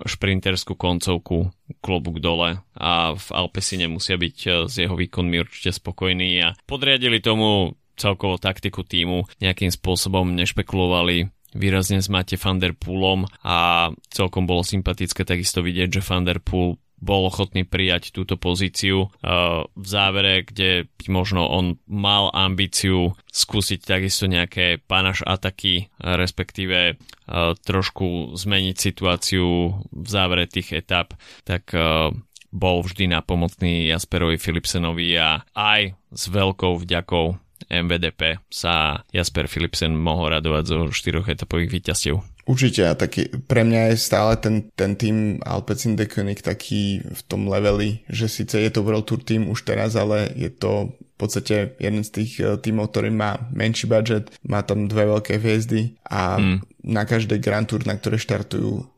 šprinterskú 0.02 0.74
koncovku 0.74 1.54
klobúk 1.78 2.18
dole 2.18 2.66
a 2.74 3.14
v 3.14 3.28
Alpesi 3.30 3.78
nemusia 3.78 4.18
byť 4.18 4.66
s 4.66 4.74
jeho 4.74 4.98
výkonmi 4.98 5.38
určite 5.38 5.70
spokojní 5.70 6.42
a 6.42 6.58
podriadili 6.66 7.22
tomu 7.22 7.78
celkovo 7.96 8.36
taktiku 8.36 8.84
týmu, 8.84 9.26
nejakým 9.40 9.72
spôsobom 9.72 10.36
nešpekulovali. 10.36 11.32
Výrazne 11.56 12.04
s 12.04 12.12
Mate 12.12 12.36
van 12.36 12.60
der 12.60 12.76
Poolom 12.76 13.24
a 13.40 13.88
celkom 14.12 14.44
bolo 14.44 14.60
sympatické 14.60 15.24
takisto 15.24 15.64
vidieť, 15.64 16.00
že 16.00 16.04
van 16.04 16.28
der 16.28 16.38
Poel 16.38 16.76
bol 16.96 17.28
ochotný 17.28 17.68
prijať 17.68 18.12
túto 18.12 18.40
pozíciu. 18.40 19.12
Uh, 19.20 19.68
v 19.76 19.86
závere, 19.86 20.48
kde 20.48 20.88
možno 21.12 21.44
on 21.44 21.76
mal 21.84 22.32
ambíciu 22.32 23.12
skúsiť 23.28 23.84
takisto 23.84 24.24
nejaké 24.24 24.80
panaš 24.80 25.20
ataky, 25.20 25.92
respektíve 26.00 26.96
uh, 26.96 27.52
trošku 27.60 28.32
zmeniť 28.36 28.76
situáciu 28.80 29.76
v 29.92 30.08
závere 30.08 30.48
tých 30.48 30.72
etap, 30.72 31.12
tak 31.44 31.68
uh, 31.76 32.10
bol 32.48 32.80
vždy 32.80 33.12
napomocný 33.12 33.92
Jasperovi 33.92 34.40
Philipsenovi 34.40 35.20
a 35.20 35.44
aj 35.52 35.92
s 36.16 36.22
veľkou 36.32 36.80
vďakou 36.80 37.45
MVDP 37.66 38.40
sa 38.52 39.04
Jasper 39.10 39.50
Philipsen 39.50 39.96
mohol 39.96 40.36
radovať 40.36 40.64
zo 40.68 40.78
štyroch 40.92 41.28
etapových 41.28 41.72
víťazstiev. 41.72 42.16
Určite 42.46 42.86
a 42.86 42.94
taký, 42.94 43.26
pre 43.50 43.66
mňa 43.66 43.90
je 43.90 43.96
stále 43.98 44.38
ten, 44.38 44.70
ten 44.78 44.94
tým 44.94 45.42
Alpecin 45.42 45.98
de 45.98 46.06
König 46.06 46.46
taký 46.46 47.02
v 47.02 47.20
tom 47.26 47.50
leveli, 47.50 48.06
že 48.06 48.30
síce 48.30 48.54
je 48.62 48.70
to 48.70 48.86
World 48.86 49.10
Tour 49.10 49.18
tým 49.18 49.50
už 49.50 49.66
teraz, 49.66 49.98
ale 49.98 50.30
je 50.38 50.46
to 50.54 50.94
v 50.94 51.16
podstate 51.18 51.74
jeden 51.82 52.06
z 52.06 52.10
tých 52.22 52.32
eh, 52.38 52.54
tímov, 52.54 52.94
ktorý 52.94 53.10
má 53.10 53.50
menší 53.50 53.90
budget, 53.90 54.30
má 54.46 54.62
tam 54.62 54.86
dve 54.86 55.10
veľké 55.10 55.42
hviezdy 55.42 55.98
a 56.06 56.38
mm. 56.38 56.86
na 56.86 57.02
každej 57.02 57.42
Grand 57.42 57.66
Tour, 57.66 57.82
na 57.82 57.98
ktoré 57.98 58.14
štartujú 58.14 58.94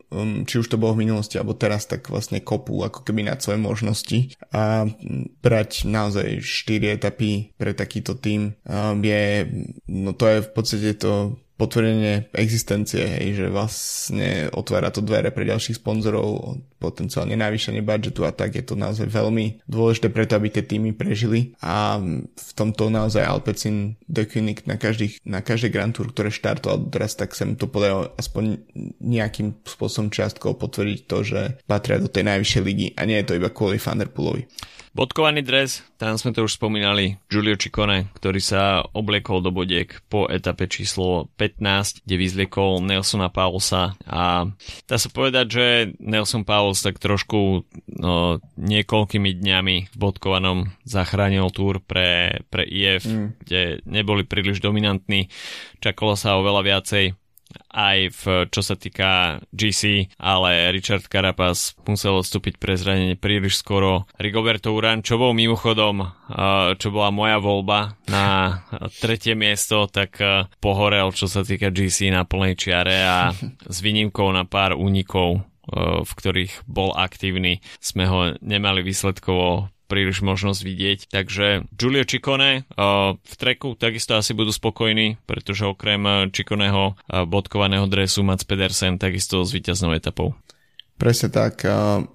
či 0.49 0.55
už 0.57 0.67
to 0.73 0.81
bolo 0.81 0.97
v 0.97 1.05
minulosti 1.05 1.37
alebo 1.37 1.53
teraz, 1.53 1.85
tak 1.85 2.09
vlastne 2.09 2.41
kopú 2.41 2.81
ako 2.81 3.05
keby 3.05 3.29
na 3.29 3.37
svoje 3.37 3.61
možnosti. 3.61 4.19
A 4.53 4.89
brať 5.45 5.85
naozaj 5.85 6.41
4 6.41 6.97
etapy 6.97 7.53
pre 7.61 7.77
takýto 7.77 8.17
tým 8.17 8.57
um, 8.65 8.99
je, 9.05 9.45
no 9.89 10.17
to 10.17 10.25
je 10.29 10.39
v 10.45 10.51
podstate 10.57 10.91
to 10.97 11.37
potvrdenie 11.59 12.31
existencie, 12.31 13.03
hej, 13.03 13.43
že 13.43 13.47
vlastne 13.51 14.47
otvára 14.55 14.95
to 14.95 15.03
dvere 15.03 15.35
pre 15.35 15.43
ďalších 15.43 15.83
sponzorov, 15.83 16.63
potenciálne 16.79 17.35
navýšenie 17.35 17.83
budžetu 17.83 18.23
a 18.23 18.31
tak 18.31 18.55
je 18.55 18.63
to 18.63 18.79
naozaj 18.79 19.11
veľmi 19.11 19.67
dôležité 19.67 20.15
preto, 20.15 20.39
aby 20.39 20.55
tie 20.55 20.63
týmy 20.63 20.95
prežili 20.95 21.59
a 21.59 21.99
v 22.23 22.51
tomto 22.55 22.87
naozaj 22.89 23.27
Alpecin 23.27 23.99
de 24.07 24.23
König 24.23 24.63
na, 24.71 24.79
každých, 24.79 25.27
na 25.27 25.43
každej 25.43 25.75
Grand 25.75 25.91
Tour, 25.91 26.15
ktoré 26.15 26.31
štartoval 26.31 26.95
teraz, 26.95 27.19
tak 27.19 27.35
sa 27.35 27.43
mi 27.43 27.59
to 27.59 27.67
podarilo 27.67 28.15
aspoň 28.15 28.63
nejakým 29.03 29.59
spôsobom 29.67 30.15
čiastkou 30.15 30.55
potvrdiť 30.55 31.01
to, 31.11 31.27
že 31.27 31.41
patria 31.67 31.99
do 31.99 32.07
tej 32.07 32.23
najvyššej 32.31 32.63
ligy 32.63 32.87
a 32.95 33.03
nie 33.03 33.19
je 33.19 33.35
to 33.35 33.37
iba 33.37 33.51
kvôli 33.51 33.83
Fanderpoolovi. 33.83 34.47
Bodkovaný 34.99 35.47
dres, 35.47 35.85
tam 35.95 36.19
sme 36.19 36.35
to 36.35 36.43
už 36.43 36.59
spomínali, 36.59 37.23
Giulio 37.31 37.55
Ciccone, 37.55 38.11
ktorý 38.19 38.41
sa 38.43 38.83
obliekol 38.83 39.45
do 39.45 39.55
bodiek 39.55 39.95
po 40.11 40.27
etape 40.27 40.67
číslo 40.67 41.31
15, 41.57 42.05
kde 42.05 42.15
vyzliekol 42.21 42.85
Nelsona 42.85 43.33
Paulsa. 43.33 43.97
A 44.05 44.49
dá 44.85 44.97
sa 45.01 45.09
povedať, 45.09 45.47
že 45.49 45.67
Nelson 45.99 46.45
Pauls 46.45 46.85
tak 46.85 47.01
trošku 47.01 47.65
no, 47.89 48.39
niekoľkými 48.61 49.41
dňami 49.41 49.77
v 49.89 49.97
bodkovanom 49.97 50.73
zachránil 50.85 51.49
túr 51.51 51.81
pre, 51.81 52.43
pre 52.53 52.69
IF, 52.69 53.09
mm. 53.09 53.29
kde 53.45 53.61
neboli 53.89 54.29
príliš 54.29 54.61
dominantní, 54.61 55.33
čakalo 55.81 56.15
sa 56.15 56.37
oveľa 56.37 56.63
viacej 56.65 57.05
aj 57.73 57.99
v, 58.13 58.23
čo 58.49 58.61
sa 58.65 58.75
týka 58.75 59.41
GC, 59.53 60.13
ale 60.21 60.73
Richard 60.73 61.05
Carapaz 61.07 61.77
musel 61.85 62.21
odstúpiť 62.21 62.61
pre 62.61 62.77
zranenie 62.77 63.17
príliš 63.17 63.61
skoro. 63.61 64.09
Rigoberto 64.17 64.73
Uran, 64.73 65.05
čo 65.05 65.21
bol 65.21 65.33
mimochodom, 65.33 66.05
čo 66.77 66.89
bola 66.93 67.11
moja 67.13 67.39
voľba 67.41 67.97
na 68.09 68.59
tretie 69.01 69.37
miesto, 69.37 69.89
tak 69.89 70.21
pohorel, 70.61 71.13
čo 71.13 71.29
sa 71.29 71.45
týka 71.45 71.73
GC 71.73 72.13
na 72.13 72.25
plnej 72.25 72.57
čiare 72.57 72.97
a 73.05 73.33
s 73.75 73.79
výnimkou 73.81 74.29
na 74.33 74.45
pár 74.49 74.77
únikov 74.77 75.45
v 75.77 76.09
ktorých 76.09 76.65
bol 76.65 76.97
aktívny, 76.97 77.61
sme 77.77 78.09
ho 78.09 78.21
nemali 78.41 78.81
výsledkovo 78.81 79.69
príliš 79.89 80.21
možnosť 80.21 80.61
vidieť. 80.63 80.99
Takže 81.09 81.65
Giulio 81.73 82.05
Ciccone 82.05 82.63
uh, 82.63 83.17
v 83.17 83.35
treku 83.41 83.73
takisto 83.75 84.15
asi 84.21 84.37
budú 84.37 84.53
spokojní, 84.53 85.17
pretože 85.25 85.65
okrem 85.65 86.31
Cicconeho 86.31 86.95
uh, 86.95 87.25
bodkovaného 87.25 87.89
dresu 87.89 88.21
Mats 88.21 88.45
Pedersen 88.45 89.01
takisto 89.01 89.41
s 89.41 89.51
víťaznou 89.57 89.97
etapou. 89.97 90.37
Presne 90.99 91.31
tak. 91.31 91.63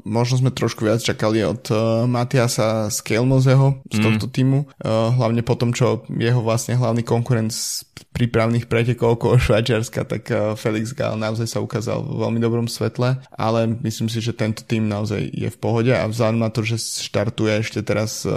Možno 0.04 0.44
sme 0.44 0.52
trošku 0.52 0.84
viac 0.84 1.00
čakali 1.00 1.40
od 1.40 1.64
uh, 1.72 2.04
Matiasa 2.04 2.92
Skelmozeho 2.92 3.80
z 3.88 3.98
mm. 3.98 4.04
tohto 4.04 4.28
týmu, 4.28 4.68
uh, 4.68 5.08
hlavne 5.16 5.40
po 5.40 5.56
tom, 5.56 5.72
čo 5.72 6.04
jeho 6.12 6.44
vlastne 6.44 6.76
hlavný 6.76 7.00
konkurent 7.08 7.56
z 7.56 7.88
prípravných 8.12 8.68
pretekov 8.68 9.16
okolo 9.16 9.40
Švajčiarska, 9.48 10.04
tak 10.04 10.28
uh, 10.36 10.60
Felix 10.60 10.92
Gall 10.92 11.16
naozaj 11.16 11.56
sa 11.56 11.64
ukázal 11.64 12.04
v 12.04 12.28
veľmi 12.28 12.40
dobrom 12.44 12.68
svetle, 12.68 13.24
ale 13.32 13.72
myslím 13.88 14.12
si, 14.12 14.20
že 14.20 14.36
tento 14.36 14.68
tým 14.68 14.92
naozaj 14.92 15.32
je 15.32 15.48
v 15.48 15.58
pohode 15.64 15.96
a 15.96 16.04
vzhľadom 16.04 16.44
na 16.44 16.52
to, 16.52 16.68
že 16.68 16.76
štartuje 17.08 17.64
ešte 17.64 17.80
teraz 17.88 18.28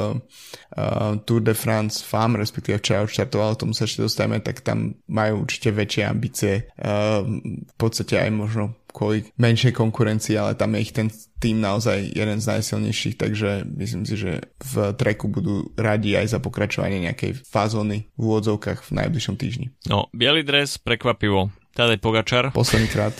Tour 1.26 1.40
de 1.40 1.54
France 1.58 2.04
FAM, 2.04 2.38
respektíve 2.38 2.78
včera 2.78 3.02
už 3.02 3.18
štartoval, 3.18 3.58
tomu 3.58 3.74
sa 3.74 3.88
ešte 3.88 4.04
dostajeme, 4.04 4.38
tak 4.38 4.62
tam 4.62 4.94
majú 5.10 5.42
určite 5.42 5.72
väčšie 5.72 6.02
ambície. 6.04 6.68
v 6.76 7.74
podstate 7.80 8.20
aj 8.20 8.30
možno 8.30 8.76
kvôli 8.96 9.28
menšej 9.36 9.76
konkurencii, 9.76 10.40
ale 10.40 10.56
tam 10.56 10.72
je 10.72 10.80
ich 10.80 10.96
ten 10.96 11.12
tým 11.36 11.60
naozaj 11.60 12.16
jeden 12.16 12.40
z 12.40 12.48
najsilnejších, 12.48 13.20
takže 13.20 13.68
myslím 13.76 14.08
si, 14.08 14.16
že 14.16 14.48
v 14.56 14.96
treku 14.96 15.28
budú 15.28 15.68
radi 15.76 16.16
aj 16.16 16.32
za 16.32 16.38
pokračovanie 16.40 17.04
nejakej 17.04 17.44
fazóny 17.44 18.08
v 18.16 18.22
úvodzovkách 18.24 18.88
v 18.88 19.04
najbližšom 19.04 19.36
týždni. 19.36 19.66
No, 19.84 20.08
biely 20.16 20.40
dres 20.40 20.80
prekvapivo. 20.80 21.52
Tadej 21.76 22.00
Pogačar. 22.00 22.48
Posledný 22.56 22.88
krát. 22.88 23.12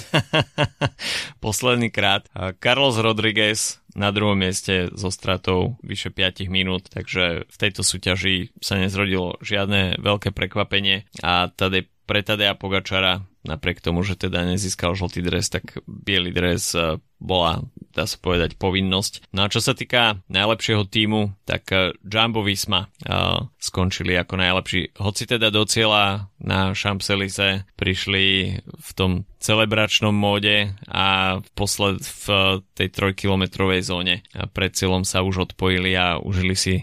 Posledný 1.45 1.93
krát. 1.93 2.25
Carlos 2.57 2.97
Rodriguez 2.97 3.85
na 3.93 4.09
druhom 4.09 4.33
mieste 4.33 4.89
so 4.97 5.13
stratou 5.13 5.77
vyše 5.85 6.09
5 6.09 6.49
minút, 6.49 6.89
takže 6.89 7.45
v 7.45 7.57
tejto 7.61 7.85
súťaži 7.85 8.57
sa 8.65 8.81
nezrodilo 8.81 9.37
žiadne 9.45 10.01
veľké 10.01 10.33
prekvapenie 10.33 11.05
a 11.21 11.53
Tadej 11.53 11.93
pre 12.07 12.23
Tadeja 12.23 12.55
Pogačara 12.55 13.27
napriek 13.47 13.79
tomu, 13.81 14.03
že 14.03 14.19
teda 14.19 14.43
nezískal 14.43 14.99
žltý 14.99 15.23
dres, 15.23 15.49
tak 15.49 15.79
biely 15.87 16.35
dres 16.35 16.75
e, 16.75 16.99
bola, 17.23 17.65
dá 17.95 18.05
sa 18.05 18.19
povedať, 18.19 18.59
povinnosť. 18.59 19.31
No 19.33 19.47
a 19.47 19.51
čo 19.51 19.63
sa 19.63 19.73
týka 19.73 20.21
najlepšieho 20.27 20.85
týmu, 20.85 21.33
tak 21.47 21.71
e, 21.71 21.95
Jumbo 22.03 22.43
Visma 22.43 22.91
uh, 23.07 23.47
skončili 23.57 24.19
ako 24.19 24.35
najlepší. 24.37 24.99
Hoci 24.99 25.23
teda 25.25 25.55
do 25.55 25.63
cieľa 25.65 26.29
na 26.43 26.75
Champs-Élysées 26.75 27.65
prišli 27.79 28.57
v 28.61 28.91
tom 28.99 29.25
celebračnom 29.39 30.13
móde 30.13 30.75
a 30.91 31.39
v, 31.39 31.49
posled, 31.55 32.03
v 32.03 32.27
tej 32.75 32.89
trojkilometrovej 32.91 33.81
zóne 33.87 34.15
pred 34.51 34.75
cieľom 34.75 35.07
sa 35.07 35.23
už 35.23 35.53
odpojili 35.53 35.95
a 35.95 36.19
užili 36.19 36.57
si 36.59 36.83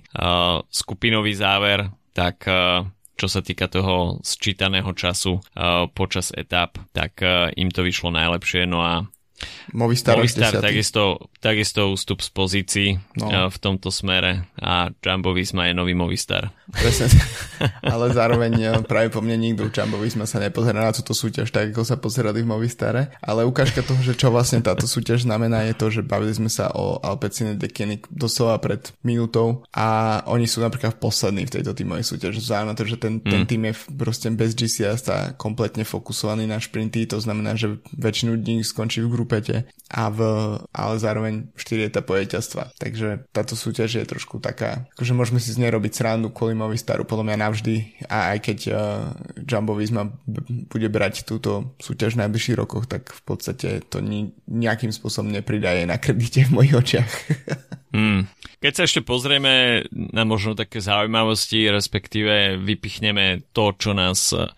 skupinový 0.71 1.33
záver, 1.35 1.91
tak 2.15 2.45
čo 3.23 3.31
sa 3.31 3.39
týka 3.39 3.71
toho 3.71 4.19
sčítaného 4.19 4.91
času 4.91 5.39
uh, 5.39 5.87
počas 5.95 6.35
etap, 6.35 6.75
tak 6.91 7.23
uh, 7.23 7.47
im 7.55 7.71
to 7.71 7.87
vyšlo 7.87 8.11
najlepšie. 8.11 8.67
No 8.67 8.83
a 8.83 9.07
Movistar, 9.73 10.19
Movistar 10.19 10.59
takisto, 10.59 11.31
takisto 11.39 11.89
ústup 11.89 12.21
z 12.21 12.29
pozícií 12.29 12.89
no. 13.17 13.49
v 13.49 13.57
tomto 13.57 13.89
smere 13.89 14.45
a 14.59 14.93
Jumbo 15.01 15.33
Visma 15.33 15.71
je 15.71 15.73
nový 15.73 15.97
Movistar. 15.97 16.53
Presne, 16.69 17.09
ale 17.83 18.13
zároveň 18.13 18.83
práve 18.85 19.09
po 19.09 19.19
mne 19.23 19.39
nikto 19.39 19.71
Jumbo 19.73 19.97
Visma 19.99 20.27
sa 20.29 20.39
nepozerá 20.39 20.85
na 20.85 20.93
túto 20.93 21.15
súťaž 21.15 21.49
tak, 21.49 21.71
ako 21.71 21.83
sa 21.85 21.97
pozerali 21.97 22.43
v 22.43 22.49
Movistare, 22.49 23.15
ale 23.23 23.47
ukážka 23.47 23.81
toho, 23.85 23.99
že 24.03 24.13
čo 24.17 24.29
vlastne 24.29 24.59
táto 24.59 24.85
súťaž 24.85 25.23
znamená 25.23 25.65
je 25.69 25.73
to, 25.75 25.87
že 25.89 26.01
bavili 26.03 26.35
sme 26.35 26.51
sa 26.51 26.69
o 26.75 26.99
Alpecine 26.99 27.55
Dekeny 27.55 28.03
doslova 28.11 28.59
pred 28.59 28.91
minútou 29.01 29.63
a 29.71 30.19
oni 30.27 30.45
sú 30.45 30.59
napríklad 30.59 30.99
poslední 30.99 31.47
v 31.47 31.59
tejto 31.59 31.71
týmovej 31.73 32.03
súťaži. 32.03 32.39
Zároveň 32.43 32.75
to, 32.75 32.85
že 32.85 32.97
ten, 32.99 33.19
mm. 33.19 33.31
ten 33.31 33.41
tým 33.47 33.61
je 33.69 33.73
proste 33.95 34.27
bez 34.33 34.53
GCS 34.53 35.01
a 35.09 35.17
kompletne 35.33 35.87
fokusovaný 35.87 36.45
na 36.49 36.59
šprinty, 36.59 37.05
to 37.07 37.17
znamená, 37.21 37.55
že 37.55 37.79
väčšinu 37.95 38.39
dní 38.39 38.65
skončí 38.65 39.03
v 39.03 39.11
grupete 39.33 39.65
a 39.93 40.09
v, 40.09 40.19
ale 40.73 40.93
zároveň 40.97 41.33
4 41.57 41.89
etapové 41.89 42.25
víťazstva. 42.25 42.73
Takže 42.77 43.29
táto 43.33 43.53
súťaž 43.57 44.01
je 44.01 44.05
trošku 44.05 44.37
taká, 44.41 44.85
akože 44.97 45.13
môžeme 45.13 45.41
si 45.41 45.53
z 45.53 45.61
nej 45.61 45.73
robiť 45.73 45.93
srandu 45.93 46.29
kvôli 46.29 46.53
Movistaru, 46.53 47.05
podľa 47.05 47.33
mňa 47.33 47.37
navždy 47.49 47.75
a 48.09 48.33
aj 48.33 48.37
keď 48.41 48.59
uh, 48.69 48.77
Jumbo 49.45 49.77
Visma 49.77 50.09
bude 50.69 50.89
brať 50.89 51.25
túto 51.25 51.77
súťaž 51.77 52.17
v 52.17 52.25
najbližších 52.25 52.57
rokoch, 52.57 52.85
tak 52.89 53.13
v 53.13 53.21
podstate 53.25 53.85
to 53.85 54.01
ni- 54.01 54.33
nejakým 54.49 54.89
spôsobom 54.89 55.29
nepridaje 55.29 55.85
na 55.85 55.97
kredite 55.97 56.45
v 56.49 56.53
mojich 56.53 56.73
očiach. 56.73 57.11
Hmm. 57.93 58.25
Keď 58.57 58.73
sa 58.73 58.83
ešte 58.89 59.05
pozrieme 59.05 59.85
na 59.93 60.25
možno 60.25 60.57
také 60.57 60.81
zaujímavosti, 60.81 61.69
respektíve 61.69 62.57
vypichneme 62.57 63.45
to, 63.53 63.69
čo 63.77 63.93
nás 63.93 64.33
uh, 64.33 64.49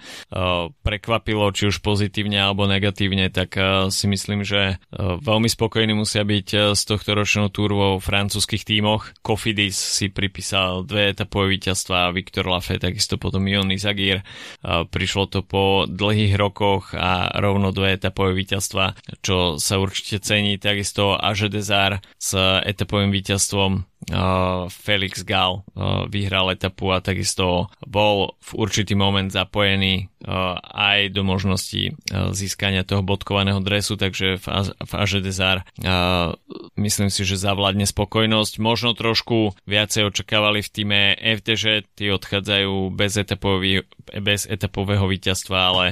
prekvapilo, 0.71 1.51
či 1.51 1.67
už 1.67 1.83
pozitívne 1.83 2.39
alebo 2.39 2.63
negatívne, 2.63 3.27
tak 3.27 3.59
uh, 3.59 3.91
si 3.91 4.07
myslím, 4.07 4.47
že 4.47 4.79
uh, 4.79 5.19
veľmi 5.19 5.51
spokojní 5.51 5.91
musia 5.91 6.23
byť 6.23 6.47
z 6.79 6.81
tohto 6.87 7.11
ročného 7.11 7.51
túru 7.51 7.75
vo 7.75 7.89
francúzskych 7.99 8.63
tímoch. 8.63 9.11
Kofidis 9.19 9.75
si 9.75 10.07
pripísal 10.07 10.87
dve 10.87 11.11
etapové 11.11 11.59
víťazstva, 11.59 12.15
Viktor 12.15 12.47
Lafay 12.47 12.79
takisto 12.79 13.19
potom 13.19 13.43
Ion 13.51 13.73
Izagir. 13.73 14.23
Prišlo 14.63 15.27
to 15.27 15.43
po 15.43 15.83
dlhých 15.89 16.39
rokoch 16.39 16.95
a 16.95 17.35
rovno 17.35 17.75
dve 17.75 17.99
etapové 17.99 18.31
víťazstva, 18.37 18.95
čo 19.19 19.59
sa 19.59 19.75
určite 19.75 20.23
cení. 20.23 20.55
Takisto 20.55 21.19
Aže 21.19 21.51
Desar 21.51 21.99
s 22.15 22.37
etapovým 22.63 23.09
víťazstvom 23.09 23.23
uh, 23.33 24.69
Felix 24.69 25.25
Gal 25.25 25.65
uh, 25.65 26.05
vyhral 26.05 26.53
etapu 26.53 26.93
a 26.93 27.01
takisto 27.01 27.73
bol 27.81 28.37
v 28.37 28.49
určitý 28.61 28.93
moment 28.93 29.33
zapojený 29.33 30.13
uh, 30.25 30.61
aj 30.61 31.09
do 31.09 31.25
možnosti 31.25 31.97
získania 32.31 32.85
toho 32.85 33.01
bodkovaného 33.01 33.59
dresu, 33.61 33.97
takže 33.97 34.37
v, 34.37 34.45
Aže 34.95 35.19
Desar 35.19 35.67
myslím 36.79 37.09
si, 37.11 37.27
že 37.27 37.35
zavládne 37.35 37.83
spokojnosť. 37.83 38.53
Možno 38.63 38.95
trošku 38.95 39.53
viacej 39.67 40.07
očakávali 40.07 40.63
v 40.63 40.69
týme 40.71 41.01
FDŽ, 41.19 41.91
tí 41.93 42.09
odchádzajú 42.11 42.95
bez, 42.95 43.19
etapový, 43.19 43.83
bez 44.23 44.47
etapového 44.47 45.05
víťazstva, 45.05 45.57
ale 45.57 45.85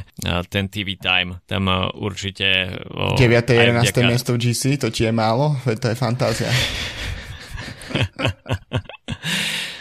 ten 0.48 0.72
TV 0.72 0.96
time 0.96 1.44
tam 1.46 1.68
určite... 2.00 2.80
Uh, 2.88 3.20
9. 3.20 3.44
11. 3.52 3.84
Vďaka... 3.84 4.08
miesto 4.08 4.32
v 4.36 4.40
GC, 4.40 4.62
to 4.80 4.88
ti 4.90 5.04
je 5.08 5.14
málo? 5.14 5.60
To 5.64 5.88
je 5.92 5.96
fantázia. 5.96 6.50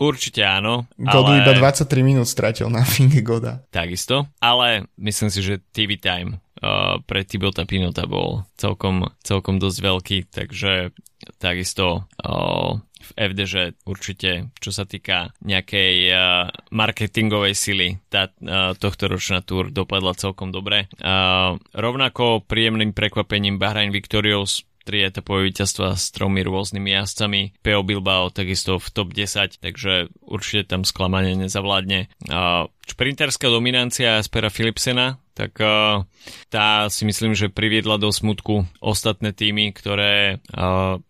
Určite 0.00 0.40
áno. 0.40 0.88
Godu 0.96 1.36
ale... 1.36 1.44
iba 1.44 1.52
23 1.52 2.00
minút 2.00 2.24
stratil 2.24 2.72
na 2.72 2.80
Finge 2.88 3.20
Goda. 3.20 3.60
Takisto, 3.68 4.32
ale 4.40 4.88
myslím 4.96 5.28
si, 5.28 5.44
že 5.44 5.60
TV 5.76 6.00
time 6.00 6.40
uh, 6.64 6.96
pre 7.04 7.28
Tibota 7.28 7.68
Pinota 7.68 8.08
bol 8.08 8.48
celkom, 8.56 9.12
celkom 9.20 9.60
dosť 9.60 9.78
veľký, 9.84 10.18
takže 10.32 10.96
takisto 11.36 12.08
uh, 12.24 12.80
v 12.80 13.10
FDŽ 13.12 13.76
určite, 13.84 14.48
čo 14.56 14.72
sa 14.72 14.88
týka 14.88 15.36
nejakej 15.44 15.94
uh, 16.08 16.48
marketingovej 16.72 17.52
sily, 17.52 17.88
tá 18.08 18.32
uh, 18.32 18.72
tohto 18.76 19.08
ročná 19.08 19.44
túr 19.44 19.68
dopadla 19.68 20.16
celkom 20.16 20.48
dobre. 20.48 20.88
Uh, 20.96 21.60
rovnako 21.76 22.40
príjemným 22.44 22.96
prekvapením 22.96 23.60
Bahrain 23.60 23.92
Victorious 23.92 24.64
tri 24.86 25.04
etapové 25.04 25.50
víťazstva 25.50 25.98
s 25.98 26.08
tromi 26.14 26.40
rôznymi 26.46 26.90
jazdcami. 26.96 27.42
Peo 27.60 27.82
Bilbao 27.84 28.32
takisto 28.32 28.80
v 28.80 28.88
top 28.90 29.12
10, 29.12 29.60
takže 29.60 30.08
určite 30.24 30.72
tam 30.72 30.86
sklamanie 30.86 31.36
nezavládne. 31.36 32.08
Šprinterská 32.86 33.46
dominancia 33.50 34.18
Aspera 34.18 34.50
Philipsena, 34.50 35.20
tak 35.34 35.58
tá 36.50 36.64
si 36.90 37.02
myslím, 37.06 37.34
že 37.38 37.52
priviedla 37.52 38.00
do 38.00 38.10
smutku 38.10 38.66
ostatné 38.82 39.30
týmy, 39.34 39.70
ktoré 39.74 40.42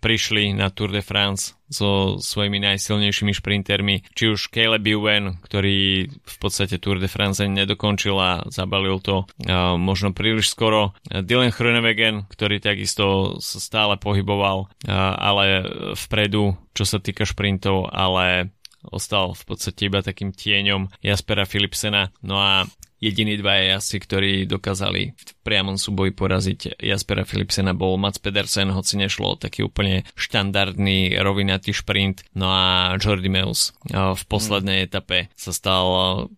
prišli 0.02 0.52
na 0.56 0.68
Tour 0.68 0.92
de 0.92 1.02
France 1.04 1.59
so 1.70 2.18
svojimi 2.18 2.58
najsilnejšími 2.58 3.30
šprintermi, 3.30 4.02
či 4.18 4.34
už 4.34 4.50
Caleb 4.50 4.82
Ewan, 4.90 5.38
ktorý 5.40 6.10
v 6.10 6.36
podstate 6.42 6.82
Tour 6.82 6.98
de 6.98 7.06
France 7.06 7.46
nedokončil 7.46 8.18
a 8.18 8.42
zabalil 8.50 8.98
to 8.98 9.30
možno 9.78 10.10
príliš 10.10 10.50
skoro, 10.50 10.98
Dylan 11.06 11.54
Groenewegen, 11.54 12.26
ktorý 12.26 12.58
takisto 12.58 13.38
sa 13.38 13.62
stále 13.62 13.94
pohyboval, 14.02 14.66
uh, 14.66 14.90
ale 15.14 15.62
vpredu, 15.94 16.58
čo 16.74 16.82
sa 16.82 16.98
týka 16.98 17.22
šprintov, 17.22 17.86
ale 17.94 18.50
ostal 18.80 19.36
v 19.36 19.42
podstate 19.44 19.86
iba 19.86 20.00
takým 20.00 20.32
tieňom 20.32 20.88
Jaspera 21.04 21.44
Philipsena. 21.44 22.10
No 22.24 22.40
a 22.40 22.64
jediní 23.00 23.40
dva 23.40 23.56
jazdci, 23.56 23.96
ktorí 24.00 24.32
dokázali 24.46 25.16
v 25.16 25.32
priamom 25.40 25.80
súboji 25.80 26.12
poraziť 26.12 26.78
Jaspera 26.78 27.24
Philipsena 27.24 27.72
bol 27.72 27.96
Mats 27.96 28.20
Pedersen, 28.20 28.70
hoci 28.70 29.00
nešlo 29.00 29.34
o 29.34 29.40
taký 29.40 29.64
úplne 29.64 30.04
štandardný 30.14 31.16
rovinatý 31.18 31.72
šprint. 31.72 32.22
No 32.36 32.52
a 32.52 32.94
Jordi 33.00 33.32
Meus 33.32 33.72
v 33.90 34.22
poslednej 34.28 34.84
mm. 34.84 34.86
etape 34.86 35.18
sa 35.34 35.50
stal 35.50 35.86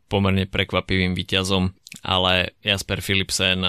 pomerne 0.07 0.47
prekvapivým 0.47 1.13
víťazom 1.19 1.75
ale 2.01 2.57
Jasper 2.65 3.05
Philipsen 3.05 3.61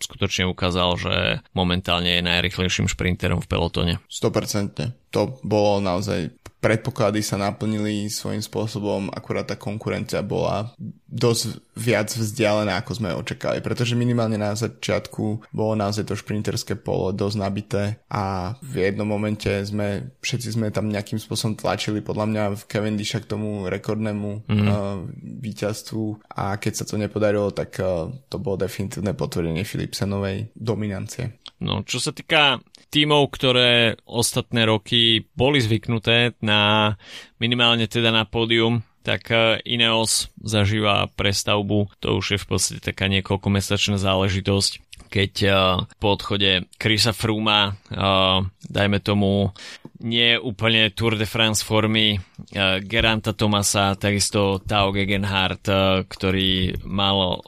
skutočne 0.00 0.48
ukázal, 0.48 0.96
že 0.96 1.14
momentálne 1.52 2.18
je 2.18 2.24
najrychlejším 2.24 2.88
šprinterom 2.88 3.44
v 3.44 3.48
pelotone. 3.52 3.94
100%. 4.08 5.12
To 5.12 5.36
bolo 5.44 5.84
naozaj 5.84 6.32
predpoklady 6.60 7.20
sa 7.20 7.36
naplnili 7.36 8.08
svojím 8.08 8.40
spôsobom, 8.40 9.12
akurát 9.12 9.46
tá 9.46 9.56
konkurencia 9.56 10.24
bola 10.24 10.72
dosť 11.06 11.62
viac 11.78 12.10
vzdialená, 12.10 12.82
ako 12.82 12.92
sme 12.98 13.14
očakali, 13.14 13.62
pretože 13.62 13.94
minimálne 13.94 14.34
na 14.40 14.56
začiatku 14.56 15.52
bolo 15.54 15.72
naozaj 15.78 16.08
to 16.08 16.18
šprinterské 16.18 16.74
polo 16.74 17.14
dosť 17.14 17.36
nabité 17.38 17.82
a 18.10 18.56
v 18.64 18.90
jednom 18.90 19.06
momente 19.06 19.48
sme, 19.62 20.10
všetci 20.24 20.58
sme 20.58 20.74
tam 20.74 20.90
nejakým 20.90 21.20
spôsobom 21.20 21.54
tlačili 21.54 22.02
podľa 22.02 22.26
mňa 22.26 22.44
v 22.58 22.62
Cavendisha 22.66 23.22
k 23.22 23.30
tomu 23.30 23.70
rekordnému 23.70 24.50
mm. 24.50 24.66
uh, 24.66 25.04
víťazstvu 25.22 26.26
a 26.32 26.58
keď 26.58 26.72
sa 26.72 26.84
to 26.88 26.98
nepodarilo, 26.98 27.54
tak 27.54 27.78
uh, 27.78 28.10
to 28.26 28.42
bolo 28.42 28.58
definitívne 28.58 29.14
potvrdenie 29.14 29.62
Philipsenovej 29.62 30.50
dominancie. 30.56 31.38
No, 31.62 31.80
čo 31.86 32.02
sa 32.02 32.12
týka 32.12 32.60
tímov, 32.90 33.34
ktoré 33.34 33.98
ostatné 34.06 34.64
roky 34.64 35.26
boli 35.34 35.58
zvyknuté 35.58 36.38
na 36.40 36.94
minimálne 37.42 37.90
teda 37.90 38.14
na 38.14 38.24
pódium, 38.24 38.86
tak 39.06 39.30
e, 39.30 39.62
Ineos 39.66 40.30
zažíva 40.42 41.06
prestavbu, 41.14 41.90
to 42.02 42.18
už 42.18 42.26
je 42.34 42.38
v 42.42 42.46
podstate 42.46 42.80
taká 42.82 43.06
niekoľkomesačná 43.06 43.98
záležitosť 43.98 44.85
keď 45.08 45.32
uh, 45.46 45.56
po 45.96 46.18
odchode 46.18 46.68
Krisa 46.76 47.16
Fruma, 47.16 47.72
uh, 47.72 48.44
dajme 48.66 48.98
tomu, 49.00 49.54
nie 49.96 50.36
úplne 50.36 50.92
Tour 50.92 51.16
de 51.16 51.24
France 51.24 51.64
formy 51.64 52.20
uh, 52.20 52.78
Geranta 52.84 53.32
Tomasa, 53.32 53.96
takisto 53.96 54.60
Tao 54.60 54.92
Gegenhardt, 54.92 55.66
ktorý 56.06 56.76
mal 56.84 57.40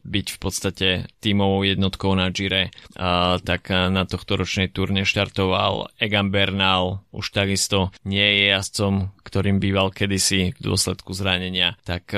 byť 0.00 0.26
v 0.32 0.38
podstate 0.38 0.88
tímovou 1.18 1.66
jednotkou 1.66 2.14
na 2.14 2.30
Gire, 2.30 2.70
tak 3.42 3.68
na 3.70 4.02
tohto 4.06 4.38
ročnej 4.38 4.70
turne 4.70 5.02
štartoval 5.02 5.90
Egan 5.98 6.30
Bernal, 6.30 7.02
už 7.10 7.34
takisto 7.34 7.90
nie 8.06 8.22
je 8.22 8.54
jazdcom, 8.54 9.10
ktorým 9.26 9.58
býval 9.58 9.90
kedysi 9.90 10.54
v 10.56 10.60
dôsledku 10.60 11.12
zranenia. 11.12 11.74
Tak 11.82 12.14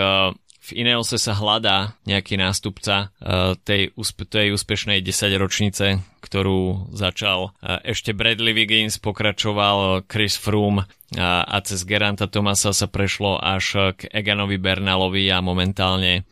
v 0.69 0.85
Ineose 0.85 1.17
sa 1.17 1.33
hľadá 1.33 1.97
nejaký 2.05 2.37
nástupca 2.37 3.09
uh, 3.09 3.57
tej, 3.65 3.97
úspe- 3.97 4.29
tej 4.29 4.53
úspešnej 4.53 5.01
10 5.01 5.41
ročnice, 5.41 6.05
ktorú 6.21 6.93
začal 6.93 7.57
uh, 7.57 7.81
ešte 7.81 8.13
Bradley 8.13 8.53
Wiggins, 8.53 9.01
pokračoval 9.01 10.05
Chris 10.05 10.37
Froome 10.37 10.85
uh, 10.85 11.49
a 11.49 11.57
cez 11.65 11.89
Geranta 11.89 12.29
Tomasa 12.29 12.77
sa 12.77 12.85
prešlo 12.85 13.41
až 13.41 13.97
k 13.97 14.13
Eganovi 14.13 14.61
Bernalovi 14.61 15.33
a 15.33 15.41
momentálne 15.41 16.29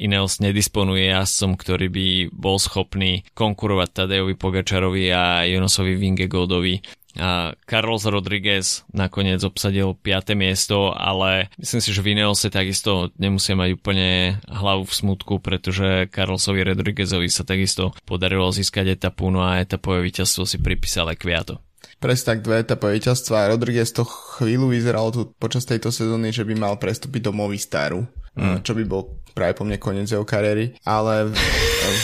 Ineos 0.00 0.40
nedisponuje 0.40 1.12
jazdcom, 1.12 1.60
ktorý 1.60 1.92
by 1.92 2.06
bol 2.32 2.56
schopný 2.56 3.20
konkurovať 3.36 3.88
Tadejovi 3.92 4.32
Pogačarovi 4.32 5.12
a 5.12 5.44
Jonasovi 5.44 5.92
Vingegodovi 5.92 6.80
Carlos 7.66 8.06
Rodriguez 8.06 8.86
nakoniec 8.94 9.42
obsadil 9.42 9.98
5. 9.98 10.38
miesto, 10.38 10.94
ale 10.94 11.50
myslím 11.58 11.82
si, 11.82 11.90
že 11.90 12.00
v 12.00 12.14
Ineose 12.14 12.48
takisto 12.48 13.10
nemusia 13.18 13.58
mať 13.58 13.74
úplne 13.74 14.38
hlavu 14.46 14.86
v 14.86 14.96
smutku, 14.96 15.42
pretože 15.42 16.06
Carlosovi 16.14 16.62
Rodriguezovi 16.62 17.26
sa 17.26 17.42
takisto 17.42 17.90
podarilo 18.06 18.48
získať 18.54 18.94
etapu, 18.94 19.34
no 19.34 19.42
a 19.42 19.58
etapové 19.58 20.06
víťazstvo 20.06 20.46
si 20.46 20.62
pripísal 20.62 21.10
Kviato. 21.18 21.58
Presne 21.98 22.38
tak 22.38 22.46
dve 22.46 22.62
etapové 22.62 23.02
víťazstva. 23.02 23.50
Rodriguez 23.50 23.90
to 23.90 24.06
chvíľu 24.06 24.70
vyzeralo 24.70 25.08
tu 25.10 25.20
počas 25.34 25.66
tejto 25.66 25.90
sezóny, 25.90 26.30
že 26.30 26.46
by 26.46 26.54
mal 26.54 26.74
prestúpiť 26.78 27.26
do 27.26 27.32
Movistaru, 27.34 28.06
mm. 28.38 28.62
čo 28.62 28.72
by 28.78 28.84
bol 28.86 29.18
práve 29.38 29.54
po 29.54 29.62
mne 29.62 29.78
koniec 29.78 30.10
jeho 30.10 30.26
kariéry, 30.26 30.74
ale, 30.82 31.30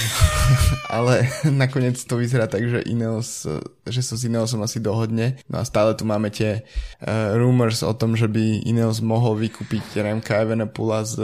ale 0.97 1.27
nakoniec 1.51 1.99
to 1.99 2.15
vyzerá 2.15 2.47
tak, 2.47 2.63
že 2.63 2.87
Ineos, 2.87 3.43
že 3.83 4.01
sa 4.07 4.15
s 4.15 4.23
Ineosom 4.23 4.63
asi 4.63 4.79
dohodne. 4.79 5.43
No 5.51 5.59
a 5.59 5.67
stále 5.67 5.99
tu 5.99 6.07
máme 6.07 6.31
tie 6.31 6.63
uh, 7.03 7.35
rumors 7.35 7.83
o 7.83 7.91
tom, 7.91 8.15
že 8.15 8.31
by 8.31 8.63
Ineos 8.71 9.03
mohol 9.03 9.35
vykúpiť 9.51 9.99
Remka 9.99 10.39
Evenepoela 10.47 11.03
z, 11.03 11.15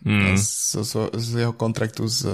mm. 0.00 0.40
z, 0.40 0.48
z, 0.80 0.92
z, 1.12 1.28
jeho 1.44 1.52
kontraktu 1.52 2.08
s 2.08 2.24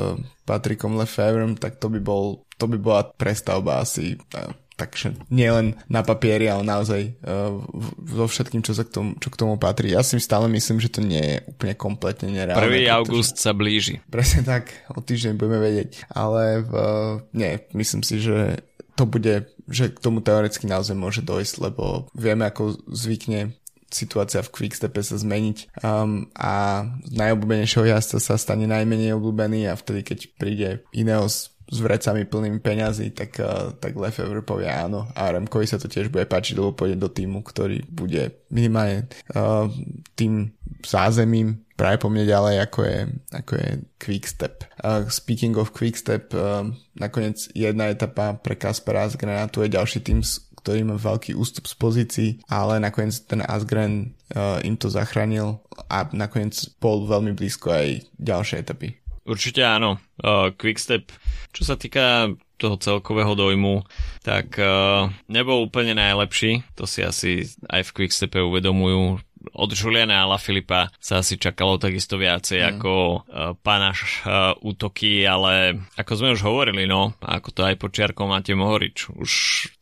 Patrickom 0.47 0.95
Lefevrem, 0.95 1.59
tak 1.59 1.83
to 1.83 1.91
by 1.91 1.99
bol 1.99 2.47
to 2.57 2.64
by 2.64 2.81
bola 2.81 3.03
prestavba 3.20 3.85
asi 3.85 4.16
uh, 4.39 4.55
takže 4.77 5.16
nielen 5.33 5.81
na 5.89 6.05
papieri, 6.05 6.47
ale 6.53 6.62
naozaj 6.62 7.16
uh, 7.24 7.59
so 8.05 8.24
všetkým, 8.29 8.61
čo, 8.61 8.77
sa 8.77 8.85
k 8.85 8.93
tomu, 8.93 9.11
čo 9.16 9.33
k 9.33 9.41
tomu 9.41 9.57
patrí. 9.57 9.97
Ja 9.97 10.05
si 10.05 10.20
stále 10.20 10.47
myslím, 10.53 10.79
že 10.79 10.93
to 10.93 11.01
nie 11.01 11.20
je 11.20 11.37
úplne 11.49 11.74
kompletne 11.74 12.29
nereálne. 12.29 12.68
1. 12.68 12.93
august 12.93 13.41
sa 13.41 13.57
blíži. 13.57 14.05
Presne 14.12 14.45
tak, 14.45 14.70
o 14.93 15.01
týždeň 15.01 15.41
budeme 15.41 15.59
vedieť. 15.59 16.05
Ale 16.12 16.61
uh, 16.62 17.24
nie, 17.33 17.57
myslím 17.72 18.05
si, 18.05 18.20
že 18.20 18.61
to 18.97 19.09
bude, 19.09 19.49
že 19.68 19.93
k 19.93 19.99
tomu 20.01 20.20
teoreticky 20.20 20.68
naozaj 20.68 20.97
môže 20.97 21.20
dojsť, 21.24 21.55
lebo 21.61 22.09
vieme, 22.16 22.49
ako 22.49 22.77
zvykne 22.89 23.57
situácia 23.87 24.43
v 24.43 24.51
Quickstepe 24.51 24.99
sa 24.99 25.14
zmeniť 25.14 25.79
um, 25.81 26.27
a 26.35 26.85
z 27.07 27.12
najobľúbenejšieho 27.14 27.87
jazdca 27.87 28.18
sa 28.18 28.35
stane 28.35 28.66
najmenej 28.66 29.14
obľúbený 29.14 29.70
a 29.70 29.79
vtedy, 29.79 30.03
keď 30.03 30.18
príde 30.37 30.68
Ineos 30.91 31.55
s 31.66 31.78
vrecami 31.82 32.22
plnými 32.24 32.62
peňazí, 32.62 33.10
tak, 33.10 33.42
uh, 33.42 33.74
tak 33.76 33.98
Lefebvre 33.98 34.42
povie 34.46 34.70
áno 34.70 35.10
a 35.18 35.34
Remkovi 35.34 35.66
sa 35.66 35.82
to 35.82 35.90
tiež 35.90 36.14
bude 36.14 36.26
páčiť, 36.26 36.54
lebo 36.54 36.74
pôjde 36.74 36.96
do 36.98 37.10
týmu, 37.10 37.42
ktorý 37.42 37.82
bude 37.90 38.46
minimálne 38.54 39.10
uh, 39.34 39.66
tým 40.14 40.54
zázemím 40.86 41.66
práve 41.76 42.00
po 42.00 42.08
mne 42.08 42.24
ďalej, 42.24 42.54
ako 42.64 42.80
je, 42.88 42.98
ako 43.36 43.52
je 43.58 43.68
Quickstep. 44.00 44.64
Uh, 44.80 45.04
speaking 45.10 45.58
of 45.60 45.74
Quickstep, 45.76 46.32
uh, 46.32 46.64
nakoniec 46.96 47.50
jedna 47.52 47.92
etapa 47.92 48.38
pre 48.38 48.56
Kaspera 48.56 49.04
Asgrena, 49.04 49.50
tu 49.50 49.60
je 49.60 49.74
ďalší 49.74 50.00
tým, 50.00 50.24
ktorý 50.66 50.82
má 50.82 50.96
veľký 50.98 51.38
ústup 51.38 51.70
z 51.70 51.74
pozícií, 51.78 52.30
ale 52.50 52.82
nakoniec 52.82 53.22
ten 53.22 53.38
Asgren 53.44 54.18
uh, 54.34 54.58
im 54.66 54.74
to 54.74 54.90
zachránil 54.90 55.62
a 55.86 56.10
nakoniec 56.10 56.58
bol 56.82 57.06
veľmi 57.06 57.36
blízko 57.38 57.70
aj 57.70 58.02
ďalšie 58.18 58.66
etapy. 58.66 58.98
Určite 59.27 59.66
áno. 59.66 59.99
Uh, 60.22 60.55
Quickstep, 60.55 61.11
čo 61.51 61.62
sa 61.66 61.74
týka 61.74 62.31
toho 62.57 62.81
celkového 62.81 63.37
dojmu, 63.37 63.85
tak 64.24 64.57
uh, 64.57 65.12
nebol 65.29 65.66
úplne 65.66 65.93
najlepší. 65.93 66.64
To 66.79 66.89
si 66.89 67.05
asi 67.05 67.45
aj 67.68 67.91
v 67.91 67.95
Quickstepe 68.01 68.41
uvedomujú, 68.41 69.20
od 69.53 69.70
Juliana 69.72 70.26
La 70.26 70.38
Filipa 70.40 70.90
sa 70.99 71.22
asi 71.22 71.38
čakalo 71.38 71.78
takisto 71.78 72.18
viacej 72.18 72.59
mm. 72.62 72.66
ako 72.76 72.92
uh, 72.92 73.55
panaš 73.61 74.24
uh, 74.24 74.57
útoky, 74.64 75.22
ale 75.22 75.84
ako 75.94 76.12
sme 76.16 76.28
už 76.34 76.42
hovorili, 76.42 76.88
no, 76.88 77.14
ako 77.22 77.49
to 77.53 77.61
aj 77.66 77.76
počiarkol 77.78 78.26
máte 78.30 78.57
Mohorič, 78.57 79.12
už 79.14 79.30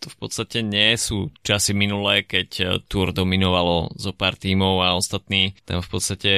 to 0.02 0.12
v 0.12 0.16
podstate 0.20 0.60
nie 0.60 0.96
sú 1.00 1.32
časy 1.46 1.72
minulé, 1.72 2.26
keď 2.26 2.48
uh, 2.60 2.66
Tour 2.84 3.14
dominovalo 3.14 3.94
zo 3.96 4.12
pár 4.12 4.36
tímov 4.36 4.84
a 4.84 4.98
ostatní 4.98 5.56
tam 5.64 5.80
v 5.80 5.88
podstate 5.88 6.32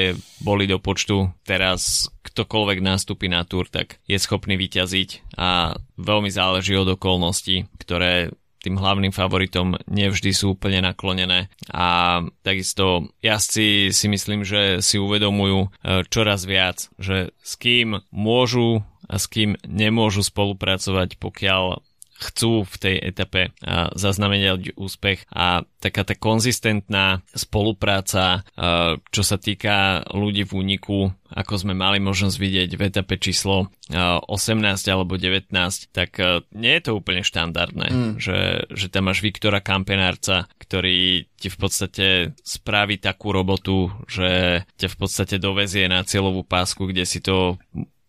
boli 0.45 0.69
do 0.69 0.79
počtu. 0.79 1.33
Teraz 1.47 2.11
ktokoľvek 2.27 2.79
nástupí 2.83 3.31
na 3.31 3.47
Tour, 3.47 3.71
tak 3.71 4.03
je 4.05 4.19
schopný 4.19 4.59
vyťaziť 4.59 5.39
a 5.39 5.79
veľmi 5.97 6.29
záleží 6.29 6.75
od 6.77 6.99
okolností, 6.99 7.71
ktoré 7.81 8.35
tým 8.67 8.83
hlavným 8.83 9.15
favoritom 9.15 9.79
nevždy 9.87 10.35
sú 10.35 10.59
úplne 10.59 10.83
naklonené. 10.83 11.47
A 11.71 12.19
takisto 12.43 13.15
jazdci 13.23 13.95
si 13.95 14.07
myslím, 14.11 14.43
že 14.43 14.83
si 14.83 14.99
uvedomujú 14.99 15.71
e, 15.71 16.03
čoraz 16.11 16.43
viac, 16.43 16.91
že 16.99 17.31
s 17.39 17.55
kým 17.55 18.03
môžu 18.11 18.83
a 19.07 19.23
s 19.23 19.31
kým 19.31 19.55
nemôžu 19.71 20.27
spolupracovať, 20.27 21.23
pokiaľ 21.23 21.79
chcú 22.17 22.65
v 22.65 22.77
tej 22.81 22.97
etape 23.01 23.53
zaznamenať 23.95 24.77
úspech 24.77 25.29
a 25.29 25.65
taká 25.79 26.03
tá 26.03 26.17
konzistentná 26.17 27.23
spolupráca, 27.31 28.43
čo 29.13 29.23
sa 29.23 29.37
týka 29.37 30.03
ľudí 30.11 30.49
v 30.49 30.53
úniku, 30.57 30.99
ako 31.31 31.55
sme 31.61 31.75
mali 31.75 31.99
možnosť 32.03 32.37
vidieť 32.39 32.71
v 32.75 32.83
etape 32.89 33.15
číslo 33.19 33.71
18 33.93 34.27
alebo 34.89 35.15
19, 35.21 35.53
tak 35.93 36.19
nie 36.57 36.73
je 36.79 36.83
to 36.83 36.93
úplne 36.97 37.23
štandardné, 37.23 37.87
mm. 37.87 38.13
že, 38.19 38.67
že 38.73 38.87
tam 38.91 39.13
máš 39.13 39.23
Viktora 39.23 39.63
Kampenárca, 39.63 40.51
ktorý 40.59 41.29
ti 41.37 41.49
v 41.53 41.57
podstate 41.61 42.07
spraví 42.43 42.99
takú 42.99 43.31
robotu, 43.31 43.93
že 44.09 44.63
ťa 44.81 44.89
v 44.91 44.97
podstate 44.97 45.37
dovezie 45.37 45.87
na 45.87 46.03
cieľovú 46.03 46.43
pásku, 46.43 46.83
kde 46.89 47.05
si 47.05 47.21
to 47.23 47.61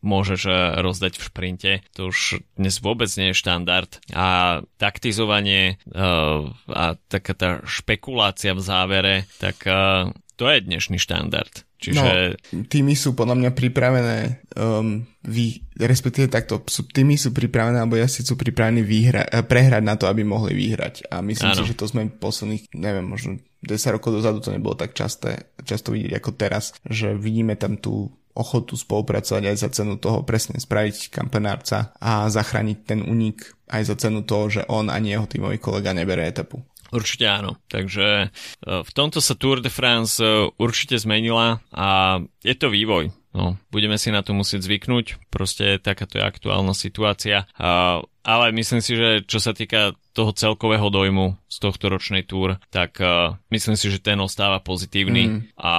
môžeš 0.02 0.42
eh, 0.48 0.56
rozdať 0.82 1.18
v 1.18 1.26
šprinte. 1.26 1.72
To 1.98 2.10
už 2.14 2.42
dnes 2.58 2.78
vôbec 2.82 3.10
nie 3.18 3.32
je 3.34 3.40
štandard. 3.40 3.90
A 4.14 4.62
taktizovanie 4.78 5.82
uh, 5.94 6.50
a 6.70 6.98
taká 7.10 7.34
tá 7.34 7.50
špekulácia 7.66 8.54
v 8.54 8.62
závere, 8.62 9.16
tak 9.42 9.62
uh, 9.66 10.14
to 10.38 10.46
je 10.48 10.62
dnešný 10.62 11.02
štandard. 11.02 11.66
Čiže... 11.78 12.38
No, 12.54 12.66
týmy 12.66 12.98
sú 12.98 13.14
podľa 13.14 13.38
mňa 13.38 13.52
pripravené 13.54 14.18
um, 14.58 15.06
vy, 15.22 15.62
respektíve 15.78 16.26
takto, 16.26 16.66
sú, 16.66 16.90
týmy 16.90 17.22
sú 17.22 17.30
pripravené, 17.30 17.78
alebo 17.78 18.02
si 18.10 18.26
sú 18.26 18.34
pripravení 18.34 18.82
vyhra, 18.82 19.30
prehrať 19.46 19.84
na 19.86 19.94
to, 19.94 20.10
aby 20.10 20.26
mohli 20.26 20.58
vyhrať. 20.58 21.10
A 21.14 21.22
myslím 21.22 21.54
ano. 21.54 21.58
si, 21.62 21.70
že 21.70 21.78
to 21.78 21.86
sme 21.86 22.10
posledných, 22.10 22.74
neviem, 22.74 23.06
možno 23.06 23.38
10 23.62 23.98
rokov 23.98 24.14
dozadu 24.18 24.42
to 24.42 24.54
nebolo 24.54 24.74
tak 24.74 24.98
časté, 24.98 25.54
často 25.66 25.94
vidieť 25.94 26.18
ako 26.18 26.32
teraz, 26.34 26.74
že 26.86 27.14
vidíme 27.14 27.54
tam 27.54 27.78
tú 27.78 28.10
ochotu 28.38 28.78
spolupracovať 28.78 29.44
aj 29.50 29.58
za 29.58 29.70
cenu 29.74 29.98
toho 29.98 30.22
presne 30.22 30.62
spraviť 30.62 31.10
kampenárca 31.10 31.98
a 31.98 32.30
zachrániť 32.30 32.78
ten 32.86 33.02
unik 33.02 33.68
aj 33.74 33.82
za 33.90 33.96
cenu 33.98 34.22
toho, 34.22 34.46
že 34.54 34.62
on 34.70 34.94
ani 34.94 35.18
jeho 35.18 35.26
tímový 35.26 35.58
kolega 35.58 35.92
nebere 35.98 36.30
etapu. 36.30 36.62
Určite 36.88 37.28
áno. 37.28 37.60
Takže 37.68 38.08
e, 38.08 38.28
v 38.64 38.92
tomto 38.96 39.20
sa 39.20 39.36
Tour 39.36 39.60
de 39.60 39.68
France 39.68 40.24
e, 40.24 40.48
určite 40.56 40.96
zmenila 40.96 41.60
a 41.76 42.20
je 42.40 42.56
to 42.56 42.72
vývoj. 42.72 43.12
No, 43.38 43.60
budeme 43.70 44.02
si 44.02 44.10
na 44.10 44.26
to 44.26 44.34
musieť 44.34 44.66
zvyknúť, 44.66 45.30
proste 45.30 45.78
takáto 45.78 46.18
je 46.18 46.26
aktuálna 46.26 46.74
situácia. 46.74 47.46
A, 47.54 48.02
ale 48.26 48.46
myslím 48.56 48.82
si, 48.82 48.98
že 48.98 49.22
čo 49.30 49.38
sa 49.38 49.54
týka 49.54 49.94
toho 50.18 50.34
celkového 50.34 50.90
dojmu 50.90 51.38
z 51.46 51.58
tohto 51.62 51.94
ročnej 51.94 52.26
túr, 52.26 52.58
tak 52.74 52.98
uh, 52.98 53.38
myslím 53.54 53.78
si, 53.78 53.94
že 53.94 54.02
ten 54.02 54.18
ostáva 54.18 54.58
pozitívny. 54.58 55.24
Mm. 55.30 55.40
A 55.54 55.74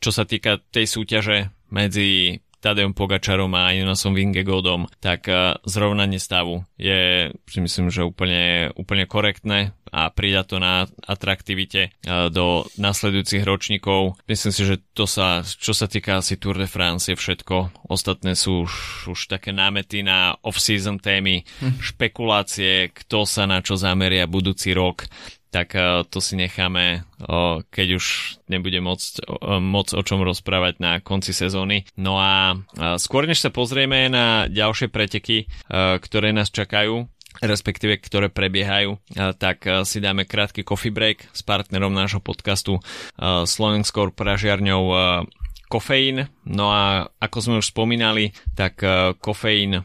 čo 0.00 0.08
sa 0.16 0.24
týka 0.24 0.56
tej 0.72 0.88
súťaže, 0.88 1.52
medzi 1.70 2.40
Tadejom 2.64 2.96
Pogačarom 2.96 3.52
a 3.52 3.76
Jonasom 3.76 4.16
Vingegodom, 4.16 4.88
tak 5.04 5.28
eh, 5.28 5.52
zrovnanie 5.68 6.16
stavu 6.16 6.64
je 6.80 7.28
si 7.44 7.58
myslím, 7.60 7.92
že 7.92 8.08
úplne, 8.08 8.72
úplne 8.80 9.04
korektné 9.04 9.76
a 9.94 10.10
prida 10.10 10.42
to 10.42 10.58
na 10.58 10.90
atraktivite 11.06 11.94
eh, 11.94 12.28
do 12.34 12.66
nasledujúcich 12.74 13.46
ročníkov. 13.46 14.18
Myslím 14.26 14.50
si, 14.50 14.62
že 14.66 14.82
to 14.90 15.06
sa, 15.06 15.46
čo 15.46 15.70
sa 15.70 15.86
týka 15.86 16.18
asi 16.18 16.34
Tour 16.34 16.58
de 16.58 16.66
France 16.66 17.06
je 17.06 17.14
všetko. 17.14 17.86
Ostatné 17.86 18.34
sú 18.34 18.66
už, 18.66 18.74
už 19.14 19.20
také 19.30 19.54
námety 19.54 20.02
na 20.02 20.34
off-season 20.42 20.98
témy, 20.98 21.46
hm. 21.62 21.78
špekulácie, 21.78 22.90
kto 22.90 23.22
sa 23.22 23.46
na 23.46 23.62
čo 23.62 23.78
zameria 23.78 24.26
budúci 24.26 24.74
rok 24.74 25.06
tak 25.54 25.78
eh, 25.78 26.02
to 26.10 26.18
si 26.18 26.34
necháme, 26.34 27.06
keď 27.70 27.88
už 27.94 28.36
nebude 28.50 28.82
môcť 28.82 29.24
moc 29.62 29.94
o 29.94 30.02
čom 30.02 30.26
rozprávať 30.26 30.82
na 30.82 30.98
konci 30.98 31.30
sezóny. 31.30 31.86
No 31.94 32.18
a 32.18 32.58
skôr 32.98 33.24
než 33.24 33.40
sa 33.40 33.54
pozrieme 33.54 34.10
na 34.12 34.44
ďalšie 34.50 34.92
preteky, 34.92 35.48
ktoré 35.72 36.36
nás 36.36 36.52
čakajú, 36.52 37.08
respektíve 37.42 37.98
ktoré 37.98 38.30
prebiehajú, 38.30 38.94
eh, 38.94 39.32
tak 39.34 39.66
si 39.88 39.98
dáme 39.98 40.28
krátky 40.28 40.62
coffee 40.62 40.94
break 40.94 41.30
s 41.32 41.40
partnerom 41.42 41.90
nášho 41.90 42.20
podcastu 42.22 42.78
Slovenskou 43.46 44.12
pražiarňou 44.12 44.84
kofeín. 45.68 46.30
No 46.44 46.68
a 46.70 47.08
ako 47.20 47.38
sme 47.40 47.54
už 47.60 47.72
spomínali, 47.72 48.36
tak 48.52 48.84
uh, 48.84 49.16
kofeín 49.16 49.80
uh, 49.80 49.84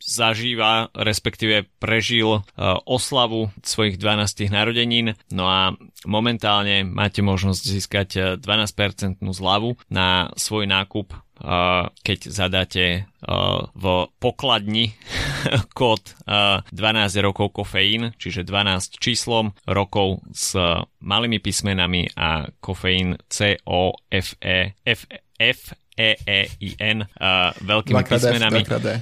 zažíva, 0.00 0.92
respektíve 0.92 1.68
prežil 1.80 2.40
uh, 2.40 2.42
oslavu 2.84 3.48
svojich 3.64 3.96
12 3.96 4.52
narodenín. 4.52 5.16
No 5.32 5.48
a 5.48 5.72
momentálne 6.04 6.84
máte 6.84 7.24
možnosť 7.24 7.62
získať 7.64 8.08
12% 8.40 9.20
zľavu 9.20 9.76
na 9.88 10.32
svoj 10.36 10.68
nákup 10.68 11.12
keď 12.04 12.18
zadáte 12.28 13.08
v 13.72 13.84
pokladni 14.20 14.92
kód 15.78 16.12
12 16.28 16.68
rokov 17.24 17.56
kofeín, 17.56 18.12
čiže 18.20 18.44
12 18.44 19.00
číslom 19.00 19.56
rokov 19.64 20.20
s 20.36 20.52
malými 21.00 21.40
písmenami 21.40 22.12
a 22.16 22.44
kofeín 22.60 23.16
C 23.32 23.56
E 23.56 24.20
E 24.84 24.96
E 25.40 26.40
I 26.60 26.70
N 26.76 27.00
uh, 27.00 27.52
veľkými 27.64 27.96
Dvakrát 27.96 28.20
F, 28.20 28.24
písmenami. 28.28 28.60
E. 28.60 28.96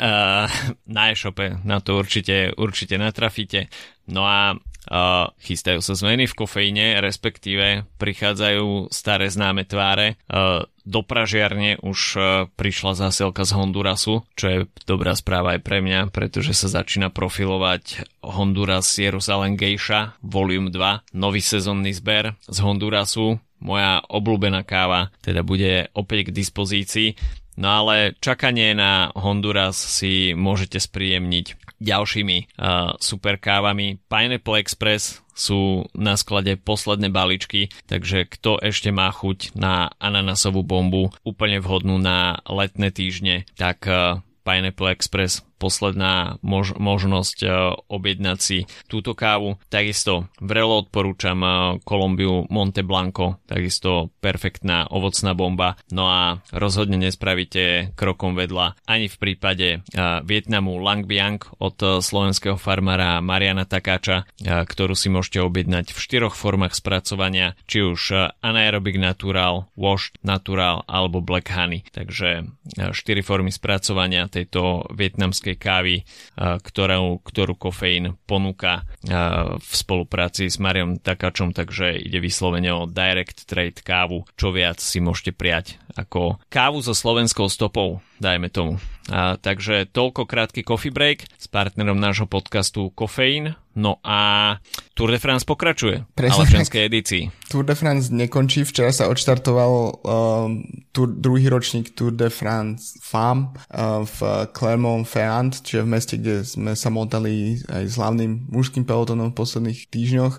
Uh, 0.00 0.48
na 0.88 1.12
e-shope 1.12 1.60
na 1.68 1.84
to 1.84 2.00
určite, 2.00 2.56
určite 2.56 2.96
natrafíte. 2.96 3.68
No 4.08 4.24
a 4.24 4.56
uh, 4.88 5.30
chystajú 5.42 5.78
sa 5.84 5.94
zmeny 5.94 6.26
v 6.26 6.34
kofeíne, 6.34 6.98
respektíve 6.98 7.86
prichádzajú 8.00 8.90
staré 8.90 9.30
známe 9.30 9.68
tváre. 9.68 10.18
Uh, 10.26 10.66
do 10.82 11.06
pražiarne 11.06 11.78
už 11.78 12.00
uh, 12.18 12.24
prišla 12.58 12.98
zásielka 12.98 13.46
z 13.46 13.54
Hondurasu, 13.54 14.26
čo 14.34 14.46
je 14.50 14.58
dobrá 14.82 15.14
správa 15.14 15.54
aj 15.54 15.60
pre 15.62 15.78
mňa, 15.78 16.10
pretože 16.10 16.58
sa 16.58 16.82
začína 16.82 17.14
profilovať 17.14 18.02
Honduras 18.24 18.90
Jerusalem 18.98 19.54
Geisha 19.54 20.18
Volume 20.24 20.74
2, 20.74 21.14
nový 21.14 21.38
sezónny 21.38 21.94
zber 21.94 22.34
z 22.42 22.58
Hondurasu. 22.58 23.38
Moja 23.62 24.02
obľúbená 24.10 24.66
káva 24.66 25.14
teda 25.22 25.46
bude 25.46 25.86
opäť 25.94 26.30
k 26.30 26.42
dispozícii. 26.42 27.14
No 27.52 27.84
ale 27.84 28.16
čakanie 28.18 28.72
na 28.72 29.12
Honduras 29.12 29.76
si 29.76 30.32
môžete 30.32 30.80
spríjemniť 30.80 31.71
ďalšími 31.82 32.38
uh, 32.56 32.94
super 33.02 33.36
kávami. 33.36 33.98
Pineapple 34.06 34.62
Express 34.62 35.18
sú 35.34 35.88
na 35.96 36.14
sklade 36.14 36.54
posledné 36.60 37.10
balíčky, 37.10 37.72
takže 37.90 38.28
kto 38.28 38.62
ešte 38.62 38.94
má 38.94 39.10
chuť 39.10 39.56
na 39.58 39.90
ananasovú 39.98 40.62
bombu, 40.62 41.10
úplne 41.26 41.58
vhodnú 41.58 41.98
na 41.98 42.38
letné 42.46 42.94
týždne, 42.94 43.48
tak 43.58 43.84
uh, 43.90 44.22
Pineapple 44.42 44.90
Express 44.94 45.42
posledná 45.62 46.42
mož- 46.42 46.74
možnosť 46.74 47.38
uh, 47.46 47.52
objednať 47.86 48.38
si 48.42 48.58
túto 48.90 49.14
kávu. 49.14 49.62
Takisto 49.70 50.26
vrelo 50.42 50.82
odporúčam 50.82 51.38
uh, 51.38 51.54
Kolumbiu 51.86 52.50
Monte 52.50 52.82
Blanco, 52.82 53.38
takisto 53.46 54.10
perfektná 54.18 54.90
ovocná 54.90 55.38
bomba. 55.38 55.78
No 55.94 56.10
a 56.10 56.42
rozhodne 56.50 56.98
nespravíte 56.98 57.94
krokom 57.94 58.34
vedľa 58.34 58.74
ani 58.90 59.06
v 59.06 59.16
prípade 59.22 59.68
uh, 59.78 60.18
Vietnamu 60.26 60.82
Lang 60.82 61.06
Biang 61.06 61.38
od 61.62 61.78
slovenského 62.02 62.56
farmára 62.56 63.20
Mariana 63.20 63.68
Takáča, 63.68 64.24
ktorú 64.40 64.96
si 64.96 65.12
môžete 65.12 65.44
objednať 65.44 65.92
v 65.92 65.98
štyroch 66.00 66.32
formách 66.32 66.72
spracovania, 66.72 67.52
či 67.68 67.84
už 67.84 68.32
anaerobic 68.40 68.96
natural, 68.96 69.68
washed 69.76 70.16
natural 70.24 70.88
alebo 70.88 71.20
black 71.20 71.52
honey. 71.52 71.84
Takže 71.92 72.48
štyri 72.96 73.20
formy 73.20 73.52
spracovania 73.52 74.32
tejto 74.32 74.88
vietnamskej 74.88 75.51
slovenskej 75.52 75.56
kávy, 75.60 75.96
ktorú, 76.38 77.20
ktorú 77.20 77.54
kofeín 77.56 78.16
ponúka 78.24 78.84
v 79.58 79.72
spolupráci 79.72 80.48
s 80.48 80.56
Mariom 80.56 80.98
Takačom, 80.98 81.52
takže 81.52 82.00
ide 82.00 82.18
vyslovene 82.20 82.72
o 82.72 82.88
direct 82.88 83.44
trade 83.44 83.84
kávu. 83.84 84.24
Čo 84.36 84.52
viac 84.54 84.80
si 84.80 84.98
môžete 85.02 85.36
prijať 85.36 85.76
ako 85.94 86.40
kávu 86.48 86.80
so 86.80 86.96
slovenskou 86.96 87.48
stopou, 87.48 88.00
dajme 88.22 88.48
tomu. 88.48 88.78
A, 89.10 89.34
takže 89.34 89.90
toľko 89.90 90.30
krátky 90.30 90.62
coffee 90.62 90.94
break 90.94 91.26
s 91.34 91.50
partnerom 91.50 91.98
nášho 91.98 92.30
podcastu 92.30 92.94
Kofeín. 92.94 93.58
No 93.72 93.96
a 94.04 94.60
Tour 94.92 95.08
de 95.08 95.16
France 95.16 95.48
pokračuje, 95.48 96.04
Presne 96.12 96.44
ale 96.44 96.44
v 96.44 96.54
ženskej 96.60 96.82
edícii. 96.84 97.22
Tour 97.48 97.64
de 97.64 97.72
France 97.72 98.12
nekončí, 98.12 98.68
včera 98.68 98.92
sa 98.92 99.08
odštartoval 99.08 99.72
um, 99.72 100.60
tour, 100.92 101.08
druhý 101.08 101.48
ročník 101.48 101.96
Tour 101.96 102.12
de 102.12 102.28
France 102.28 103.00
FAM 103.00 103.56
uh, 103.56 104.04
v 104.04 104.44
Clermont-Ferrand, 104.52 105.56
čiže 105.64 105.88
v 105.88 105.88
meste, 105.88 106.14
kde 106.20 106.44
sme 106.44 106.76
sa 106.76 106.92
motali 106.92 107.64
aj 107.72 107.84
s 107.88 107.94
hlavným 107.96 108.52
mužským 108.52 108.84
pelotonom 108.84 109.32
v 109.32 109.38
posledných 109.40 109.88
týždňoch. 109.88 110.34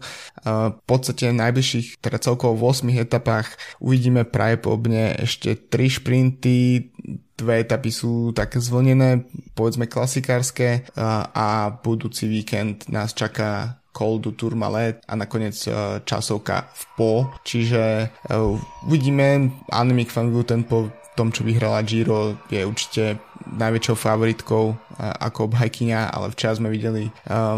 Uh, 0.46 0.78
v 0.78 0.84
podstate 0.86 1.34
v 1.34 1.42
najbližších, 1.42 2.06
teda 2.06 2.22
celkovo 2.22 2.54
v 2.54 2.70
8 2.70 2.94
etapách 3.02 3.58
uvidíme 3.82 4.30
pravdepodobne 4.30 5.18
ešte 5.18 5.43
3 5.44 6.00
šprinty, 6.00 6.90
dve 7.36 7.60
etapy 7.60 7.92
sú 7.92 8.32
také 8.32 8.64
zvlnené, 8.64 9.28
povedzme 9.52 9.92
klasikárske 9.92 10.88
a, 10.96 11.28
a 11.36 11.48
budúci 11.76 12.32
víkend 12.32 12.88
nás 12.88 13.12
čaká 13.12 13.84
Col 13.94 14.18
du 14.18 14.34
Tourmalet 14.34 15.06
a 15.06 15.14
nakoniec 15.14 15.54
uh, 15.70 16.02
časovka 16.02 16.66
v 16.74 16.84
Po. 16.98 17.12
Čiže 17.46 18.10
uh, 18.10 18.58
uvidíme, 18.90 19.54
Annemiek 19.70 20.10
van 20.10 20.34
Vleuten 20.34 20.66
po 20.66 20.90
tom, 21.14 21.30
čo 21.30 21.46
vyhrala 21.46 21.86
Giro, 21.86 22.42
je 22.50 22.66
určite 22.66 23.22
najväčšou 23.46 23.94
favoritkou 23.94 24.66
ako 24.98 25.40
obhajkyňa, 25.52 26.10
ale 26.10 26.34
včera 26.34 26.58
sme 26.58 26.74
videli 26.74 27.06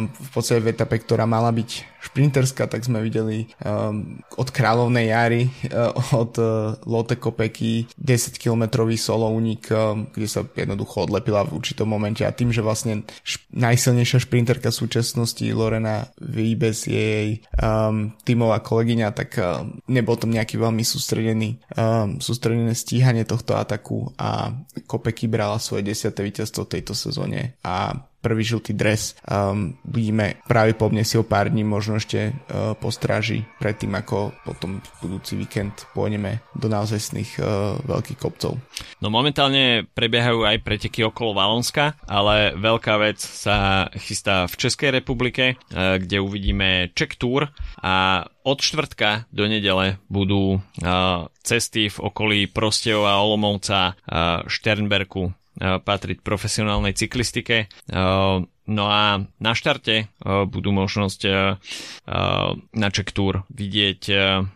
v 0.04 0.30
podstate 0.34 0.60
v 0.60 0.76
etape, 0.76 1.00
ktorá 1.00 1.24
mala 1.24 1.56
byť 1.56 1.95
šprinterská, 2.12 2.70
tak 2.70 2.86
sme 2.86 3.02
videli 3.02 3.50
um, 3.66 4.22
od 4.38 4.50
kráľovnej 4.54 5.10
jary, 5.10 5.50
uh, 5.74 5.92
od 6.14 6.34
uh, 6.38 6.78
Lotte 6.86 7.18
Kopecky 7.18 7.90
10 7.98 8.38
kilometrový 8.38 8.96
solo 8.96 9.30
unik, 9.34 9.64
um, 9.74 10.08
kde 10.14 10.28
sa 10.30 10.42
jednoducho 10.46 11.10
odlepila 11.10 11.46
v 11.46 11.58
určitom 11.58 11.90
momente. 11.90 12.22
A 12.22 12.36
tým, 12.36 12.54
že 12.54 12.66
vlastne 12.66 13.04
šp- 13.26 13.50
najsilnejšia 13.54 14.24
šprinterka 14.24 14.70
v 14.70 14.80
súčasnosti 14.86 15.46
Lorena 15.52 16.10
Vibes 16.22 16.86
je 16.86 17.04
jej 17.04 17.30
um, 17.62 18.14
tímová 18.24 18.62
kolegyňa, 18.62 19.08
tak 19.16 19.38
um, 19.42 19.78
nebol 19.90 20.16
tam 20.18 20.34
nejaký 20.34 20.62
veľmi 20.62 20.84
sústredený 20.86 21.58
um, 21.78 22.18
sústredené 22.22 22.74
stíhanie 22.76 23.24
tohto 23.26 23.58
ataku 23.58 24.14
a 24.20 24.54
Kopecky 24.86 25.26
brala 25.26 25.58
svoje 25.58 25.88
desiate 25.88 26.22
víťazstvo 26.22 26.68
tejto 26.70 26.94
sezóne. 26.94 27.58
A 27.66 27.96
prvý 28.26 28.42
žltý 28.42 28.74
dres. 28.74 29.14
Um, 29.30 29.78
budeme 29.86 30.42
pravdepodobne 30.50 31.06
si 31.06 31.22
o 31.22 31.22
pár 31.22 31.54
dní 31.54 31.62
možno 31.62 32.02
ešte 32.02 32.34
uh, 32.34 32.74
postráži 32.74 33.46
predtým, 33.62 33.94
ako 33.94 34.34
potom 34.42 34.82
budúci 35.06 35.38
víkend 35.38 35.86
pôjdeme 35.94 36.42
do 36.58 36.66
naozajstných 36.66 37.38
uh, 37.38 37.78
veľkých 37.86 38.18
kopcov. 38.18 38.58
No 38.98 39.14
momentálne 39.14 39.86
prebiehajú 39.94 40.42
aj 40.42 40.66
preteky 40.66 41.06
okolo 41.06 41.38
Valonska, 41.38 41.94
ale 42.10 42.58
veľká 42.58 42.98
vec 42.98 43.22
sa 43.22 43.86
chystá 43.94 44.50
v 44.50 44.58
Českej 44.58 44.90
republike, 44.98 45.54
uh, 45.54 46.02
kde 46.02 46.18
uvidíme 46.18 46.90
Czech 46.98 47.22
Tour 47.22 47.54
a 47.86 48.26
od 48.42 48.58
štvrtka 48.62 49.30
do 49.30 49.46
nedele 49.46 50.02
budú 50.10 50.58
uh, 50.58 51.30
cesty 51.46 51.94
v 51.94 51.98
okolí 52.02 52.50
Prostejova, 52.50 53.22
Olomouca, 53.22 53.94
uh, 53.94 54.46
Šternberku, 54.50 55.45
patriť 55.60 56.20
profesionálnej 56.22 56.94
cyklistike. 56.96 57.72
No 58.66 58.90
a 58.90 59.22
na 59.38 59.54
štarte 59.54 60.10
budú 60.26 60.74
možnosť 60.74 61.20
na 62.74 62.88
Czech 62.90 63.14
Tour 63.14 63.46
vidieť 63.54 64.02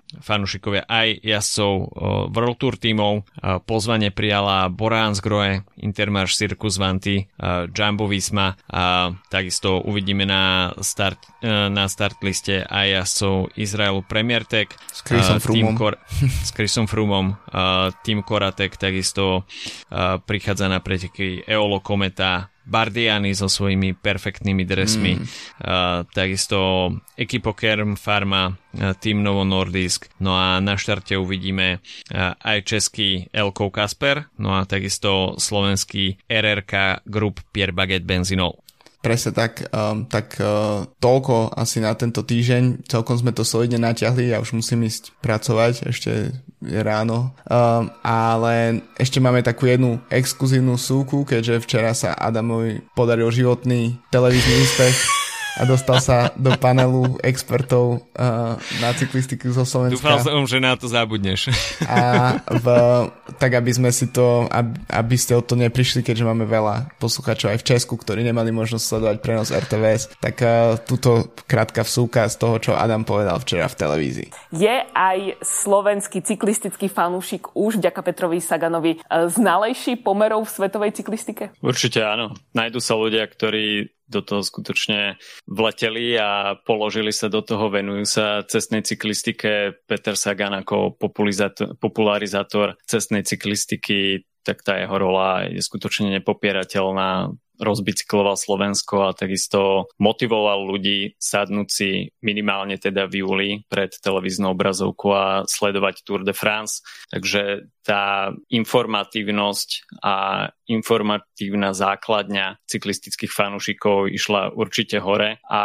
fanúšikovia 0.10 0.89
aj 0.89 1.22
jazdcov 1.22 1.74
World 2.34 2.57
Tour 2.57 2.76
tímov. 2.82 3.30
Pozvanie 3.70 4.10
prijala 4.10 4.66
Borans 4.74 5.22
Groe, 5.22 5.62
Intermarš 5.78 6.41
Circus 6.41 6.82
Vanti, 6.82 7.30
Jumbo 7.70 8.10
Visma 8.10 8.57
a 8.66 9.14
takisto 9.30 9.78
uvidíme 9.78 10.26
na 10.26 10.74
start, 10.82 11.22
na 11.45 11.86
start 11.86 12.18
liste 12.26 12.66
aj 12.66 13.05
jazdcov 13.05 13.53
Izraelu 13.53 14.01
Premier 14.10 14.41
Tech 14.49 14.74
s 14.89 15.05
Chrisom 15.05 15.38
Frumom. 15.38 15.78
Kor- 15.78 16.01
s 16.47 16.49
Chrisom 16.57 16.89
Frumom. 16.89 17.38
Tým 18.01 18.26
Koratek 18.26 18.74
takisto 18.82 19.45
prichádza 20.26 20.66
na 20.66 20.82
preteky 20.82 21.45
Eolo 21.45 21.86
Kometa, 21.86 22.49
Bardiani 22.70 23.34
so 23.34 23.49
svojimi 23.49 23.97
perfektnými 23.97 24.63
dresmi, 24.63 25.17
mm. 25.17 25.26
uh, 25.26 26.05
takisto 26.13 26.93
Ekipokerm 27.17 27.97
Pharma, 27.97 28.53
uh, 28.53 28.93
Team 29.01 29.26
Novo 29.26 29.41
Nordisk, 29.43 30.07
no 30.22 30.38
a 30.38 30.61
na 30.61 30.78
štarte 30.78 31.17
uvidíme 31.17 31.82
uh, 31.82 32.38
aj 32.38 32.57
český 32.70 33.28
Elko 33.34 33.74
Kasper, 33.74 34.30
no 34.38 34.53
a 34.53 34.70
takisto 34.70 35.34
slovenský 35.41 36.22
RRK 36.30 37.03
Group 37.09 37.41
Pierre 37.49 37.74
Baguette 37.74 38.05
Benzinol. 38.05 38.68
Presne 39.00 39.32
tak, 39.32 39.64
um, 39.72 40.04
tak 40.04 40.36
uh, 40.43 40.84
toľko 41.00 41.56
asi 41.56 41.80
na 41.80 41.95
tento 41.95 42.20
týždeň. 42.20 42.84
Celkom 42.84 43.16
sme 43.16 43.32
to 43.32 43.47
solidne 43.47 43.80
natiahli, 43.80 44.36
ja 44.36 44.43
už 44.43 44.60
musím 44.60 44.84
ísť 44.84 45.16
pracovať, 45.24 45.88
ešte 45.88 46.36
je 46.60 46.80
ráno. 46.84 47.32
Um, 47.47 47.88
ale 48.04 48.84
ešte 49.00 49.24
máme 49.24 49.39
takú 49.39 49.72
jednu 49.72 50.04
exkluzívnu 50.12 50.76
súku, 50.76 51.24
keďže 51.24 51.64
včera 51.64 51.95
sa 51.95 52.12
Adamovi 52.12 52.84
podaril 52.91 53.32
životný 53.32 53.95
televízny 54.12 54.56
úspech 54.68 55.18
a 55.60 55.68
dostal 55.68 55.99
sa 55.99 56.32
do 56.39 56.55
panelu 56.55 57.20
expertov 57.20 58.07
uh, 58.16 58.55
na 58.80 58.89
cyklistiku 58.95 59.51
zo 59.51 59.68
Slovenska. 59.68 59.99
Dúfal 59.99 60.24
som, 60.24 60.47
že 60.47 60.64
na 60.64 60.80
to 60.80 60.88
zabudneš. 60.88 61.51
A 61.84 62.39
v, 62.47 62.68
tak, 63.36 63.60
aby 63.60 63.72
sme 63.76 63.91
si 63.91 64.07
to, 64.07 64.47
aby, 64.47 64.80
aby 64.88 65.16
ste 65.20 65.36
o 65.36 65.43
to 65.43 65.60
neprišli, 65.60 65.99
keďže 65.99 66.24
máme 66.24 66.47
veľa 66.47 66.95
poslucháčov 66.97 67.51
aj 67.51 67.60
v 67.60 67.68
Česku, 67.76 67.99
ktorí 67.99 68.24
nemali 68.24 68.55
možnosť 68.55 68.84
sledovať 68.88 69.18
prenos 69.20 69.51
RTVS, 69.51 70.24
tak 70.24 70.39
uh, 70.39 70.80
túto 70.80 71.36
krátka 71.43 71.84
vsúka 71.84 72.24
z 72.32 72.36
toho, 72.39 72.55
čo 72.64 72.72
Adam 72.80 73.03
povedal 73.03 73.36
včera 73.43 73.68
v 73.68 73.76
televízii. 73.76 74.30
Je 74.55 74.76
aj 74.95 75.43
slovenský 75.43 76.24
cyklistický 76.24 76.88
fanúšik 76.88 77.51
už 77.51 77.84
vďaka 77.84 77.99
Petrovi 77.99 78.39
Saganovi 78.39 79.03
znalejší 79.10 79.99
pomerov 79.99 80.47
v 80.47 80.53
svetovej 80.55 80.91
cyklistike? 80.95 81.51
Určite 81.60 82.05
áno. 82.05 82.38
Najdu 82.55 82.80
sa 82.80 82.95
ľudia, 82.95 83.28
ktorí 83.28 83.99
do 84.10 84.26
toho 84.26 84.41
skutočne 84.41 85.22
vleteli 85.45 86.18
a 86.18 86.57
položili 86.57 87.14
sa 87.14 87.30
do 87.30 87.45
toho, 87.45 87.70
venujú 87.70 88.03
sa 88.10 88.41
cestnej 88.43 88.82
cyklistike. 88.82 89.78
Peter 89.86 90.18
Sagan 90.18 90.57
ako 90.57 90.97
popularizátor 91.78 92.76
cestnej 92.89 93.22
cyklistiky, 93.22 94.26
tak 94.41 94.66
tá 94.66 94.82
jeho 94.82 94.97
rola 94.97 95.45
je 95.45 95.62
skutočne 95.62 96.10
nepopierateľná 96.20 97.30
rozbicykloval 97.60 98.39
Slovensko 98.39 99.12
a 99.12 99.16
takisto 99.16 99.91
motivoval 99.99 100.64
ľudí 100.64 101.20
sadnúť 101.20 101.68
si 101.68 102.07
minimálne 102.24 102.80
teda 102.80 103.05
v 103.05 103.20
júli 103.22 103.49
pred 103.68 103.91
televíznou 103.99 104.55
obrazovku 104.55 105.12
a 105.12 105.26
sledovať 105.43 106.07
Tour 106.07 106.24
de 106.24 106.32
France. 106.32 106.80
Takže 107.12 107.68
tá 107.89 108.29
informatívnosť 108.53 109.97
a 110.05 110.45
informatívna 110.69 111.73
základňa 111.73 112.61
cyklistických 112.69 113.33
fanúšikov 113.33 114.13
išla 114.13 114.53
určite 114.53 115.01
hore 115.01 115.41
a 115.49 115.61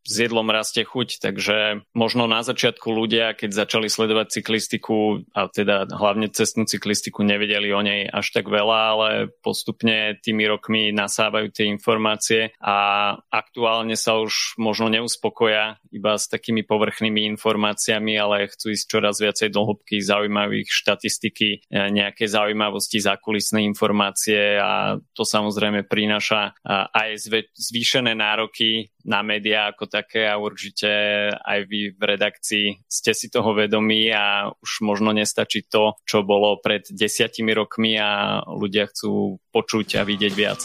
s 0.00 0.14
jedlom 0.16 0.48
rastie 0.48 0.88
chuť, 0.88 1.20
takže 1.20 1.84
možno 1.92 2.24
na 2.24 2.40
začiatku 2.40 2.88
ľudia, 2.88 3.36
keď 3.36 3.68
začali 3.68 3.92
sledovať 3.92 4.40
cyklistiku 4.40 5.28
a 5.36 5.52
teda 5.52 5.92
hlavne 5.92 6.32
cestnú 6.32 6.64
cyklistiku, 6.64 7.20
nevedeli 7.20 7.68
o 7.76 7.84
nej 7.84 8.08
až 8.08 8.32
tak 8.32 8.48
veľa, 8.48 8.80
ale 8.96 9.08
postupne 9.44 10.16
tými 10.24 10.48
rokmi 10.48 10.96
nasávajú 10.96 11.52
tie 11.52 11.68
informácie 11.68 12.56
a 12.56 13.12
aktuálne 13.28 14.00
sa 14.00 14.16
už 14.16 14.56
možno 14.56 14.88
neuspokoja 14.88 15.76
iba 15.92 16.16
s 16.16 16.32
takými 16.32 16.64
povrchnými 16.64 17.28
informáciami, 17.36 18.16
ale 18.16 18.48
chcú 18.48 18.72
ísť 18.72 18.84
čoraz 18.88 19.20
viacej 19.20 19.52
do 19.52 19.68
hĺbky, 19.68 20.00
zaujímavé 20.00 20.64
ich 20.64 20.72
štatistiky, 20.72 21.65
nejaké 21.70 22.30
zaujímavosti, 22.30 23.02
zákulisné 23.02 23.66
informácie 23.66 24.54
a 24.58 25.02
to 25.10 25.26
samozrejme 25.26 25.82
prináša 25.90 26.54
aj 26.94 27.26
zvýšené 27.58 28.14
nároky 28.14 28.94
na 29.02 29.22
médiá 29.26 29.70
ako 29.74 29.90
také 29.90 30.26
a 30.30 30.38
určite 30.38 30.90
aj 31.34 31.60
vy 31.66 31.94
v 31.94 32.02
redakcii 32.02 32.66
ste 32.86 33.12
si 33.14 33.26
toho 33.30 33.54
vedomí 33.54 34.10
a 34.14 34.50
už 34.50 34.86
možno 34.86 35.10
nestačí 35.10 35.66
to, 35.66 35.98
čo 36.06 36.22
bolo 36.22 36.58
pred 36.62 36.86
desiatimi 36.86 37.50
rokmi 37.50 37.98
a 37.98 38.42
ľudia 38.46 38.86
chcú 38.90 39.42
počuť 39.50 39.98
a 39.98 40.06
vidieť 40.06 40.32
viac. 40.34 40.60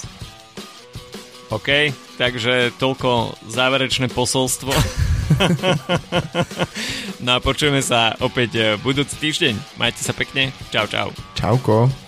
OK, 1.51 1.91
takže 2.15 2.71
toľko 2.79 3.35
záverečné 3.51 4.07
posolstvo. 4.07 4.71
no 7.25 7.37
a 7.37 7.39
počujeme 7.39 7.81
sa 7.83 8.15
opäť 8.19 8.51
eh, 8.57 8.65
budúci 8.79 9.15
týždeň. 9.19 9.55
Majte 9.77 10.01
sa 10.01 10.13
pekne. 10.15 10.49
Čau, 10.73 10.87
čau. 10.87 11.09
Čauko. 11.37 12.00